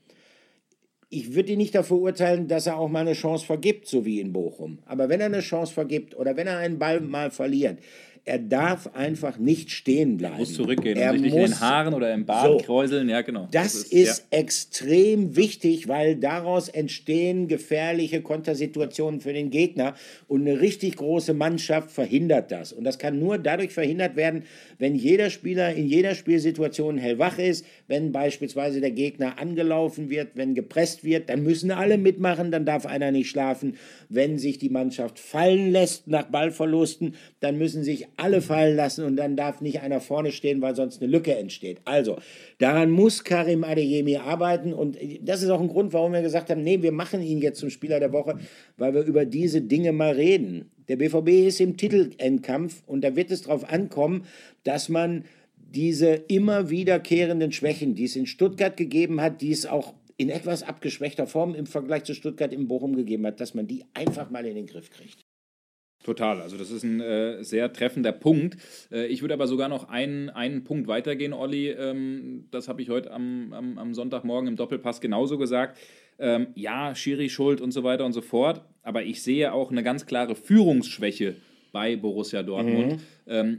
ich 1.08 1.34
würde 1.34 1.52
ihn 1.52 1.58
nicht 1.58 1.74
dafür 1.74 1.98
urteilen, 1.98 2.48
dass 2.48 2.66
er 2.66 2.78
auch 2.78 2.88
mal 2.88 3.00
eine 3.00 3.12
Chance 3.12 3.46
vergibt, 3.46 3.86
so 3.86 4.04
wie 4.04 4.20
in 4.20 4.32
Bochum. 4.32 4.80
Aber 4.86 5.08
wenn 5.08 5.20
er 5.20 5.26
eine 5.26 5.40
Chance 5.40 5.72
vergibt 5.72 6.16
oder 6.16 6.36
wenn 6.36 6.46
er 6.46 6.58
einen 6.58 6.78
Ball 6.78 7.00
mal 7.00 7.30
verliert, 7.30 7.78
er 8.28 8.40
darf 8.40 8.88
einfach 8.92 9.38
nicht 9.38 9.70
stehen 9.70 10.16
bleiben. 10.16 10.34
Er 10.34 10.40
muss 10.40 10.54
zurückgehen 10.54 10.98
er 10.98 11.12
und 11.12 11.20
sich 11.20 11.32
muss, 11.32 11.44
in 11.44 11.50
den 11.52 11.60
Haaren 11.60 11.94
oder 11.94 12.12
im 12.12 12.26
Bart 12.26 12.60
so, 12.60 12.66
kräuseln. 12.66 13.08
Ja, 13.08 13.22
genau. 13.22 13.46
Das, 13.52 13.72
das 13.72 13.82
ist, 13.84 13.92
ist 13.92 14.26
ja. 14.32 14.38
extrem 14.38 15.36
wichtig, 15.36 15.86
weil 15.86 16.16
daraus 16.16 16.68
entstehen 16.68 17.46
gefährliche 17.46 18.22
Kontersituationen 18.22 19.20
für 19.20 19.32
den 19.32 19.50
Gegner 19.50 19.94
und 20.26 20.40
eine 20.40 20.60
richtig 20.60 20.96
große 20.96 21.34
Mannschaft 21.34 21.92
verhindert 21.92 22.50
das. 22.50 22.72
Und 22.72 22.82
das 22.82 22.98
kann 22.98 23.20
nur 23.20 23.38
dadurch 23.38 23.72
verhindert 23.72 24.16
werden, 24.16 24.42
wenn 24.78 24.96
jeder 24.96 25.30
Spieler 25.30 25.72
in 25.74 25.86
jeder 25.86 26.16
Spielsituation 26.16 26.98
hellwach 26.98 27.38
ist, 27.38 27.64
wenn 27.86 28.10
beispielsweise 28.10 28.80
der 28.80 28.90
Gegner 28.90 29.38
angelaufen 29.38 30.10
wird, 30.10 30.30
wenn 30.34 30.56
gepresst 30.56 31.04
wird, 31.04 31.30
dann 31.30 31.44
müssen 31.44 31.70
alle 31.70 31.96
mitmachen, 31.96 32.50
dann 32.50 32.66
darf 32.66 32.86
einer 32.86 33.12
nicht 33.12 33.30
schlafen. 33.30 33.76
Wenn 34.08 34.36
sich 34.36 34.58
die 34.58 34.68
Mannschaft 34.68 35.20
fallen 35.20 35.70
lässt 35.70 36.08
nach 36.08 36.24
Ballverlusten, 36.24 37.14
dann 37.38 37.56
müssen 37.56 37.84
sich 37.84 38.08
alle 38.16 38.40
fallen 38.40 38.76
lassen 38.76 39.04
und 39.04 39.16
dann 39.16 39.36
darf 39.36 39.60
nicht 39.60 39.80
einer 39.80 40.00
vorne 40.00 40.32
stehen, 40.32 40.62
weil 40.62 40.74
sonst 40.74 41.02
eine 41.02 41.10
Lücke 41.10 41.34
entsteht. 41.34 41.80
Also, 41.84 42.18
daran 42.58 42.90
muss 42.90 43.24
Karim 43.24 43.64
Adeyemi 43.64 44.16
arbeiten 44.16 44.72
und 44.72 44.98
das 45.20 45.42
ist 45.42 45.50
auch 45.50 45.60
ein 45.60 45.68
Grund, 45.68 45.92
warum 45.92 46.12
wir 46.12 46.22
gesagt 46.22 46.50
haben, 46.50 46.62
nee, 46.62 46.82
wir 46.82 46.92
machen 46.92 47.22
ihn 47.22 47.40
jetzt 47.40 47.60
zum 47.60 47.70
Spieler 47.70 48.00
der 48.00 48.12
Woche, 48.12 48.38
weil 48.76 48.94
wir 48.94 49.02
über 49.02 49.24
diese 49.24 49.60
Dinge 49.62 49.92
mal 49.92 50.12
reden. 50.12 50.70
Der 50.88 50.96
BVB 50.96 51.46
ist 51.46 51.60
im 51.60 51.76
Titelendkampf 51.76 52.82
und 52.86 53.02
da 53.02 53.16
wird 53.16 53.30
es 53.30 53.42
darauf 53.42 53.68
ankommen, 53.70 54.24
dass 54.64 54.88
man 54.88 55.24
diese 55.56 56.08
immer 56.28 56.70
wiederkehrenden 56.70 57.52
Schwächen, 57.52 57.94
die 57.94 58.04
es 58.04 58.16
in 58.16 58.26
Stuttgart 58.26 58.76
gegeben 58.76 59.20
hat, 59.20 59.40
die 59.42 59.50
es 59.50 59.66
auch 59.66 59.94
in 60.16 60.30
etwas 60.30 60.62
abgeschwächter 60.62 61.26
Form 61.26 61.54
im 61.54 61.66
Vergleich 61.66 62.04
zu 62.04 62.14
Stuttgart 62.14 62.52
im 62.52 62.68
Bochum 62.68 62.96
gegeben 62.96 63.26
hat, 63.26 63.40
dass 63.40 63.54
man 63.54 63.66
die 63.66 63.84
einfach 63.92 64.30
mal 64.30 64.46
in 64.46 64.54
den 64.54 64.66
Griff 64.66 64.90
kriegt. 64.90 65.25
Total, 66.06 66.40
also 66.40 66.56
das 66.56 66.70
ist 66.70 66.84
ein 66.84 67.00
äh, 67.00 67.42
sehr 67.42 67.72
treffender 67.72 68.12
Punkt. 68.12 68.56
Äh, 68.92 69.06
ich 69.08 69.22
würde 69.22 69.34
aber 69.34 69.48
sogar 69.48 69.68
noch 69.68 69.88
einen, 69.88 70.30
einen 70.30 70.62
Punkt 70.62 70.86
weitergehen, 70.86 71.32
Olli. 71.32 71.70
Ähm, 71.70 72.44
das 72.52 72.68
habe 72.68 72.80
ich 72.80 72.90
heute 72.90 73.10
am, 73.10 73.52
am, 73.52 73.76
am, 73.76 73.92
Sonntagmorgen 73.92 74.46
im 74.46 74.54
Doppelpass 74.54 75.00
genauso 75.00 75.36
gesagt. 75.36 75.76
Ähm, 76.20 76.46
ja, 76.54 76.94
Schiri 76.94 77.28
schuld 77.28 77.60
und 77.60 77.72
so 77.72 77.82
weiter 77.82 78.04
und 78.04 78.12
so 78.12 78.20
fort. 78.20 78.62
Aber 78.84 79.02
ich 79.02 79.20
sehe 79.20 79.52
auch 79.52 79.72
eine 79.72 79.82
ganz 79.82 80.06
klare 80.06 80.36
Führungsschwäche 80.36 81.34
bei 81.72 81.96
Borussia 81.96 82.44
Dortmund. 82.44 82.92
Mhm. 82.92 82.98
Ähm, 83.26 83.58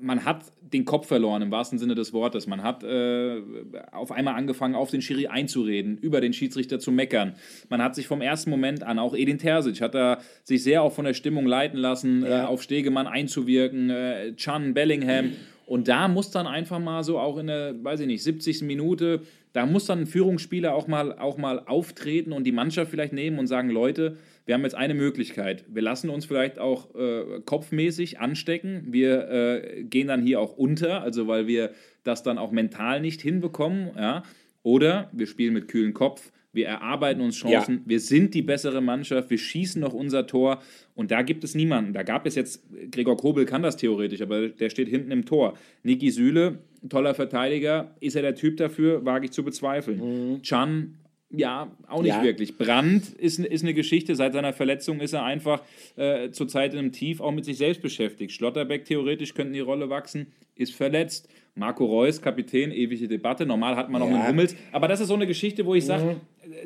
man 0.00 0.24
hat 0.24 0.44
den 0.60 0.84
Kopf 0.84 1.06
verloren 1.06 1.42
im 1.42 1.50
wahrsten 1.50 1.78
Sinne 1.78 1.94
des 1.94 2.12
Wortes. 2.12 2.46
Man 2.46 2.62
hat 2.62 2.84
äh, 2.84 3.40
auf 3.92 4.12
einmal 4.12 4.34
angefangen, 4.34 4.74
auf 4.74 4.90
den 4.90 5.02
Schiri 5.02 5.26
einzureden, 5.26 5.98
über 5.98 6.20
den 6.20 6.32
Schiedsrichter 6.32 6.78
zu 6.78 6.92
meckern. 6.92 7.34
Man 7.68 7.82
hat 7.82 7.94
sich 7.94 8.06
vom 8.06 8.20
ersten 8.20 8.50
Moment 8.50 8.82
an, 8.82 8.98
auch 8.98 9.14
Edin 9.14 9.38
Terzic, 9.38 9.80
hat 9.80 9.94
da 9.94 10.18
sich 10.44 10.62
sehr 10.62 10.82
auch 10.82 10.92
von 10.92 11.04
der 11.04 11.14
Stimmung 11.14 11.46
leiten 11.46 11.78
lassen, 11.78 12.22
ja. 12.22 12.44
äh, 12.44 12.46
auf 12.46 12.62
Stegemann 12.62 13.06
einzuwirken, 13.06 13.90
äh, 13.90 14.34
Chan, 14.36 14.74
Bellingham. 14.74 15.32
Und 15.66 15.88
da 15.88 16.08
muss 16.08 16.30
dann 16.30 16.46
einfach 16.46 16.78
mal 16.78 17.04
so 17.04 17.18
auch 17.18 17.36
in 17.36 17.48
der, 17.48 17.74
weiß 17.82 18.00
ich 18.00 18.06
nicht, 18.06 18.22
70. 18.22 18.62
Minute, 18.62 19.20
da 19.52 19.66
muss 19.66 19.86
dann 19.86 20.00
ein 20.00 20.06
Führungsspieler 20.06 20.74
auch 20.74 20.86
mal, 20.86 21.18
auch 21.18 21.36
mal 21.36 21.60
auftreten 21.66 22.32
und 22.32 22.44
die 22.44 22.52
Mannschaft 22.52 22.90
vielleicht 22.90 23.12
nehmen 23.12 23.38
und 23.38 23.48
sagen, 23.48 23.70
Leute, 23.70 24.16
wir 24.48 24.54
haben 24.54 24.62
jetzt 24.62 24.76
eine 24.76 24.94
Möglichkeit. 24.94 25.66
Wir 25.68 25.82
lassen 25.82 26.08
uns 26.08 26.24
vielleicht 26.24 26.58
auch 26.58 26.94
äh, 26.94 27.42
kopfmäßig 27.44 28.18
anstecken. 28.18 28.86
Wir 28.88 29.28
äh, 29.28 29.82
gehen 29.84 30.08
dann 30.08 30.22
hier 30.22 30.40
auch 30.40 30.56
unter, 30.56 31.02
also 31.02 31.28
weil 31.28 31.46
wir 31.46 31.72
das 32.02 32.22
dann 32.22 32.38
auch 32.38 32.50
mental 32.50 33.02
nicht 33.02 33.20
hinbekommen. 33.20 33.90
Ja? 33.94 34.22
Oder 34.62 35.10
wir 35.12 35.26
spielen 35.26 35.52
mit 35.52 35.68
kühlen 35.68 35.92
Kopf. 35.92 36.32
Wir 36.54 36.66
erarbeiten 36.66 37.20
uns 37.20 37.36
Chancen. 37.36 37.74
Ja. 37.74 37.82
Wir 37.84 38.00
sind 38.00 38.32
die 38.32 38.40
bessere 38.40 38.80
Mannschaft. 38.80 39.28
Wir 39.28 39.36
schießen 39.36 39.82
noch 39.82 39.92
unser 39.92 40.26
Tor. 40.26 40.62
Und 40.94 41.10
da 41.10 41.20
gibt 41.20 41.44
es 41.44 41.54
niemanden. 41.54 41.92
Da 41.92 42.02
gab 42.02 42.24
es 42.24 42.34
jetzt, 42.34 42.62
Gregor 42.90 43.18
Kobel 43.18 43.44
kann 43.44 43.62
das 43.62 43.76
theoretisch, 43.76 44.22
aber 44.22 44.48
der 44.48 44.70
steht 44.70 44.88
hinten 44.88 45.10
im 45.10 45.26
Tor. 45.26 45.58
Niki 45.82 46.10
Süle, 46.10 46.60
toller 46.88 47.14
Verteidiger. 47.14 47.94
Ist 48.00 48.16
er 48.16 48.22
der 48.22 48.34
Typ 48.34 48.56
dafür? 48.56 49.04
Wage 49.04 49.26
ich 49.26 49.32
zu 49.32 49.44
bezweifeln. 49.44 49.98
Mhm. 50.30 50.42
Chan 50.42 50.94
Ja, 51.30 51.70
auch 51.88 52.00
nicht 52.02 52.14
Ja. 52.14 52.22
wirklich. 52.22 52.56
Brandt 52.56 53.10
ist, 53.18 53.38
ist 53.38 53.62
eine 53.62 53.74
Geschichte. 53.74 54.14
Seit 54.14 54.32
seiner 54.32 54.52
Verletzung 54.54 55.00
ist 55.00 55.12
er 55.12 55.24
einfach 55.24 55.62
äh, 55.96 56.30
zurzeit 56.30 56.72
in 56.72 56.78
einem 56.78 56.92
Tief 56.92 57.20
auch 57.20 57.32
mit 57.32 57.44
sich 57.44 57.58
selbst 57.58 57.82
beschäftigt. 57.82 58.32
Schlotterbeck 58.32 58.86
theoretisch 58.86 59.34
könnte 59.34 59.48
in 59.48 59.54
die 59.54 59.60
Rolle 59.60 59.90
wachsen, 59.90 60.28
ist 60.54 60.74
verletzt. 60.74 61.28
Marco 61.54 61.84
Reus, 61.84 62.22
Kapitän, 62.22 62.70
ewige 62.70 63.08
Debatte. 63.08 63.44
Normal 63.44 63.76
hat 63.76 63.90
man 63.90 64.00
noch 64.00 64.08
Ja. 64.08 64.14
Mhm. 64.14 64.20
einen 64.22 64.28
Hummels. 64.30 64.56
Aber 64.72 64.88
das 64.88 65.00
ist 65.00 65.08
so 65.08 65.14
eine 65.14 65.26
Geschichte, 65.26 65.66
wo 65.66 65.74
ich 65.74 65.84
sage, 65.84 66.16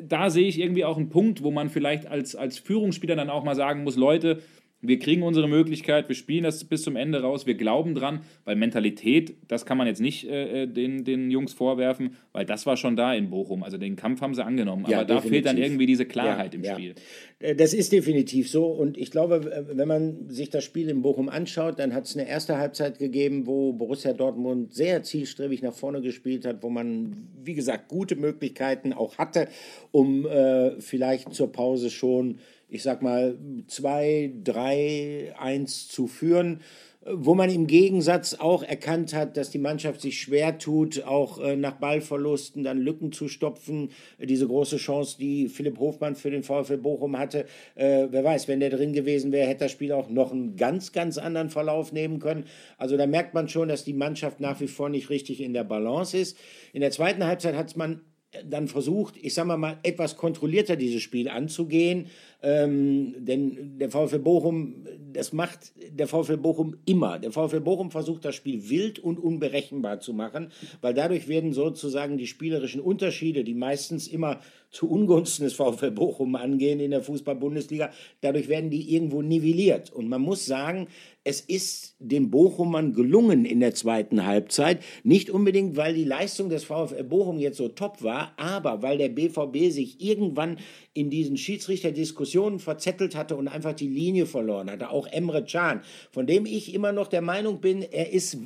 da 0.07 0.29
sehe 0.29 0.47
ich 0.47 0.59
irgendwie 0.61 0.85
auch 0.85 0.95
einen 0.97 1.09
Punkt, 1.09 1.43
wo 1.43 1.51
man 1.51 1.69
vielleicht 1.69 2.05
als, 2.07 2.35
als 2.35 2.57
Führungsspieler 2.57 3.15
dann 3.17 3.29
auch 3.29 3.43
mal 3.43 3.55
sagen 3.55 3.83
muss, 3.83 3.97
Leute, 3.97 4.41
wir 4.83 4.99
kriegen 4.99 5.23
unsere 5.23 5.47
Möglichkeit, 5.47 6.09
wir 6.09 6.15
spielen 6.15 6.43
das 6.43 6.63
bis 6.65 6.81
zum 6.83 6.95
Ende 6.95 7.21
raus, 7.21 7.45
wir 7.47 7.55
glauben 7.55 7.95
dran, 7.95 8.19
weil 8.45 8.55
Mentalität, 8.55 9.35
das 9.47 9.65
kann 9.65 9.77
man 9.77 9.87
jetzt 9.87 10.01
nicht 10.01 10.25
äh, 10.29 10.67
den, 10.67 11.03
den 11.05 11.31
Jungs 11.31 11.53
vorwerfen, 11.53 12.15
weil 12.33 12.45
das 12.45 12.65
war 12.65 12.77
schon 12.77 12.95
da 12.95 13.13
in 13.13 13.29
Bochum. 13.29 13.63
Also 13.63 13.77
den 13.77 13.95
Kampf 13.95 14.21
haben 14.21 14.35
sie 14.35 14.43
angenommen, 14.43 14.85
Ja, 14.87 14.97
aber 14.99 15.05
da 15.05 15.21
fehlt 15.21 15.45
dann 15.45 15.55
definitiv. 15.55 15.65
irgendwie 15.65 15.85
diese 15.85 16.05
Klarheit 16.05 16.53
Ja, 16.53 16.59
im 16.59 16.65
ja. 16.65 16.73
Spiel. 16.75 16.95
Äh, 17.39 17.55
Das 17.55 17.73
ist 17.73 17.91
definitiv 17.91 18.49
so. 18.49 18.65
Und 18.67 18.97
ich 18.97 19.09
glaube, 19.09 19.35
äh, 19.71 19.77
wenn 19.77 19.87
man 19.87 20.29
sich 20.29 20.49
das 20.49 20.63
Spiel 20.63 20.89
in 20.89 21.01
Bochum 21.01 21.29
anschaut, 21.29 21.79
dann 21.79 21.93
hat 21.93 22.05
es 22.05 22.17
eine 22.17 22.27
erste 22.27 22.57
Halbzeit 22.57 22.99
gegeben, 22.99 23.47
wo 23.47 23.71
Borussia 23.73 24.11
Dortmund 24.13 24.73
sehr 24.73 25.01
zielstrebig 25.03 25.61
nach 25.61 25.73
vorne 25.73 26.01
gespielt 26.01 26.45
hat, 26.45 26.61
wo 26.61 26.69
man, 26.69 27.29
wie 27.41 27.53
gesagt, 27.53 27.87
gute 27.87 28.15
Möglichkeiten 28.17 28.91
auch 28.91 29.17
hatte, 29.17 29.47
um 29.91 30.25
äh, 30.25 30.79
vielleicht 30.81 31.33
zur 31.33 31.51
Pause 31.51 31.89
schon, 31.89 32.39
ich 32.73 32.83
sag 32.83 33.01
mal, 33.01 33.37
2, 33.67 34.33
3, 34.43 35.35
1 35.37 35.87
zu 35.87 36.07
führen 36.07 36.59
wo 37.05 37.35
man 37.35 37.49
im 37.49 37.67
Gegensatz 37.67 38.35
auch 38.35 38.63
erkannt 38.63 39.13
hat, 39.13 39.35
dass 39.35 39.49
die 39.49 39.59
Mannschaft 39.59 40.01
sich 40.01 40.19
schwer 40.19 40.57
tut, 40.57 41.03
auch 41.03 41.39
äh, 41.39 41.55
nach 41.55 41.73
Ballverlusten 41.73 42.63
dann 42.63 42.77
Lücken 42.77 43.11
zu 43.11 43.27
stopfen. 43.27 43.89
Äh, 44.17 44.27
Diese 44.27 44.47
große 44.47 44.77
Chance, 44.77 45.17
die 45.19 45.49
Philipp 45.49 45.79
Hofmann 45.79 46.15
für 46.15 46.31
den 46.31 46.43
VfL 46.43 46.77
Bochum 46.77 47.17
hatte, 47.17 47.45
äh, 47.75 48.07
wer 48.09 48.23
weiß, 48.23 48.47
wenn 48.47 48.59
der 48.59 48.69
drin 48.69 48.93
gewesen 48.93 49.31
wäre, 49.31 49.47
hätte 49.47 49.65
das 49.65 49.71
Spiel 49.71 49.91
auch 49.91 50.09
noch 50.09 50.31
einen 50.31 50.55
ganz, 50.55 50.91
ganz 50.91 51.17
anderen 51.17 51.49
Verlauf 51.49 51.91
nehmen 51.91 52.19
können. 52.19 52.45
Also 52.77 52.95
da 52.95 53.05
merkt 53.05 53.33
man 53.33 53.49
schon, 53.49 53.67
dass 53.67 53.83
die 53.83 53.93
Mannschaft 53.93 54.39
nach 54.39 54.61
wie 54.61 54.67
vor 54.67 54.89
nicht 54.89 55.09
richtig 55.09 55.41
in 55.41 55.53
der 55.53 55.63
Balance 55.65 56.17
ist. 56.17 56.37
In 56.71 56.81
der 56.81 56.91
zweiten 56.91 57.25
Halbzeit 57.25 57.55
hat 57.55 57.75
man 57.75 58.01
dann 58.45 58.67
versucht, 58.67 59.15
ich 59.17 59.33
sage 59.33 59.55
mal, 59.57 59.77
etwas 59.83 60.17
kontrollierter 60.17 60.75
dieses 60.75 61.01
Spiel 61.01 61.29
anzugehen. 61.29 62.07
Ähm, 62.45 63.15
denn 63.19 63.79
der 63.79 63.89
VfL 63.89 64.19
Bochum, 64.19 64.85
das 65.13 65.31
macht 65.31 65.71
der 65.89 66.07
VfL 66.07 66.35
Bochum 66.35 66.75
immer. 66.85 67.17
Der 67.17 67.31
VfL 67.31 67.61
Bochum 67.61 67.89
versucht 67.89 68.25
das 68.25 68.35
Spiel 68.35 68.69
wild 68.69 68.99
und 68.99 69.17
unberechenbar 69.17 70.01
zu 70.01 70.13
machen, 70.13 70.51
weil 70.81 70.93
dadurch 70.93 71.29
werden 71.29 71.53
sozusagen 71.53 72.17
die 72.17 72.27
spielerischen 72.27 72.81
Unterschiede, 72.81 73.45
die 73.45 73.53
meistens 73.53 74.09
immer 74.09 74.41
zu 74.73 74.89
Ungunsten 74.89 75.45
des 75.45 75.53
VfL 75.53 75.91
Bochum 75.91 76.35
angehen 76.35 76.79
in 76.79 76.91
der 76.91 77.03
Fußball-Bundesliga, 77.03 77.91
dadurch 78.21 78.49
werden 78.49 78.71
die 78.71 78.93
irgendwo 78.93 79.21
nivelliert. 79.21 79.93
Und 79.93 80.09
man 80.09 80.21
muss 80.21 80.45
sagen, 80.45 80.87
es 81.23 81.39
ist 81.39 81.95
den 81.99 82.29
Bochumern 82.31 82.91
gelungen 82.91 83.45
in 83.45 83.61
der 83.61 83.73
zweiten 83.73 84.25
Halbzeit. 84.25 84.83
Nicht 85.03 85.29
unbedingt, 85.29 85.77
weil 85.77 85.93
die 85.93 86.03
Leistung 86.03 86.49
des 86.49 86.65
VfL 86.65 87.03
Bochum 87.03 87.39
jetzt 87.39 87.57
so 87.57 87.69
top 87.69 88.03
war, 88.03 88.33
aber 88.35 88.81
weil 88.81 88.97
der 88.97 89.07
BVB 89.09 89.71
sich 89.71 90.01
irgendwann 90.03 90.57
in 90.93 91.09
diesen 91.09 91.37
Schiedsrichterdiskussionen 91.37 92.59
verzettelt 92.59 93.15
hatte 93.15 93.35
und 93.35 93.47
einfach 93.47 93.73
die 93.73 93.87
Linie 93.87 94.25
verloren 94.25 94.69
hatte. 94.69 94.89
Auch 94.89 95.07
Emre 95.07 95.45
Can, 95.45 95.81
von 96.11 96.27
dem 96.27 96.45
ich 96.45 96.73
immer 96.73 96.91
noch 96.91 97.07
der 97.07 97.21
Meinung 97.21 97.61
bin, 97.61 97.83
er 97.83 98.11
ist, 98.11 98.37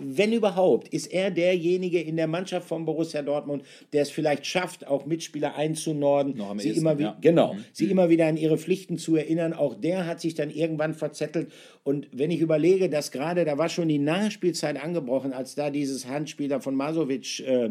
wenn 0.00 0.32
überhaupt, 0.32 0.88
ist 0.88 1.06
er 1.08 1.30
derjenige 1.30 2.00
in 2.00 2.16
der 2.16 2.28
Mannschaft 2.28 2.68
von 2.68 2.84
Borussia 2.84 3.22
Dortmund, 3.22 3.64
der 3.92 4.02
es 4.02 4.10
vielleicht 4.10 4.46
schafft, 4.46 4.86
auch 4.86 5.04
Mitspieler 5.04 5.56
einzunorden, 5.70 6.34
sie 6.58 6.68
ehesten, 6.68 6.80
immer, 6.80 7.00
ja. 7.00 7.16
genau, 7.20 7.54
Mhm. 7.54 7.64
sie 7.72 7.86
immer 7.90 8.08
wieder 8.08 8.26
an 8.26 8.36
ihre 8.36 8.58
Pflichten 8.58 8.98
zu 8.98 9.16
erinnern. 9.16 9.52
Auch 9.52 9.74
der 9.74 10.06
hat 10.06 10.20
sich 10.20 10.34
dann 10.34 10.50
irgendwann 10.50 10.94
verzettelt. 10.94 11.50
Und 11.84 12.08
wenn 12.12 12.30
ich 12.30 12.40
überlege, 12.40 12.88
dass 12.88 13.10
gerade, 13.10 13.44
da 13.44 13.58
war 13.58 13.68
schon 13.68 13.88
die 13.88 13.98
Nachspielzeit 13.98 14.82
angebrochen, 14.82 15.32
als 15.32 15.54
da 15.54 15.70
dieses 15.70 16.06
Handspiel 16.06 16.48
da 16.48 16.60
von 16.60 16.74
Masovic, 16.74 17.40
äh, 17.40 17.70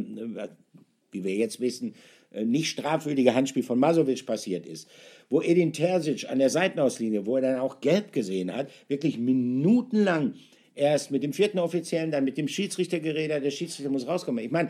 wie 1.11 1.23
wir 1.23 1.35
jetzt 1.35 1.59
wissen, 1.59 1.93
äh, 2.31 2.45
nicht 2.45 2.69
strafwürdige 2.69 3.33
Handspiel 3.33 3.63
von 3.63 3.79
Masovic 3.79 4.25
passiert 4.25 4.65
ist, 4.65 4.87
wo 5.29 5.41
Edin 5.41 5.73
Terzic 5.73 6.29
an 6.29 6.39
der 6.39 6.49
Seitenauslinie, 6.49 7.25
wo 7.25 7.35
er 7.35 7.41
dann 7.41 7.59
auch 7.59 7.81
gelb 7.81 8.11
gesehen 8.11 8.55
hat, 8.55 8.69
wirklich 8.87 9.17
minutenlang 9.17 10.33
erst 10.75 11.11
mit 11.11 11.23
dem 11.23 11.33
vierten 11.33 11.59
Offiziellen, 11.59 12.11
dann 12.11 12.23
mit 12.23 12.37
dem 12.37 12.47
Schiedsrichter 12.47 12.99
geredet 12.99 13.37
hat, 13.37 13.43
der 13.43 13.51
Schiedsrichter 13.51 13.91
muss 13.91 14.07
rauskommen. 14.07 14.43
Ich 14.43 14.51
meine, 14.51 14.69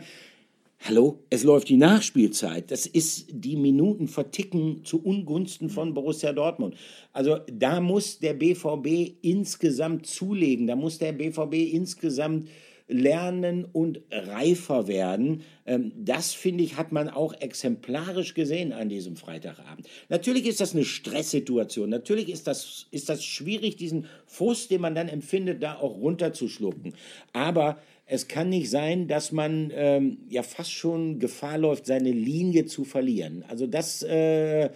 Hallo, 0.82 1.22
es 1.28 1.44
läuft 1.44 1.68
die 1.68 1.76
Nachspielzeit. 1.76 2.70
Das 2.70 2.86
ist 2.86 3.26
die 3.30 3.56
Minuten 3.56 4.08
verticken 4.08 4.82
zu 4.82 5.04
Ungunsten 5.04 5.68
von 5.68 5.92
Borussia 5.92 6.32
Dortmund. 6.32 6.74
Also 7.12 7.38
da 7.52 7.82
muss 7.82 8.18
der 8.18 8.32
BVB 8.32 9.16
insgesamt 9.20 10.06
zulegen. 10.06 10.66
Da 10.66 10.76
muss 10.76 10.96
der 10.96 11.12
BVB 11.12 11.74
insgesamt 11.74 12.48
lernen 12.88 13.66
und 13.70 14.00
reifer 14.10 14.88
werden. 14.88 15.42
Ähm, 15.66 15.92
Das, 15.96 16.32
finde 16.32 16.64
ich, 16.64 16.78
hat 16.78 16.92
man 16.92 17.10
auch 17.10 17.34
exemplarisch 17.34 18.32
gesehen 18.32 18.72
an 18.72 18.88
diesem 18.88 19.16
Freitagabend. 19.16 19.86
Natürlich 20.08 20.46
ist 20.46 20.60
das 20.60 20.74
eine 20.74 20.84
Stresssituation. 20.84 21.90
Natürlich 21.90 22.30
ist 22.30 22.46
das, 22.46 22.86
ist 22.90 23.10
das 23.10 23.22
schwierig, 23.22 23.76
diesen 23.76 24.06
Frust, 24.26 24.70
den 24.70 24.80
man 24.80 24.94
dann 24.94 25.08
empfindet, 25.08 25.62
da 25.62 25.76
auch 25.76 25.98
runterzuschlucken. 25.98 26.94
Aber 27.34 27.78
es 28.10 28.26
kann 28.26 28.48
nicht 28.48 28.68
sein, 28.70 29.06
dass 29.06 29.30
man 29.30 29.70
ähm, 29.72 30.18
ja 30.28 30.42
fast 30.42 30.72
schon 30.72 31.20
Gefahr 31.20 31.58
läuft, 31.58 31.86
seine 31.86 32.10
Linie 32.10 32.66
zu 32.66 32.82
verlieren. 32.82 33.44
Also 33.48 33.68
das, 33.68 34.02
äh, 34.02 34.70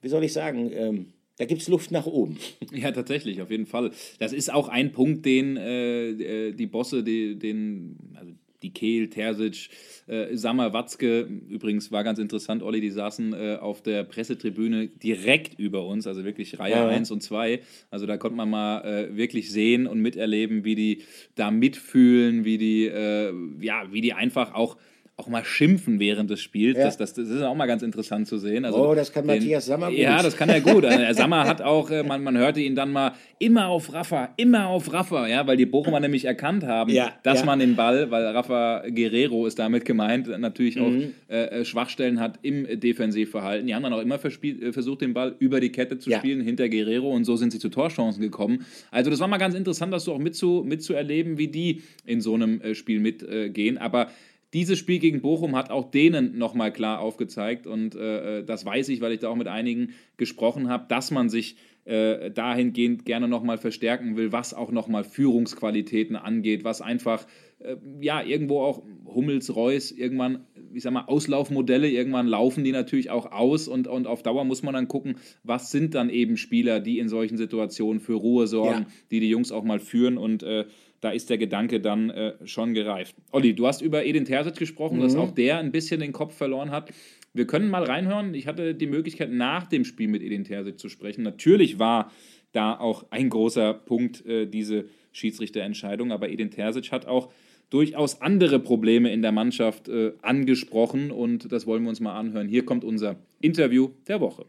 wie 0.00 0.08
soll 0.08 0.22
ich 0.22 0.32
sagen, 0.32 0.70
ähm, 0.72 1.06
da 1.38 1.44
gibt 1.44 1.60
es 1.62 1.68
Luft 1.68 1.90
nach 1.90 2.06
oben. 2.06 2.38
Ja, 2.72 2.92
tatsächlich, 2.92 3.42
auf 3.42 3.50
jeden 3.50 3.66
Fall. 3.66 3.90
Das 4.20 4.32
ist 4.32 4.52
auch 4.52 4.68
ein 4.68 4.92
Punkt, 4.92 5.26
den 5.26 5.56
äh, 5.56 6.10
äh, 6.10 6.52
die 6.52 6.66
Bosse, 6.66 7.02
die, 7.02 7.36
den, 7.36 7.96
also 8.14 8.32
die 8.62 8.72
Kehl, 8.72 9.08
Terzic, 9.08 9.70
äh, 10.06 10.36
Sammer, 10.36 10.72
Watzke, 10.72 11.28
übrigens 11.48 11.92
war 11.92 12.04
ganz 12.04 12.18
interessant, 12.18 12.62
Olli, 12.62 12.80
die 12.80 12.90
saßen 12.90 13.32
äh, 13.32 13.56
auf 13.60 13.82
der 13.82 14.04
Pressetribüne 14.04 14.88
direkt 14.88 15.58
über 15.58 15.86
uns, 15.86 16.06
also 16.06 16.24
wirklich 16.24 16.58
Reihe 16.58 16.72
Ja. 16.72 16.88
1 16.88 17.10
und 17.10 17.22
2. 17.22 17.60
Also 17.90 18.06
da 18.06 18.16
konnte 18.16 18.36
man 18.36 18.50
mal 18.50 18.80
äh, 18.82 19.16
wirklich 19.16 19.50
sehen 19.50 19.86
und 19.86 20.00
miterleben, 20.00 20.64
wie 20.64 20.74
die 20.74 21.02
da 21.34 21.50
mitfühlen, 21.50 22.44
wie 22.44 22.58
die, 22.58 22.86
äh, 22.86 23.32
ja, 23.60 23.92
wie 23.92 24.00
die 24.00 24.12
einfach 24.12 24.54
auch 24.54 24.76
auch 25.18 25.26
mal 25.26 25.44
schimpfen 25.44 25.98
während 25.98 26.30
des 26.30 26.40
Spiels. 26.40 26.78
Ja. 26.78 26.84
Das, 26.84 26.96
das, 26.96 27.12
das 27.12 27.28
ist 27.28 27.42
auch 27.42 27.56
mal 27.56 27.66
ganz 27.66 27.82
interessant 27.82 28.28
zu 28.28 28.38
sehen. 28.38 28.64
Also 28.64 28.78
Oh, 28.88 28.94
das 28.94 29.12
kann 29.12 29.26
Matthias 29.26 29.66
Sammer 29.66 29.88
gut. 29.90 29.98
Ja, 29.98 30.22
das 30.22 30.36
kann 30.36 30.48
er 30.48 30.60
gut. 30.60 30.84
Also, 30.88 31.18
Sammer 31.22 31.44
hat 31.44 31.60
auch, 31.60 31.90
äh, 31.90 32.04
man, 32.04 32.22
man 32.22 32.38
hörte 32.38 32.60
ihn 32.60 32.76
dann 32.76 32.92
mal 32.92 33.12
immer 33.40 33.66
auf 33.66 33.92
Rafa, 33.92 34.30
immer 34.36 34.68
auf 34.68 34.92
Rafa, 34.92 35.26
ja, 35.26 35.44
weil 35.46 35.56
die 35.56 35.66
Bochumer 35.66 35.98
nämlich 35.98 36.24
erkannt 36.24 36.64
haben, 36.64 36.90
Ja, 36.92 37.12
dass 37.24 37.40
ja. 37.40 37.46
man 37.46 37.58
den 37.58 37.74
Ball, 37.74 38.10
weil 38.12 38.24
Rafa 38.26 38.84
Guerrero 38.88 39.46
ist 39.46 39.58
damit 39.58 39.84
gemeint, 39.84 40.28
natürlich 40.38 40.80
auch 40.80 40.88
Mhm. 40.88 41.14
äh, 41.28 41.44
äh, 41.60 41.64
Schwachstellen 41.64 42.20
hat 42.20 42.38
im 42.42 42.66
Defensivverhalten. 42.80 43.66
Die 43.66 43.74
haben 43.74 43.82
dann 43.82 43.92
auch 43.92 44.00
immer 44.00 44.20
äh, 44.24 44.72
versucht, 44.72 45.00
den 45.00 45.14
Ball 45.14 45.34
über 45.40 45.58
die 45.60 45.70
Kette 45.70 45.98
zu 45.98 46.10
spielen, 46.12 46.40
hinter 46.40 46.68
Guerrero 46.68 47.10
und 47.10 47.24
so 47.24 47.34
sind 47.36 47.52
sie 47.52 47.58
zu 47.58 47.68
Torchancen 47.70 48.22
gekommen. 48.22 48.64
Also 48.92 49.10
das 49.10 49.18
war 49.18 49.26
mal 49.28 49.38
ganz 49.38 49.54
interessant, 49.56 49.92
das 49.92 50.04
so 50.04 50.12
auch 50.14 50.18
mitzu, 50.18 50.64
mitzuerleben, 50.66 51.38
wie 51.38 51.48
die 51.48 51.82
in 52.06 52.20
so 52.20 52.34
einem 52.34 52.60
äh, 52.60 52.74
Spiel 52.74 53.00
mitgehen. 53.00 53.78
Aber 53.78 54.08
dieses 54.54 54.78
Spiel 54.78 54.98
gegen 54.98 55.20
Bochum 55.20 55.54
hat 55.56 55.70
auch 55.70 55.90
denen 55.90 56.38
nochmal 56.38 56.72
klar 56.72 57.00
aufgezeigt 57.00 57.66
und 57.66 57.94
äh, 57.94 58.44
das 58.44 58.64
weiß 58.64 58.88
ich, 58.88 59.00
weil 59.00 59.12
ich 59.12 59.20
da 59.20 59.28
auch 59.28 59.36
mit 59.36 59.48
einigen 59.48 59.90
gesprochen 60.16 60.68
habe, 60.68 60.86
dass 60.88 61.10
man 61.10 61.28
sich 61.28 61.56
äh, 61.84 62.30
dahingehend 62.30 63.04
gerne 63.04 63.28
nochmal 63.28 63.58
verstärken 63.58 64.16
will, 64.16 64.32
was 64.32 64.54
auch 64.54 64.70
nochmal 64.70 65.04
Führungsqualitäten 65.04 66.16
angeht, 66.16 66.64
was 66.64 66.80
einfach, 66.82 67.26
äh, 67.60 67.76
ja, 68.00 68.22
irgendwo 68.22 68.60
auch 68.60 68.82
Hummels, 69.06 69.54
Reus, 69.56 69.90
irgendwann, 69.90 70.44
ich 70.74 70.82
sag 70.82 70.92
mal, 70.92 71.04
Auslaufmodelle, 71.06 71.88
irgendwann 71.88 72.26
laufen 72.26 72.62
die 72.62 72.72
natürlich 72.72 73.10
auch 73.10 73.32
aus 73.32 73.68
und, 73.68 73.86
und 73.88 74.06
auf 74.06 74.22
Dauer 74.22 74.44
muss 74.44 74.62
man 74.62 74.74
dann 74.74 74.88
gucken, 74.88 75.16
was 75.44 75.70
sind 75.70 75.94
dann 75.94 76.10
eben 76.10 76.36
Spieler, 76.36 76.80
die 76.80 76.98
in 76.98 77.08
solchen 77.08 77.38
Situationen 77.38 78.00
für 78.00 78.14
Ruhe 78.14 78.46
sorgen, 78.46 78.82
Ja. 78.82 78.86
die 79.10 79.20
die 79.20 79.30
Jungs 79.30 79.50
auch 79.50 79.64
mal 79.64 79.78
führen 79.80 80.18
und 80.18 80.42
äh, 80.42 80.66
da 81.00 81.10
ist 81.10 81.30
der 81.30 81.38
Gedanke 81.38 81.80
dann 81.80 82.10
äh, 82.10 82.34
schon 82.44 82.74
gereift. 82.74 83.16
Olli, 83.30 83.54
du 83.54 83.66
hast 83.66 83.82
über 83.82 84.04
Edin 84.04 84.24
Terzic 84.24 84.56
gesprochen, 84.56 85.00
dass 85.00 85.14
auch 85.14 85.30
der 85.30 85.58
ein 85.58 85.72
bisschen 85.72 86.00
den 86.00 86.12
Kopf 86.12 86.36
verloren 86.36 86.70
hat. 86.70 86.92
Wir 87.32 87.46
können 87.46 87.70
mal 87.70 87.84
reinhören. 87.84 88.34
Ich 88.34 88.46
hatte 88.46 88.74
die 88.74 88.86
Möglichkeit, 88.86 89.30
nach 89.30 89.66
dem 89.66 89.84
Spiel 89.84 90.08
mit 90.08 90.22
Edin 90.22 90.44
Terzic 90.44 90.78
zu 90.78 90.88
sprechen. 90.88 91.22
Natürlich 91.22 91.78
war 91.78 92.10
da 92.52 92.78
auch 92.78 93.06
ein 93.10 93.28
großer 93.28 93.74
Punkt 93.74 94.24
äh, 94.26 94.46
diese 94.46 94.86
Schiedsrichterentscheidung, 95.12 96.12
aber 96.12 96.30
Edin 96.30 96.50
Terzic 96.50 96.90
hat 96.90 97.06
auch 97.06 97.30
durchaus 97.70 98.22
andere 98.22 98.58
Probleme 98.58 99.12
in 99.12 99.22
der 99.22 99.32
Mannschaft 99.32 99.88
äh, 99.88 100.12
angesprochen 100.22 101.10
und 101.10 101.52
das 101.52 101.66
wollen 101.66 101.82
wir 101.82 101.90
uns 101.90 102.00
mal 102.00 102.18
anhören. 102.18 102.48
Hier 102.48 102.64
kommt 102.64 102.84
unser 102.84 103.16
Interview 103.40 103.90
der 104.06 104.20
Woche. 104.20 104.46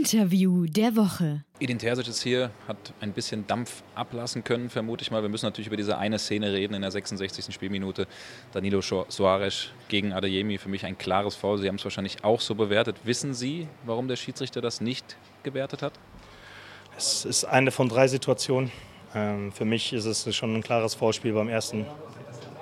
Interview 0.00 0.64
der 0.64 0.96
Woche. 0.96 1.44
Edin 1.58 1.78
Terzic 1.78 2.08
ist 2.08 2.22
hier, 2.22 2.50
hat 2.66 2.94
ein 3.02 3.12
bisschen 3.12 3.46
Dampf 3.46 3.82
ablassen 3.94 4.42
können, 4.42 4.70
vermute 4.70 5.02
ich 5.02 5.10
mal. 5.10 5.20
Wir 5.20 5.28
müssen 5.28 5.44
natürlich 5.44 5.66
über 5.66 5.76
diese 5.76 5.98
eine 5.98 6.18
Szene 6.18 6.54
reden 6.54 6.72
in 6.72 6.80
der 6.80 6.90
66. 6.90 7.52
Spielminute. 7.52 8.06
Danilo 8.54 8.80
Soares 8.80 9.68
gegen 9.88 10.14
Adeyemi, 10.14 10.56
für 10.56 10.70
mich 10.70 10.86
ein 10.86 10.96
klares 10.96 11.36
Foul. 11.36 11.58
Sie 11.58 11.68
haben 11.68 11.74
es 11.74 11.84
wahrscheinlich 11.84 12.24
auch 12.24 12.40
so 12.40 12.54
bewertet. 12.54 12.96
Wissen 13.04 13.34
Sie, 13.34 13.68
warum 13.84 14.08
der 14.08 14.16
Schiedsrichter 14.16 14.62
das 14.62 14.80
nicht 14.80 15.18
gewertet 15.42 15.82
hat? 15.82 15.92
Es 16.96 17.26
ist 17.26 17.44
eine 17.44 17.70
von 17.70 17.90
drei 17.90 18.08
Situationen. 18.08 18.72
Ähm, 19.14 19.52
für 19.52 19.66
mich 19.66 19.92
ist 19.92 20.06
es 20.06 20.34
schon 20.34 20.56
ein 20.56 20.62
klares 20.62 20.94
Foulspiel 20.94 21.34
beim 21.34 21.50
ersten, 21.50 21.84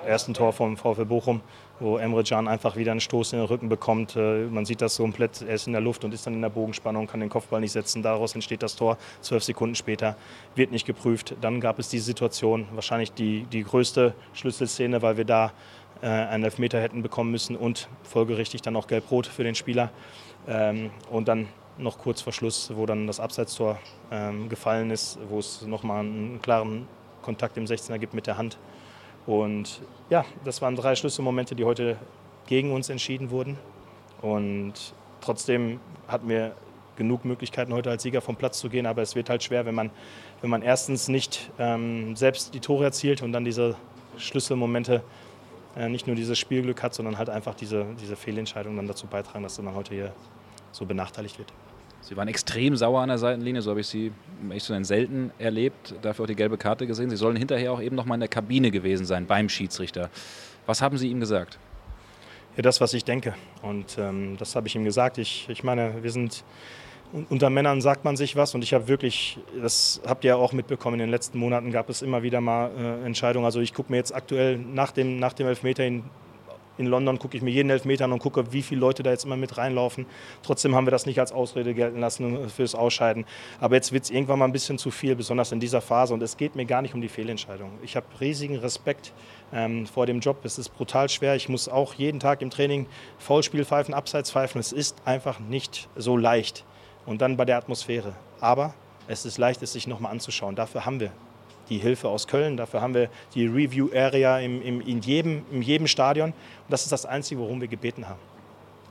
ersten 0.05 0.33
Tor 0.33 0.51
vom 0.51 0.75
VfL 0.75 1.05
Bochum 1.05 1.39
wo 1.79 1.97
Emre 1.97 2.23
Can 2.23 2.47
einfach 2.47 2.75
wieder 2.75 2.91
einen 2.91 2.99
Stoß 2.99 3.33
in 3.33 3.39
den 3.39 3.47
Rücken 3.47 3.69
bekommt. 3.69 4.15
Äh, 4.15 4.45
man 4.45 4.65
sieht 4.65 4.81
das 4.81 4.95
so 4.95 5.03
komplett, 5.03 5.41
er 5.41 5.55
ist 5.55 5.67
in 5.67 5.73
der 5.73 5.81
Luft 5.81 6.03
und 6.03 6.13
ist 6.13 6.25
dann 6.25 6.33
in 6.33 6.41
der 6.41 6.49
Bogenspannung, 6.49 7.07
kann 7.07 7.19
den 7.19 7.29
Kopfball 7.29 7.61
nicht 7.61 7.71
setzen. 7.71 8.03
Daraus 8.03 8.35
entsteht 8.35 8.63
das 8.63 8.75
Tor. 8.75 8.97
Zwölf 9.21 9.43
Sekunden 9.43 9.75
später 9.75 10.15
wird 10.55 10.71
nicht 10.71 10.85
geprüft. 10.85 11.35
Dann 11.41 11.59
gab 11.61 11.79
es 11.79 11.89
diese 11.89 12.05
Situation, 12.05 12.67
wahrscheinlich 12.73 13.13
die, 13.13 13.43
die 13.51 13.63
größte 13.63 14.13
Schlüsselszene, 14.33 15.01
weil 15.01 15.17
wir 15.17 15.25
da 15.25 15.51
äh, 16.01 16.07
einen 16.07 16.43
Elfmeter 16.43 16.81
hätten 16.81 17.01
bekommen 17.01 17.31
müssen 17.31 17.55
und 17.55 17.89
folgerichtig 18.03 18.61
dann 18.61 18.75
auch 18.75 18.87
gelb-rot 18.87 19.27
für 19.27 19.43
den 19.43 19.55
Spieler. 19.55 19.91
Ähm, 20.47 20.91
und 21.09 21.27
dann 21.27 21.47
noch 21.77 21.97
kurz 21.97 22.21
vor 22.21 22.33
Schluss, 22.33 22.71
wo 22.75 22.85
dann 22.85 23.07
das 23.07 23.19
Abseitstor 23.19 23.79
ähm, 24.11 24.49
gefallen 24.49 24.91
ist, 24.91 25.17
wo 25.29 25.39
es 25.39 25.61
nochmal 25.61 26.01
einen 26.01 26.41
klaren 26.41 26.87
Kontakt 27.21 27.57
im 27.57 27.65
16er 27.65 27.97
gibt 27.97 28.13
mit 28.13 28.27
der 28.27 28.37
Hand. 28.37 28.57
Und 29.25 29.81
ja, 30.09 30.25
das 30.43 30.61
waren 30.61 30.75
drei 30.75 30.95
Schlüsselmomente, 30.95 31.55
die 31.55 31.65
heute 31.65 31.97
gegen 32.47 32.71
uns 32.71 32.89
entschieden 32.89 33.29
wurden. 33.31 33.57
Und 34.21 34.93
trotzdem 35.21 35.79
hatten 36.07 36.27
wir 36.29 36.55
genug 36.95 37.25
Möglichkeiten, 37.25 37.73
heute 37.73 37.89
als 37.89 38.03
Sieger 38.03 38.21
vom 38.21 38.35
Platz 38.35 38.59
zu 38.59 38.69
gehen. 38.69 38.85
Aber 38.85 39.01
es 39.01 39.15
wird 39.15 39.29
halt 39.29 39.43
schwer, 39.43 39.65
wenn 39.65 39.75
man, 39.75 39.91
wenn 40.41 40.49
man 40.49 40.61
erstens 40.61 41.07
nicht 41.07 41.51
ähm, 41.59 42.15
selbst 42.15 42.53
die 42.53 42.59
Tore 42.59 42.85
erzielt 42.85 43.21
und 43.21 43.31
dann 43.31 43.45
diese 43.45 43.75
Schlüsselmomente 44.17 45.03
äh, 45.77 45.87
nicht 45.89 46.07
nur 46.07 46.15
dieses 46.15 46.37
Spielglück 46.37 46.83
hat, 46.83 46.93
sondern 46.93 47.17
halt 47.17 47.29
einfach 47.29 47.55
diese, 47.55 47.85
diese 48.01 48.15
Fehlentscheidungen 48.15 48.77
dann 48.77 48.87
dazu 48.87 49.07
beitragen, 49.07 49.43
dass 49.43 49.61
man 49.61 49.75
heute 49.75 49.93
hier 49.93 50.11
so 50.71 50.85
benachteiligt 50.85 51.37
wird. 51.37 51.53
Sie 52.01 52.15
waren 52.17 52.27
extrem 52.27 52.75
sauer 52.75 53.01
an 53.01 53.09
der 53.09 53.17
Seitenlinie, 53.17 53.61
so 53.61 53.71
habe 53.71 53.81
ich 53.81 53.87
Sie 53.87 54.11
echt 54.49 54.65
so 54.65 54.83
selten 54.83 55.31
erlebt, 55.37 55.93
dafür 56.01 56.23
auch 56.23 56.27
die 56.27 56.35
gelbe 56.35 56.57
Karte 56.57 56.87
gesehen. 56.87 57.09
Sie 57.09 57.17
sollen 57.17 57.35
hinterher 57.35 57.71
auch 57.71 57.81
eben 57.81 57.95
noch 57.95 58.05
mal 58.05 58.15
in 58.15 58.21
der 58.21 58.29
Kabine 58.29 58.71
gewesen 58.71 59.05
sein 59.05 59.25
beim 59.25 59.49
Schiedsrichter. 59.49 60.09
Was 60.65 60.81
haben 60.81 60.97
Sie 60.97 61.09
ihm 61.09 61.19
gesagt? 61.19 61.59
Ja, 62.55 62.63
das, 62.63 62.81
was 62.81 62.93
ich 62.93 63.03
denke. 63.03 63.35
Und 63.61 63.97
ähm, 63.97 64.37
das 64.37 64.55
habe 64.55 64.67
ich 64.67 64.75
ihm 64.75 64.83
gesagt. 64.83 65.17
Ich, 65.17 65.47
ich 65.49 65.63
meine, 65.63 66.01
wir 66.01 66.11
sind 66.11 66.43
unter 67.29 67.49
Männern 67.49 67.81
sagt 67.81 68.05
man 68.05 68.15
sich 68.15 68.35
was 68.35 68.53
und 68.53 68.63
ich 68.63 68.73
habe 68.73 68.87
wirklich, 68.87 69.39
das 69.59 69.99
habt 70.05 70.23
ihr 70.23 70.37
auch 70.37 70.53
mitbekommen, 70.53 70.95
in 70.95 71.07
den 71.07 71.09
letzten 71.09 71.39
Monaten 71.39 71.71
gab 71.71 71.89
es 71.89 72.01
immer 72.01 72.21
wieder 72.21 72.39
mal 72.39 72.69
äh, 72.77 73.05
Entscheidungen. 73.05 73.45
Also 73.45 73.61
ich 73.61 73.73
gucke 73.73 73.91
mir 73.91 73.97
jetzt 73.97 74.13
aktuell 74.13 74.57
nach 74.57 74.91
dem, 74.91 75.17
nach 75.17 75.33
dem 75.33 75.47
Elfmeter 75.47 75.85
in 75.85 76.03
in 76.79 76.87
London 76.87 77.19
gucke 77.19 77.35
ich 77.35 77.43
mir 77.43 77.51
jeden 77.51 77.69
Elfmeter 77.69 78.05
an 78.05 78.13
und 78.13 78.19
gucke, 78.19 78.53
wie 78.53 78.61
viele 78.61 78.79
Leute 78.79 79.03
da 79.03 79.11
jetzt 79.11 79.25
immer 79.25 79.35
mit 79.35 79.57
reinlaufen. 79.57 80.05
Trotzdem 80.43 80.75
haben 80.75 80.87
wir 80.87 80.91
das 80.91 81.05
nicht 81.05 81.19
als 81.19 81.31
Ausrede 81.31 81.73
gelten 81.73 81.99
lassen 81.99 82.49
fürs 82.49 82.73
Ausscheiden. 82.73 83.25
Aber 83.59 83.75
jetzt 83.75 83.91
wird 83.91 84.05
es 84.05 84.09
irgendwann 84.09 84.39
mal 84.39 84.45
ein 84.45 84.53
bisschen 84.53 84.77
zu 84.77 84.89
viel, 84.89 85.15
besonders 85.15 85.51
in 85.51 85.59
dieser 85.59 85.81
Phase. 85.81 86.13
Und 86.13 86.23
es 86.23 86.37
geht 86.37 86.55
mir 86.55 86.65
gar 86.65 86.81
nicht 86.81 86.93
um 86.93 87.01
die 87.01 87.09
Fehlentscheidung. 87.09 87.71
Ich 87.83 87.97
habe 87.97 88.07
riesigen 88.21 88.55
Respekt 88.55 89.11
ähm, 89.51 89.85
vor 89.85 90.05
dem 90.05 90.21
Job. 90.21 90.37
Es 90.43 90.57
ist 90.57 90.69
brutal 90.69 91.09
schwer. 91.09 91.35
Ich 91.35 91.49
muss 91.49 91.67
auch 91.67 91.93
jeden 91.95 92.21
Tag 92.21 92.41
im 92.41 92.49
Training 92.49 92.87
Foulspiel 93.17 93.65
pfeifen, 93.65 93.93
Abseits 93.93 94.31
pfeifen. 94.31 94.59
Es 94.59 94.71
ist 94.71 94.95
einfach 95.03 95.39
nicht 95.39 95.89
so 95.97 96.15
leicht. 96.15 96.63
Und 97.05 97.21
dann 97.21 97.35
bei 97.35 97.43
der 97.43 97.57
Atmosphäre. 97.57 98.13
Aber 98.39 98.73
es 99.07 99.25
ist 99.25 99.37
leicht, 99.37 99.61
es 99.63 99.73
sich 99.73 99.85
nochmal 99.85 100.13
anzuschauen. 100.13 100.55
Dafür 100.55 100.85
haben 100.85 101.01
wir 101.01 101.11
die 101.69 101.77
Hilfe 101.77 102.09
aus 102.09 102.27
Köln. 102.27 102.57
Dafür 102.57 102.81
haben 102.81 102.93
wir 102.93 103.09
die 103.35 103.45
Review 103.45 103.89
Area 103.93 104.39
im, 104.39 104.61
im, 104.61 104.81
in, 104.81 105.01
jedem, 105.01 105.43
in 105.51 105.61
jedem 105.61 105.87
Stadion. 105.87 106.29
Und 106.29 106.35
das 106.69 106.83
ist 106.83 106.91
das 106.91 107.05
Einzige, 107.05 107.41
worum 107.41 107.61
wir 107.61 107.67
gebeten 107.67 108.07
haben. 108.07 108.19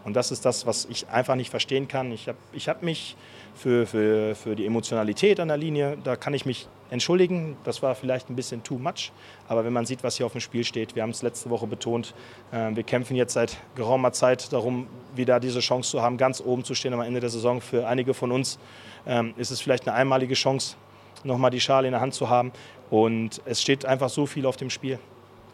Und 0.04 0.14
das 0.14 0.30
ist 0.30 0.44
das, 0.44 0.66
was 0.66 0.86
ich 0.86 1.08
einfach 1.08 1.34
nicht 1.34 1.50
verstehen 1.50 1.88
kann. 1.88 2.12
Ich 2.12 2.28
habe 2.28 2.38
ich 2.52 2.68
hab 2.68 2.82
mich 2.82 3.16
für, 3.54 3.86
für, 3.86 4.34
für 4.34 4.56
die 4.56 4.64
Emotionalität 4.64 5.40
an 5.40 5.48
der 5.48 5.56
Linie, 5.56 5.98
da 6.02 6.16
kann 6.16 6.32
ich 6.32 6.46
mich 6.46 6.68
entschuldigen. 6.90 7.56
Das 7.64 7.82
war 7.82 7.94
vielleicht 7.94 8.30
ein 8.30 8.36
bisschen 8.36 8.62
too 8.62 8.78
much. 8.78 9.12
Aber 9.48 9.64
wenn 9.64 9.72
man 9.72 9.84
sieht, 9.84 10.02
was 10.02 10.16
hier 10.16 10.26
auf 10.26 10.32
dem 10.32 10.40
Spiel 10.40 10.64
steht, 10.64 10.94
wir 10.94 11.02
haben 11.02 11.10
es 11.10 11.22
letzte 11.22 11.50
Woche 11.50 11.66
betont, 11.66 12.14
äh, 12.52 12.74
wir 12.74 12.84
kämpfen 12.84 13.16
jetzt 13.16 13.34
seit 13.34 13.58
geraumer 13.74 14.12
Zeit 14.12 14.52
darum, 14.52 14.86
wieder 15.14 15.40
diese 15.40 15.60
Chance 15.60 15.90
zu 15.90 16.02
haben, 16.02 16.16
ganz 16.16 16.40
oben 16.40 16.64
zu 16.64 16.74
stehen 16.74 16.94
am 16.94 17.00
Ende 17.00 17.20
der 17.20 17.30
Saison. 17.30 17.60
Für 17.60 17.86
einige 17.86 18.14
von 18.14 18.32
uns 18.32 18.58
ähm, 19.06 19.34
ist 19.36 19.50
es 19.50 19.60
vielleicht 19.60 19.86
eine 19.88 19.96
einmalige 19.96 20.34
Chance, 20.34 20.76
nochmal 21.24 21.50
die 21.50 21.60
Schale 21.60 21.88
in 21.88 21.92
der 21.92 22.00
Hand 22.00 22.14
zu 22.14 22.28
haben. 22.28 22.52
Und 22.90 23.42
es 23.44 23.60
steht 23.60 23.84
einfach 23.84 24.08
so 24.08 24.26
viel 24.26 24.46
auf 24.46 24.56
dem 24.56 24.70
Spiel. 24.70 24.98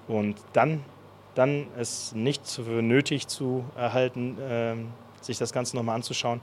Und 0.09 0.37
dann, 0.53 0.85
dann 1.35 1.67
es 1.79 2.15
nicht 2.15 2.47
für 2.47 2.83
nötig 2.83 3.27
zu 3.27 3.65
erhalten, 3.77 4.39
äh, 4.41 4.75
sich 5.21 5.39
das 5.39 5.53
Ganze 5.53 5.77
nochmal 5.77 5.97
anzuschauen, 5.97 6.41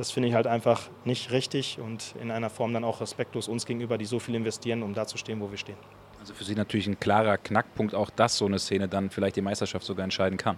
das 0.00 0.10
finde 0.10 0.28
ich 0.28 0.34
halt 0.34 0.46
einfach 0.46 0.88
nicht 1.04 1.30
richtig 1.30 1.78
und 1.78 2.14
in 2.22 2.30
einer 2.30 2.48
Form 2.48 2.72
dann 2.72 2.84
auch 2.84 3.02
respektlos 3.02 3.48
uns 3.48 3.66
gegenüber, 3.66 3.98
die 3.98 4.06
so 4.06 4.18
viel 4.18 4.34
investieren, 4.34 4.82
um 4.82 4.94
da 4.94 5.06
zu 5.06 5.18
stehen, 5.18 5.40
wo 5.40 5.50
wir 5.50 5.58
stehen. 5.58 5.76
Also 6.20 6.32
für 6.32 6.44
Sie 6.44 6.54
natürlich 6.54 6.86
ein 6.86 6.98
klarer 6.98 7.36
Knackpunkt, 7.36 7.94
auch 7.94 8.08
dass 8.08 8.38
so 8.38 8.46
eine 8.46 8.58
Szene 8.58 8.88
dann 8.88 9.10
vielleicht 9.10 9.36
die 9.36 9.42
Meisterschaft 9.42 9.84
sogar 9.84 10.04
entscheiden 10.04 10.38
kann. 10.38 10.56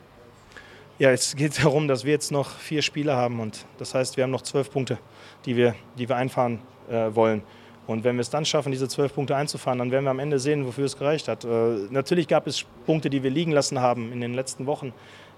Ja, 0.99 1.11
es 1.11 1.35
geht 1.35 1.59
darum, 1.65 1.89
dass 1.89 2.05
wir 2.05 2.13
jetzt 2.13 2.31
noch 2.31 2.51
vier 2.51 2.83
Spiele 2.83 3.17
haben 3.17 3.41
und 3.41 3.65
das 3.79 3.95
heißt, 3.95 4.17
wir 4.17 4.23
haben 4.25 4.31
noch 4.31 4.43
zwölf 4.43 4.71
Punkte, 4.71 4.99
die 5.45 5.57
wir, 5.57 5.75
die 5.99 6.09
wir 6.09 6.17
einfahren 6.17 6.61
äh, 6.89 7.15
wollen. 7.15 7.43
Und 7.87 8.05
wenn 8.05 8.17
wir 8.17 8.21
es 8.21 8.31
dann 8.31 8.45
schaffen, 8.45 8.71
diese 8.71 8.89
zwölf 8.89 9.15
Punkte 9.15 9.35
einzufahren, 9.35 9.79
dann 9.79 9.91
werden 9.91 10.05
wir 10.05 10.11
am 10.11 10.21
Ende 10.21 10.39
sehen, 10.39 10.67
wofür 10.67 10.85
es 10.85 10.97
gereicht 10.97 11.29
hat. 11.29 11.45
Äh, 11.45 11.49
natürlich 11.91 12.29
gab 12.29 12.47
es 12.47 12.65
Punkte, 12.87 13.11
die 13.11 13.23
wir 13.23 13.31
liegen 13.31 13.53
lassen 13.53 13.81
haben 13.81 14.13
in 14.13 14.21
den 14.21 14.35
letzten 14.35 14.67
Wochen, 14.67 14.93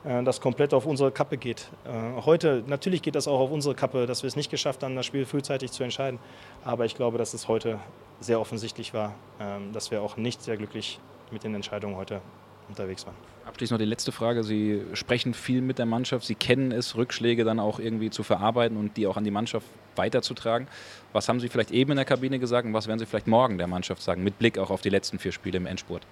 äh, 0.05 0.23
das 0.23 0.41
komplett 0.41 0.75
auf 0.75 0.85
unsere 0.85 1.11
Kappe 1.11 1.39
geht. 1.39 1.71
Äh, 1.85 2.23
heute, 2.25 2.63
natürlich 2.67 3.01
geht 3.01 3.15
das 3.15 3.29
auch 3.29 3.41
auf 3.41 3.51
unsere 3.51 3.75
Kappe, 3.75 4.07
dass 4.07 4.23
wir 4.23 4.29
es 4.29 4.37
nicht 4.37 4.51
geschafft 4.51 4.83
haben, 4.83 4.95
das 4.95 5.07
Spiel 5.07 5.25
frühzeitig 5.25 5.73
zu 5.73 5.85
entscheiden. 5.85 6.19
Aber 6.65 6.85
ich 6.85 6.95
glaube, 6.95 7.17
dass 7.17 7.33
es 7.33 7.49
heute 7.49 7.79
sehr 8.21 8.39
offensichtlich 8.41 8.93
war, 8.93 9.15
ähm, 9.41 9.73
dass 9.73 9.91
wir 9.91 10.03
auch 10.03 10.17
nicht 10.17 10.43
sehr 10.43 10.57
glücklich 10.57 11.01
mit 11.31 11.45
den 11.45 11.55
Entscheidungen 11.55 11.97
heute 11.97 12.21
unterwegs 12.69 13.07
waren. 13.07 13.15
Abschließend 13.47 13.79
noch 13.79 13.85
die 13.85 13.89
letzte 13.89 14.11
Frage. 14.11 14.43
Sie 14.43 14.83
sprechen 14.95 15.35
viel 15.35 15.61
mit 15.61 15.79
der 15.79 15.87
Mannschaft. 15.87 16.27
Sie 16.27 16.35
kennen 16.35 16.73
es, 16.73 16.97
Rückschläge 16.97 17.45
dann 17.45 17.61
auch 17.61 17.79
irgendwie 17.79 18.11
zu 18.11 18.23
verarbeiten 18.23 18.77
und 18.77 18.97
die 18.97 19.07
auch 19.07 19.17
an 19.17 19.25
die 19.25 19.31
Mannschaft 19.31 19.67
weiterzutragen. 19.97 20.67
Was 21.13 21.29
haben 21.29 21.41
Sie 21.41 21.49
vielleicht 21.49 21.71
eben 21.71 21.93
in 21.93 21.97
der 21.97 22.05
Kabine 22.05 22.39
gesagt 22.39 22.67
und 22.67 22.73
was 22.73 22.87
werden 22.87 22.99
Sie 22.99 23.07
vielleicht 23.07 23.27
morgen 23.27 23.59
der 23.59 23.67
Mannschaft 23.67 24.03
sagen, 24.03 24.25
mit 24.25 24.39
Blick 24.39 24.59
auch 24.59 24.71
auf 24.71 24.81
die 24.81 24.89
letzten 24.89 25.19
vier 25.19 25.33
Spiele 25.33 25.59
im 25.59 25.67
Endspurt? 25.67 26.07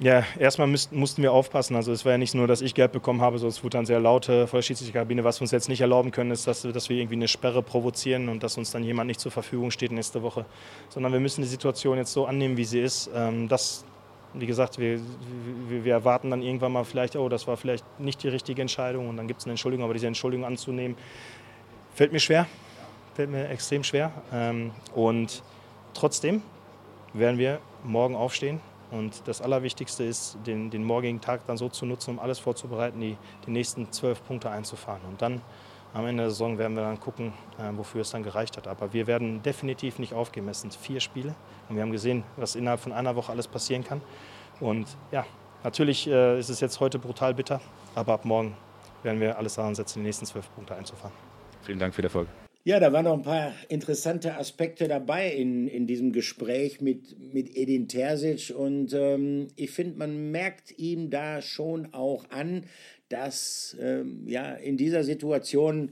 Ja, 0.00 0.22
erstmal 0.38 0.68
müssten, 0.68 0.96
mussten 0.96 1.22
wir 1.22 1.32
aufpassen. 1.32 1.74
Also 1.74 1.90
es 1.90 2.04
war 2.04 2.12
ja 2.12 2.18
nicht 2.18 2.32
nur, 2.32 2.46
dass 2.46 2.60
ich 2.60 2.74
Geld 2.74 2.92
bekommen 2.92 3.20
habe, 3.20 3.36
sondern 3.38 3.50
es 3.50 3.64
wurde 3.64 3.78
dann 3.78 3.86
sehr 3.86 3.98
laut 3.98 4.28
äh, 4.28 4.46
vor 4.46 4.58
der 4.58 4.62
Schiedsrichterkabine. 4.62 5.24
Was 5.24 5.40
wir 5.40 5.42
uns 5.42 5.50
jetzt 5.50 5.68
nicht 5.68 5.80
erlauben 5.80 6.12
können, 6.12 6.30
ist, 6.30 6.46
dass, 6.46 6.62
dass 6.62 6.88
wir 6.88 6.98
irgendwie 6.98 7.16
eine 7.16 7.26
Sperre 7.26 7.64
provozieren 7.64 8.28
und 8.28 8.44
dass 8.44 8.56
uns 8.56 8.70
dann 8.70 8.84
jemand 8.84 9.08
nicht 9.08 9.18
zur 9.18 9.32
Verfügung 9.32 9.72
steht 9.72 9.90
nächste 9.90 10.22
Woche. 10.22 10.46
Sondern 10.88 11.12
wir 11.12 11.18
müssen 11.18 11.42
die 11.42 11.48
Situation 11.48 11.98
jetzt 11.98 12.12
so 12.12 12.26
annehmen, 12.26 12.56
wie 12.56 12.64
sie 12.64 12.80
ist. 12.80 13.10
Ähm, 13.12 13.48
das 13.48 13.84
wie 14.34 14.46
gesagt, 14.46 14.78
wir, 14.78 15.00
wir, 15.68 15.84
wir, 15.84 15.92
erwarten 15.92 16.30
dann 16.30 16.42
irgendwann 16.42 16.72
mal 16.72 16.84
vielleicht, 16.84 17.16
oh, 17.16 17.28
das 17.28 17.46
war 17.46 17.56
vielleicht 17.56 17.84
nicht 17.98 18.22
die 18.22 18.28
richtige 18.28 18.60
Entscheidung 18.60 19.08
und 19.08 19.16
dann 19.16 19.26
gibt 19.26 19.40
es 19.40 19.46
eine 19.46 19.52
Entschuldigung, 19.52 19.84
aber 19.84 19.94
diese 19.94 20.06
Entschuldigung 20.06 20.44
anzunehmen, 20.44 20.96
fällt 21.94 22.12
mir 22.12 22.20
schwer, 22.20 22.46
fällt 23.14 23.30
mir 23.30 23.48
extrem 23.48 23.82
schwer. 23.84 24.12
Ähm, 24.32 24.72
und 24.94 25.42
trotzdem 25.94 26.42
werden 27.12 27.38
wir 27.38 27.60
morgen 27.84 28.14
aufstehen 28.14 28.60
und 28.90 29.22
das 29.26 29.42
Allerwichtigste 29.42 30.04
ist, 30.04 30.38
den, 30.46 30.70
den 30.70 30.84
morgigen 30.84 31.20
Tag 31.20 31.46
dann 31.46 31.56
so 31.56 31.68
zu 31.68 31.84
nutzen, 31.84 32.12
um 32.12 32.18
alles 32.18 32.38
vorzubereiten, 32.38 33.00
die, 33.00 33.16
die 33.46 33.50
nächsten 33.50 33.90
zwölf 33.92 34.24
Punkte 34.26 34.50
einzufahren. 34.50 35.02
Und 35.08 35.20
dann 35.20 35.42
am 35.94 36.06
Ende 36.06 36.24
der 36.24 36.30
Saison 36.30 36.58
werden 36.58 36.76
wir 36.76 36.82
dann 36.82 37.00
gucken, 37.00 37.32
äh, 37.58 37.76
wofür 37.76 38.02
es 38.02 38.10
dann 38.10 38.22
gereicht 38.22 38.56
hat. 38.56 38.66
Aber 38.66 38.92
wir 38.92 39.06
werden 39.06 39.42
definitiv 39.42 39.98
nicht 39.98 40.12
aufgeben. 40.12 40.48
Es 40.48 40.60
sind 40.60 40.74
vier 40.74 41.00
Spiele 41.00 41.34
und 41.68 41.76
wir 41.76 41.82
haben 41.82 41.92
gesehen, 41.92 42.24
was 42.36 42.56
innerhalb 42.56 42.80
von 42.80 42.92
einer 42.92 43.16
Woche 43.16 43.32
alles 43.32 43.48
passieren 43.48 43.84
kann. 43.84 44.00
Und 44.60 44.86
ja, 45.12 45.26
natürlich 45.64 46.06
äh, 46.06 46.38
ist 46.38 46.48
es 46.48 46.60
jetzt 46.60 46.80
heute 46.80 46.98
brutal 46.98 47.34
bitter, 47.34 47.60
aber 47.94 48.14
ab 48.14 48.24
morgen 48.24 48.54
werden 49.02 49.20
wir 49.20 49.38
alles 49.38 49.54
daran 49.54 49.74
setzen, 49.74 50.00
die 50.00 50.06
nächsten 50.06 50.26
zwölf 50.26 50.52
Punkte 50.54 50.74
einzufahren. 50.74 51.14
Vielen 51.62 51.78
Dank 51.78 51.94
für 51.94 52.02
den 52.02 52.06
Erfolg. 52.06 52.28
Ja, 52.64 52.78
da 52.80 52.92
waren 52.92 53.04
noch 53.04 53.14
ein 53.14 53.22
paar 53.22 53.52
interessante 53.70 54.36
Aspekte 54.36 54.88
dabei 54.88 55.32
in, 55.32 55.68
in 55.68 55.86
diesem 55.86 56.12
Gespräch 56.12 56.82
mit, 56.82 57.32
mit 57.32 57.56
Edin 57.56 57.88
Terzic. 57.88 58.54
Und 58.54 58.92
ähm, 58.92 59.48
ich 59.56 59.70
finde, 59.70 59.96
man 59.98 60.30
merkt 60.30 60.78
ihm 60.78 61.08
da 61.08 61.40
schon 61.40 61.94
auch 61.94 62.28
an, 62.28 62.64
dass 63.08 63.76
ähm, 63.80 64.22
ja 64.26 64.54
in 64.54 64.76
dieser 64.76 65.04
Situation 65.04 65.90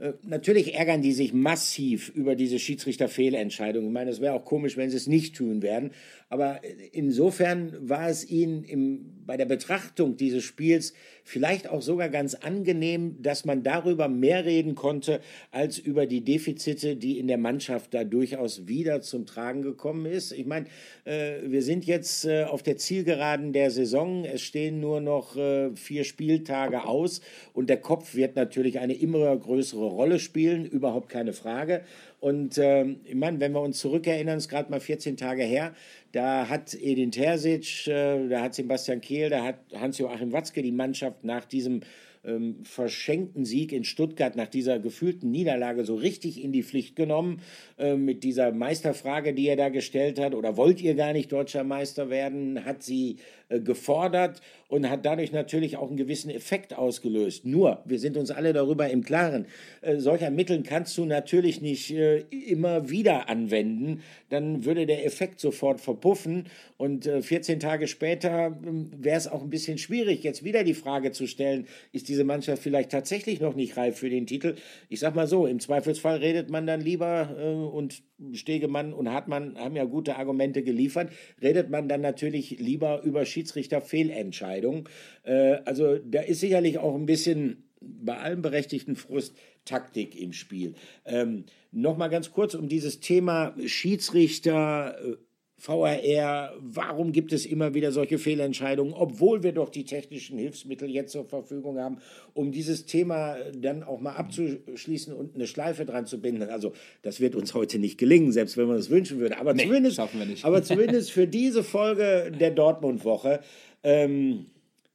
äh, 0.00 0.12
natürlich 0.22 0.74
ärgern 0.74 1.02
die 1.02 1.12
sich 1.12 1.32
massiv 1.32 2.10
über 2.14 2.34
diese 2.34 2.58
Schiedsrichterfehlentscheidung. 2.58 3.86
Ich 3.86 3.92
meine, 3.92 4.10
es 4.10 4.20
wäre 4.20 4.34
auch 4.34 4.44
komisch, 4.44 4.76
wenn 4.76 4.90
sie 4.90 4.96
es 4.96 5.06
nicht 5.06 5.36
tun 5.36 5.62
werden. 5.62 5.92
Aber 6.32 6.60
insofern 6.92 7.76
war 7.86 8.08
es 8.08 8.26
ihnen 8.26 8.64
im 8.64 9.12
bei 9.26 9.36
der 9.36 9.46
Betrachtung 9.46 10.16
dieses 10.16 10.42
Spiels 10.44 10.94
vielleicht 11.24 11.68
auch 11.68 11.82
sogar 11.82 12.08
ganz 12.08 12.34
angenehm, 12.34 13.22
dass 13.22 13.44
man 13.44 13.62
darüber 13.62 14.08
mehr 14.08 14.44
reden 14.44 14.74
konnte, 14.74 15.20
als 15.50 15.78
über 15.78 16.06
die 16.06 16.22
Defizite, 16.24 16.96
die 16.96 17.18
in 17.18 17.28
der 17.28 17.38
Mannschaft 17.38 17.94
da 17.94 18.04
durchaus 18.04 18.66
wieder 18.66 19.00
zum 19.00 19.26
Tragen 19.26 19.62
gekommen 19.62 20.06
ist. 20.06 20.32
Ich 20.32 20.46
meine, 20.46 20.66
äh, 21.04 21.36
wir 21.44 21.62
sind 21.62 21.84
jetzt 21.84 22.24
äh, 22.24 22.44
auf 22.44 22.62
der 22.62 22.76
Zielgeraden 22.76 23.52
der 23.52 23.70
Saison. 23.70 24.24
Es 24.24 24.42
stehen 24.42 24.80
nur 24.80 25.00
noch 25.00 25.36
äh, 25.36 25.74
vier 25.76 26.04
Spieltage 26.04 26.84
aus 26.84 27.20
und 27.52 27.70
der 27.70 27.80
Kopf 27.80 28.14
wird 28.14 28.34
natürlich 28.34 28.80
eine 28.80 28.94
immer 28.94 29.36
größere 29.36 29.86
Rolle 29.86 30.18
spielen, 30.18 30.64
überhaupt 30.64 31.08
keine 31.08 31.32
Frage. 31.32 31.82
Und 32.22 32.56
ähm, 32.58 33.00
ich 33.02 33.16
meine, 33.16 33.40
wenn 33.40 33.50
wir 33.50 33.60
uns 33.60 33.80
zurückerinnern, 33.80 34.38
ist 34.38 34.48
gerade 34.48 34.70
mal 34.70 34.78
14 34.78 35.16
Tage 35.16 35.42
her, 35.42 35.74
da 36.12 36.48
hat 36.48 36.72
Edin 36.72 37.10
Terzic, 37.10 37.88
äh, 37.88 38.28
da 38.28 38.42
hat 38.42 38.54
Sebastian 38.54 39.00
Kehl, 39.00 39.28
da 39.28 39.42
hat 39.42 39.56
Hans-Joachim 39.74 40.32
Watzke 40.32 40.62
die 40.62 40.70
Mannschaft 40.70 41.24
nach 41.24 41.44
diesem 41.44 41.80
ähm, 42.24 42.62
verschenkten 42.62 43.44
Sieg 43.44 43.72
in 43.72 43.82
Stuttgart, 43.82 44.36
nach 44.36 44.46
dieser 44.46 44.78
gefühlten 44.78 45.32
Niederlage 45.32 45.84
so 45.84 45.96
richtig 45.96 46.40
in 46.40 46.52
die 46.52 46.62
Pflicht 46.62 46.94
genommen, 46.94 47.40
äh, 47.76 47.96
mit 47.96 48.22
dieser 48.22 48.52
Meisterfrage, 48.52 49.34
die 49.34 49.48
er 49.48 49.56
da 49.56 49.68
gestellt 49.68 50.20
hat, 50.20 50.36
oder 50.36 50.56
wollt 50.56 50.80
ihr 50.80 50.94
gar 50.94 51.12
nicht 51.12 51.32
deutscher 51.32 51.64
Meister 51.64 52.08
werden, 52.08 52.64
hat 52.64 52.84
sie 52.84 53.16
gefordert 53.60 54.40
und 54.72 54.88
hat 54.88 55.04
dadurch 55.04 55.32
natürlich 55.32 55.76
auch 55.76 55.88
einen 55.88 55.98
gewissen 55.98 56.30
Effekt 56.30 56.72
ausgelöst. 56.72 57.44
Nur, 57.44 57.82
wir 57.84 57.98
sind 57.98 58.16
uns 58.16 58.30
alle 58.30 58.54
darüber 58.54 58.88
im 58.88 59.04
Klaren, 59.04 59.44
äh, 59.82 59.98
solcher 59.98 60.30
Mittel 60.30 60.62
kannst 60.62 60.96
du 60.96 61.04
natürlich 61.04 61.60
nicht 61.60 61.90
äh, 61.90 62.20
immer 62.30 62.88
wieder 62.88 63.28
anwenden, 63.28 64.02
dann 64.30 64.64
würde 64.64 64.86
der 64.86 65.04
Effekt 65.04 65.40
sofort 65.40 65.80
verpuffen 65.80 66.46
und 66.78 67.04
14 67.04 67.60
Tage 67.60 67.86
später 67.86 68.46
ähm, 68.46 68.90
wäre 68.96 69.18
es 69.18 69.28
auch 69.28 69.42
ein 69.42 69.50
bisschen 69.50 69.76
schwierig, 69.76 70.22
jetzt 70.22 70.42
wieder 70.42 70.64
die 70.64 70.74
Frage 70.74 71.12
zu 71.12 71.26
stellen, 71.26 71.66
ist 71.92 72.08
diese 72.08 72.24
Mannschaft 72.24 72.62
vielleicht 72.62 72.90
tatsächlich 72.90 73.40
noch 73.40 73.54
nicht 73.54 73.76
reif 73.76 73.98
für 73.98 74.08
den 74.08 74.26
Titel? 74.26 74.56
Ich 74.88 75.00
sag 75.00 75.14
mal 75.14 75.26
so, 75.26 75.46
im 75.46 75.60
Zweifelsfall 75.60 76.16
redet 76.16 76.48
man 76.48 76.66
dann 76.66 76.80
lieber 76.80 77.70
und 77.72 78.02
Stegemann 78.32 78.92
und 78.92 79.10
Hartmann 79.10 79.58
haben 79.58 79.76
ja 79.76 79.84
gute 79.84 80.16
Argumente 80.16 80.62
geliefert, 80.62 81.12
redet 81.40 81.70
man 81.70 81.88
dann 81.88 82.00
natürlich 82.00 82.58
lieber 82.58 83.02
über 83.02 83.24
Schiedsrichterfehlentscheidungen. 83.24 84.84
Äh, 85.24 85.58
also 85.64 85.98
da 85.98 86.20
ist 86.20 86.40
sicherlich 86.40 86.78
auch 86.78 86.94
ein 86.94 87.06
bisschen 87.06 87.64
bei 87.80 88.16
allem 88.16 88.42
berechtigten 88.42 88.96
Frust 88.96 89.36
Taktik 89.64 90.20
im 90.20 90.32
Spiel. 90.32 90.74
Ähm, 91.04 91.44
Nochmal 91.74 92.10
ganz 92.10 92.30
kurz 92.30 92.54
um 92.54 92.68
dieses 92.68 93.00
Thema 93.00 93.54
Schiedsrichter. 93.64 94.98
Äh, 95.02 95.16
VRR, 95.62 96.56
warum 96.58 97.12
gibt 97.12 97.32
es 97.32 97.46
immer 97.46 97.72
wieder 97.72 97.92
solche 97.92 98.18
Fehlentscheidungen, 98.18 98.92
obwohl 98.92 99.44
wir 99.44 99.52
doch 99.52 99.68
die 99.68 99.84
technischen 99.84 100.36
Hilfsmittel 100.36 100.90
jetzt 100.90 101.12
zur 101.12 101.24
Verfügung 101.24 101.78
haben, 101.78 101.98
um 102.34 102.50
dieses 102.50 102.84
Thema 102.84 103.36
dann 103.54 103.84
auch 103.84 104.00
mal 104.00 104.16
abzuschließen 104.16 105.14
und 105.14 105.36
eine 105.36 105.46
Schleife 105.46 105.86
dran 105.86 106.04
zu 106.04 106.20
binden. 106.20 106.50
Also 106.50 106.72
das 107.02 107.20
wird 107.20 107.36
uns 107.36 107.54
heute 107.54 107.78
nicht 107.78 107.96
gelingen, 107.96 108.32
selbst 108.32 108.56
wenn 108.56 108.66
man 108.66 108.76
es 108.76 108.90
wünschen 108.90 109.20
würde. 109.20 109.38
Aber, 109.38 109.54
nee, 109.54 109.62
zumindest, 109.62 110.00
aber 110.42 110.64
zumindest 110.64 111.12
für 111.12 111.28
diese 111.28 111.62
Folge 111.62 112.32
der 112.32 112.50
Dortmund-Woche. 112.50 113.38
Ähm, 113.84 114.46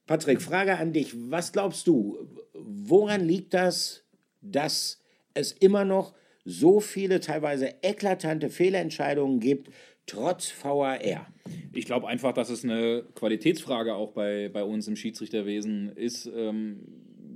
Patrick, 0.05 0.41
Frage 0.41 0.77
an 0.77 0.91
dich. 0.91 1.13
Was 1.31 1.53
glaubst 1.53 1.87
du, 1.87 2.27
woran 2.53 3.25
liegt 3.25 3.53
das, 3.53 4.03
dass 4.41 4.99
es 5.33 5.53
immer 5.53 5.85
noch 5.85 6.13
so 6.43 6.81
viele 6.81 7.21
teilweise 7.21 7.73
eklatante 7.83 8.49
Fehlentscheidungen 8.49 9.39
gibt, 9.39 9.69
trotz 10.07 10.51
VAR? 10.63 11.27
Ich 11.73 11.85
glaube 11.85 12.07
einfach, 12.07 12.33
dass 12.33 12.49
es 12.49 12.63
eine 12.63 13.03
Qualitätsfrage 13.13 13.93
auch 13.93 14.11
bei, 14.11 14.49
bei 14.49 14.63
uns 14.63 14.87
im 14.87 14.95
Schiedsrichterwesen 14.95 15.91
ist. 15.95 16.25
Ähm, 16.35 16.79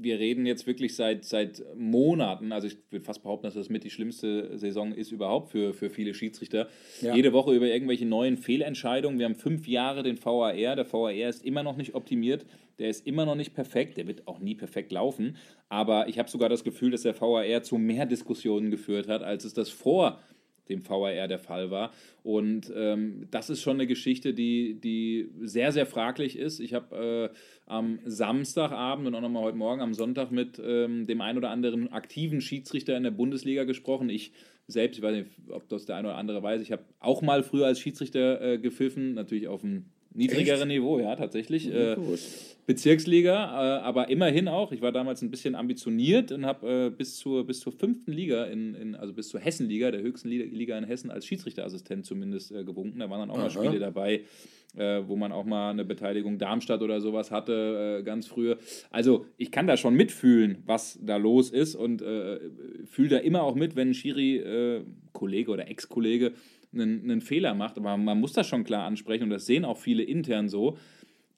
wir 0.04 0.20
reden 0.20 0.46
jetzt 0.46 0.68
wirklich 0.68 0.96
seit, 0.96 1.26
seit 1.26 1.64
Monaten, 1.76 2.52
also 2.52 2.68
ich 2.68 2.78
würde 2.90 3.06
fast 3.06 3.22
behaupten, 3.24 3.46
dass 3.46 3.54
das 3.54 3.70
mit 3.70 3.84
die 3.84 3.90
schlimmste 3.90 4.58
Saison 4.58 4.94
ist 4.94 5.12
überhaupt 5.12 5.52
für, 5.52 5.74
für 5.74 5.90
viele 5.90 6.14
Schiedsrichter. 6.14 6.68
Ja. 7.02 7.16
Jede 7.16 7.34
Woche 7.34 7.54
über 7.54 7.68
irgendwelche 7.68 8.06
neuen 8.06 8.38
Fehlentscheidungen. 8.38 9.20
Wir 9.20 9.26
haben 9.26 9.36
fünf 9.36 9.68
Jahre 9.68 10.04
den 10.04 10.18
VAR. 10.24 10.54
Der 10.54 10.92
VAR 10.92 11.14
ist 11.14 11.46
immer 11.46 11.64
noch 11.64 11.78
nicht 11.78 11.94
optimiert. 11.94 12.46
Der 12.80 12.90
ist 12.90 13.06
immer 13.06 13.26
noch 13.26 13.36
nicht 13.36 13.54
perfekt. 13.54 13.98
Der 13.98 14.08
wird 14.08 14.28
auch 14.28 14.40
nie 14.40 14.56
perfekt 14.56 14.92
laufen. 14.92 15.38
Aber 15.70 16.08
ich 16.08 16.18
habe 16.18 16.30
sogar 16.30 16.50
das 16.50 16.64
Gefühl, 16.64 16.92
dass 16.92 17.04
der 17.04 17.20
VAR 17.20 17.62
zu 17.64 17.78
mehr 17.78 18.06
Diskussionen 18.06 18.72
geführt 18.72 19.08
hat, 19.08 19.22
als 19.22 19.46
es 19.46 19.54
das 19.54 19.70
vor 19.70 20.20
dem 20.72 20.88
VAR 20.88 21.28
der 21.28 21.40
Fall 21.40 21.72
war. 21.72 21.92
Und 22.24 22.72
ähm, 22.76 23.28
das 23.32 23.50
ist 23.50 23.62
schon 23.62 23.78
eine 23.78 23.88
Geschichte, 23.88 24.34
die, 24.34 24.80
die 24.80 25.30
sehr, 25.42 25.72
sehr 25.72 25.86
fraglich 25.86 26.38
ist. 26.38 26.60
Ich 26.60 26.74
habe 26.74 27.32
äh, 27.32 27.38
am 27.66 28.00
Samstagabend 28.06 29.08
und 29.08 29.16
auch 29.16 29.22
nochmal 29.22 29.44
heute 29.44 29.58
Morgen 29.58 29.82
am 29.82 29.94
Sonntag 29.94 30.32
mit 30.32 30.62
ähm, 30.64 31.08
dem 31.08 31.22
ein 31.22 31.38
oder 31.38 31.50
anderen 31.50 31.92
aktiven 31.92 32.42
Schiedsrichter 32.42 32.98
in 32.98 33.04
der 33.04 33.12
Bundesliga 33.12 33.64
gesprochen. 33.64 34.10
Ich 34.10 34.32
selbst, 34.68 34.98
ich 34.98 35.04
weiß 35.04 35.16
nicht, 35.16 35.30
ob 35.50 35.68
das 35.70 35.86
der 35.86 35.98
eine 35.98 36.10
oder 36.10 36.18
andere 36.18 36.42
weiß, 36.42 36.62
ich 36.62 36.72
habe 36.72 36.84
auch 37.00 37.22
mal 37.22 37.44
früher 37.44 37.66
als 37.66 37.80
Schiedsrichter 37.80 38.42
äh, 38.42 38.58
gepfiffen, 38.58 39.14
natürlich 39.14 39.48
auf 39.48 39.62
dem 39.62 39.86
niedrigeren 40.14 40.68
Niveau, 40.68 41.00
ja, 41.00 41.16
tatsächlich. 41.16 41.72
Äh, 41.72 41.96
Bezirksliga, 42.66 43.34
äh, 43.34 43.82
aber 43.82 44.10
immerhin 44.10 44.48
auch. 44.48 44.72
Ich 44.72 44.82
war 44.82 44.92
damals 44.92 45.22
ein 45.22 45.32
bisschen 45.32 45.56
ambitioniert 45.56 46.32
und 46.32 46.46
habe 46.46 46.88
äh, 46.88 46.90
bis, 46.90 47.18
zur, 47.18 47.46
bis 47.46 47.60
zur 47.60 47.74
fünften 47.74 48.12
Liga, 48.12 48.46
in, 48.46 48.76
in, 48.76 48.96
also 48.96 49.14
bis 49.14 49.30
zur 49.30 49.40
Hessenliga, 49.40 49.92
der 49.92 50.02
höchsten 50.02 50.30
Liga 50.30 50.78
in 50.78 50.84
Hessen, 50.84 51.10
als 51.12 51.26
Schiedsrichterassistent 51.26 52.06
zumindest 52.06 52.52
äh, 52.52 52.64
gewunken. 52.64 53.00
Da 53.00 53.10
waren 53.10 53.20
dann 53.20 53.32
auch 53.32 53.36
Aha. 53.36 53.44
mal 53.44 53.50
Spiele 53.50 53.80
dabei, 53.80 54.22
äh, 54.78 55.02
wo 55.06 55.16
man 55.16 55.32
auch 55.32 55.44
mal 55.44 55.72
eine 55.72 55.84
Beteiligung 55.84 56.38
Darmstadt 56.38 56.82
oder 56.82 57.02
sowas 57.02 57.32
hatte, 57.32 58.00
äh, 58.00 58.04
ganz 58.04 58.28
früher. 58.28 58.58
Also 58.92 59.26
ich 59.38 59.52
kann 59.52 59.66
da 59.66 59.76
schon 59.76 59.96
mitfühlen, 59.96 60.60
was 60.66 61.00
da 61.02 61.18
los 61.18 61.50
ist 61.50 61.76
und 61.76 62.02
fühle 62.86 63.10
da 63.10 63.18
immer 63.18 63.44
auch 63.44 63.56
mit, 63.56 63.76
wenn 63.76 63.90
ein 63.90 63.94
Schiri-Kollege 63.94 65.52
oder 65.52 65.70
Ex-Kollege 65.70 66.34
einen, 66.74 67.04
einen 67.04 67.22
Fehler 67.22 67.54
macht. 67.54 67.78
Aber 67.78 67.98
man 67.98 68.20
muss 68.20 68.34
das 68.34 68.48
schon 68.48 68.64
klar 68.64 68.86
ansprechen 68.86 69.24
und 69.24 69.30
das 69.30 69.46
sehen 69.46 69.66
auch 69.66 69.78
viele 69.78 70.04
intern 70.04 70.50
so, 70.50 70.78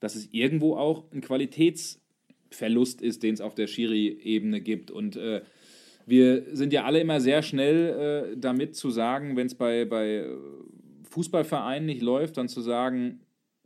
dass 0.00 0.16
es 0.16 0.28
irgendwo 0.32 0.76
auch 0.76 1.04
ein 1.12 1.20
Qualitätsverlust 1.20 3.00
ist, 3.02 3.22
den 3.22 3.34
es 3.34 3.40
auf 3.40 3.54
der 3.54 3.66
Schiri-Ebene 3.66 4.60
gibt. 4.60 4.90
Und 4.90 5.16
äh, 5.16 5.42
wir 6.06 6.44
sind 6.54 6.72
ja 6.72 6.84
alle 6.84 7.00
immer 7.00 7.20
sehr 7.20 7.42
schnell 7.42 8.32
äh, 8.34 8.36
damit 8.38 8.76
zu 8.76 8.90
sagen, 8.90 9.36
wenn 9.36 9.46
es 9.46 9.54
bei, 9.54 9.84
bei 9.84 10.26
Fußballvereinen 11.04 11.86
nicht 11.86 12.02
läuft, 12.02 12.36
dann 12.36 12.48
zu 12.48 12.60
sagen, 12.60 13.20